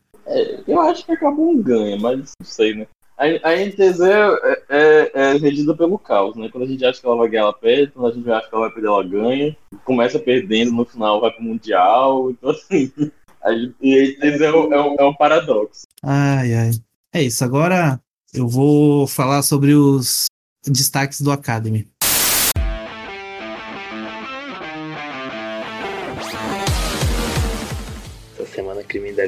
Eu 0.77 0.81
acho 0.81 1.05
que 1.05 1.11
a 1.11 1.17
Cabum 1.17 1.61
ganha, 1.61 1.97
mas 1.97 2.19
não 2.39 2.45
sei, 2.45 2.75
né? 2.75 2.87
A, 3.17 3.25
a 3.49 3.55
NTZ 3.55 3.99
é, 4.01 4.63
é, 4.69 5.11
é, 5.13 5.33
regida 5.37 5.75
pelo 5.75 5.97
caos, 5.97 6.35
né? 6.35 6.49
Quando 6.51 6.65
a 6.65 6.67
gente 6.67 6.85
acha 6.85 7.01
que 7.01 7.07
ela 7.07 7.17
vai 7.17 7.27
ganhar, 7.27 7.43
ela 7.43 7.53
perde. 7.53 7.91
Quando 7.91 8.11
a 8.11 8.15
gente 8.15 8.31
acha 8.31 8.47
que 8.47 8.55
ela 8.55 8.65
vai 8.65 8.73
perder, 8.73 8.87
ela 8.87 9.03
ganha. 9.03 9.57
Começa 9.83 10.19
perdendo, 10.19 10.71
no 10.71 10.85
final 10.85 11.19
vai 11.19 11.31
pro 11.31 11.43
Mundial. 11.43 12.29
Então, 12.29 12.51
assim, 12.51 12.91
a, 13.43 13.51
gente, 13.53 13.75
a 13.81 14.27
NTZ 14.27 14.41
é, 14.41 14.51
um, 14.51 14.73
é, 14.73 14.81
um, 14.81 14.95
é 14.99 15.05
um 15.05 15.15
paradoxo. 15.15 15.87
Ai, 16.03 16.53
ai. 16.53 16.71
É 17.11 17.23
isso. 17.23 17.43
Agora 17.43 17.99
eu 18.31 18.47
vou 18.47 19.07
falar 19.07 19.41
sobre 19.41 19.73
os 19.73 20.25
destaques 20.63 21.19
do 21.19 21.31
Academy. 21.31 21.87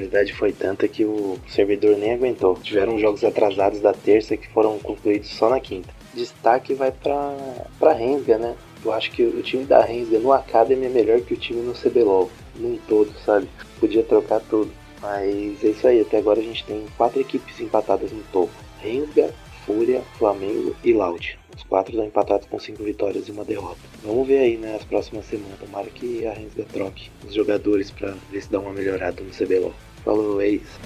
Criminalidade 0.09 0.33
foi 0.33 0.51
tanta 0.51 0.87
que 0.87 1.05
o 1.05 1.37
servidor 1.47 1.95
nem 1.97 2.13
aguentou. 2.13 2.55
Tiveram 2.55 2.99
jogos 2.99 3.23
atrasados 3.23 3.79
da 3.79 3.93
terça 3.93 4.35
que 4.35 4.47
foram 4.49 4.79
concluídos 4.79 5.29
só 5.29 5.49
na 5.49 5.59
quinta. 5.59 5.89
Destaque 6.13 6.73
vai 6.73 6.91
para 6.91 7.35
para 7.79 7.93
Rensga, 7.93 8.37
né? 8.37 8.55
Eu 8.83 8.91
acho 8.91 9.11
que 9.11 9.23
o 9.23 9.41
time 9.41 9.63
da 9.65 9.81
Rensga 9.81 10.19
no 10.19 10.33
Academy 10.33 10.87
é 10.87 10.89
melhor 10.89 11.21
que 11.21 11.33
o 11.33 11.37
time 11.37 11.61
no 11.61 11.73
CBLOL, 11.73 12.29
num 12.55 12.77
todo, 12.87 13.11
sabe? 13.25 13.47
Podia 13.79 14.03
trocar 14.03 14.41
tudo. 14.41 14.71
Mas 15.01 15.63
é 15.63 15.67
isso 15.67 15.87
aí, 15.87 16.01
até 16.01 16.17
agora 16.17 16.39
a 16.39 16.43
gente 16.43 16.65
tem 16.65 16.85
quatro 16.97 17.21
equipes 17.21 17.59
empatadas 17.59 18.11
no 18.11 18.23
topo. 18.31 18.51
Rensga, 18.81 19.33
Fúria, 19.65 20.01
Flamengo 20.17 20.75
e 20.83 20.93
Loud. 20.93 21.37
Os 21.55 21.63
quatro 21.63 21.91
estão 21.91 22.05
empatados 22.05 22.47
com 22.47 22.57
cinco 22.57 22.83
vitórias 22.83 23.27
e 23.27 23.31
uma 23.31 23.43
derrota. 23.43 23.77
Vamos 24.03 24.27
ver 24.27 24.39
aí 24.39 24.57
né, 24.57 24.73
nas 24.73 24.83
próximas 24.85 25.25
semanas. 25.25 25.59
Tomara 25.59 25.87
que 25.87 26.25
a 26.25 26.33
Rensga 26.33 26.65
troque 26.71 27.11
os 27.27 27.33
jogadores 27.33 27.91
para 27.91 28.15
ver 28.31 28.41
se 28.41 28.49
dá 28.49 28.59
uma 28.59 28.73
melhorada 28.73 29.21
no 29.21 29.29
CBLOL. 29.29 29.73
Falou, 30.03 30.41
é 30.41 30.49
isso. 30.49 30.79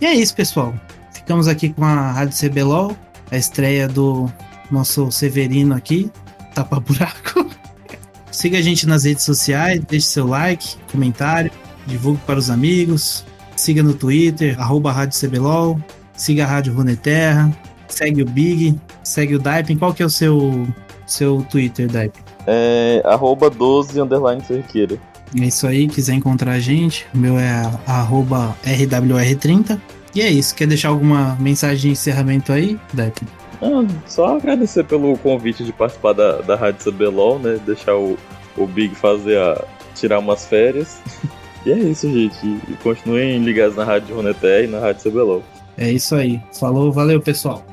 E 0.00 0.06
é 0.06 0.14
isso, 0.14 0.34
pessoal. 0.34 0.74
Ficamos 1.12 1.46
aqui 1.46 1.68
com 1.68 1.84
a 1.84 2.10
Rádio 2.10 2.36
CBLOL, 2.48 2.96
a 3.30 3.36
estreia 3.36 3.86
do 3.86 4.32
nosso 4.70 5.10
Severino 5.12 5.74
aqui, 5.74 6.10
tapa 6.54 6.80
buraco. 6.80 7.46
Siga 8.32 8.58
a 8.58 8.62
gente 8.62 8.86
nas 8.86 9.04
redes 9.04 9.24
sociais, 9.24 9.80
deixe 9.88 10.06
seu 10.06 10.26
like, 10.26 10.76
comentário, 10.90 11.50
divulgue 11.86 12.20
para 12.26 12.38
os 12.38 12.48
amigos. 12.48 13.24
Siga 13.54 13.82
no 13.82 13.92
Twitter, 13.92 14.58
arroba 14.58 14.90
Rádio 14.90 15.20
CBLOL. 15.20 15.78
Siga 16.20 16.44
a 16.44 16.46
Rádio 16.46 16.74
Runeterra. 16.74 17.50
Segue 17.88 18.20
o 18.20 18.26
Big, 18.26 18.78
segue 19.02 19.36
o 19.36 19.38
Daipen. 19.38 19.78
Qual 19.78 19.94
que 19.94 20.02
é 20.02 20.06
o 20.06 20.10
seu, 20.10 20.68
seu 21.06 21.42
Twitter, 21.50 21.90
Daipen? 21.90 22.22
É 22.46 23.00
arroba 23.06 23.48
12 23.48 23.98
underline 23.98 24.44
cerqueira. 24.44 24.98
É 25.34 25.46
isso 25.46 25.66
aí, 25.66 25.88
quiser 25.88 26.12
encontrar 26.12 26.52
a 26.52 26.58
gente, 26.58 27.06
o 27.14 27.16
meu 27.16 27.38
é 27.38 27.62
arroba 27.86 28.54
RWR30. 28.62 29.80
E 30.14 30.20
é 30.20 30.28
isso, 30.28 30.54
quer 30.54 30.66
deixar 30.66 30.90
alguma 30.90 31.36
mensagem 31.40 31.80
de 31.80 31.88
encerramento 31.88 32.52
aí, 32.52 32.78
Daipen? 32.92 33.26
Ah, 33.62 33.86
só 34.06 34.36
agradecer 34.36 34.84
pelo 34.84 35.16
convite 35.16 35.64
de 35.64 35.72
participar 35.72 36.12
da, 36.12 36.42
da 36.42 36.54
Rádio 36.54 36.92
CBLOL, 36.92 37.38
né? 37.38 37.58
Deixar 37.64 37.96
o, 37.96 38.18
o 38.58 38.66
Big 38.66 38.94
fazer 38.94 39.38
a. 39.38 39.64
tirar 39.94 40.18
umas 40.18 40.44
férias. 40.44 41.00
e 41.64 41.72
é 41.72 41.78
isso, 41.78 42.12
gente. 42.12 42.46
E 42.46 42.76
continuem 42.82 43.42
ligados 43.42 43.74
na 43.74 43.84
Rádio 43.84 44.16
Runeterra 44.16 44.64
e 44.64 44.66
na 44.66 44.80
Rádio 44.80 45.10
CBLOL. 45.10 45.42
É 45.76 45.90
isso 45.90 46.14
aí. 46.14 46.40
Falou, 46.52 46.92
valeu, 46.92 47.20
pessoal. 47.20 47.64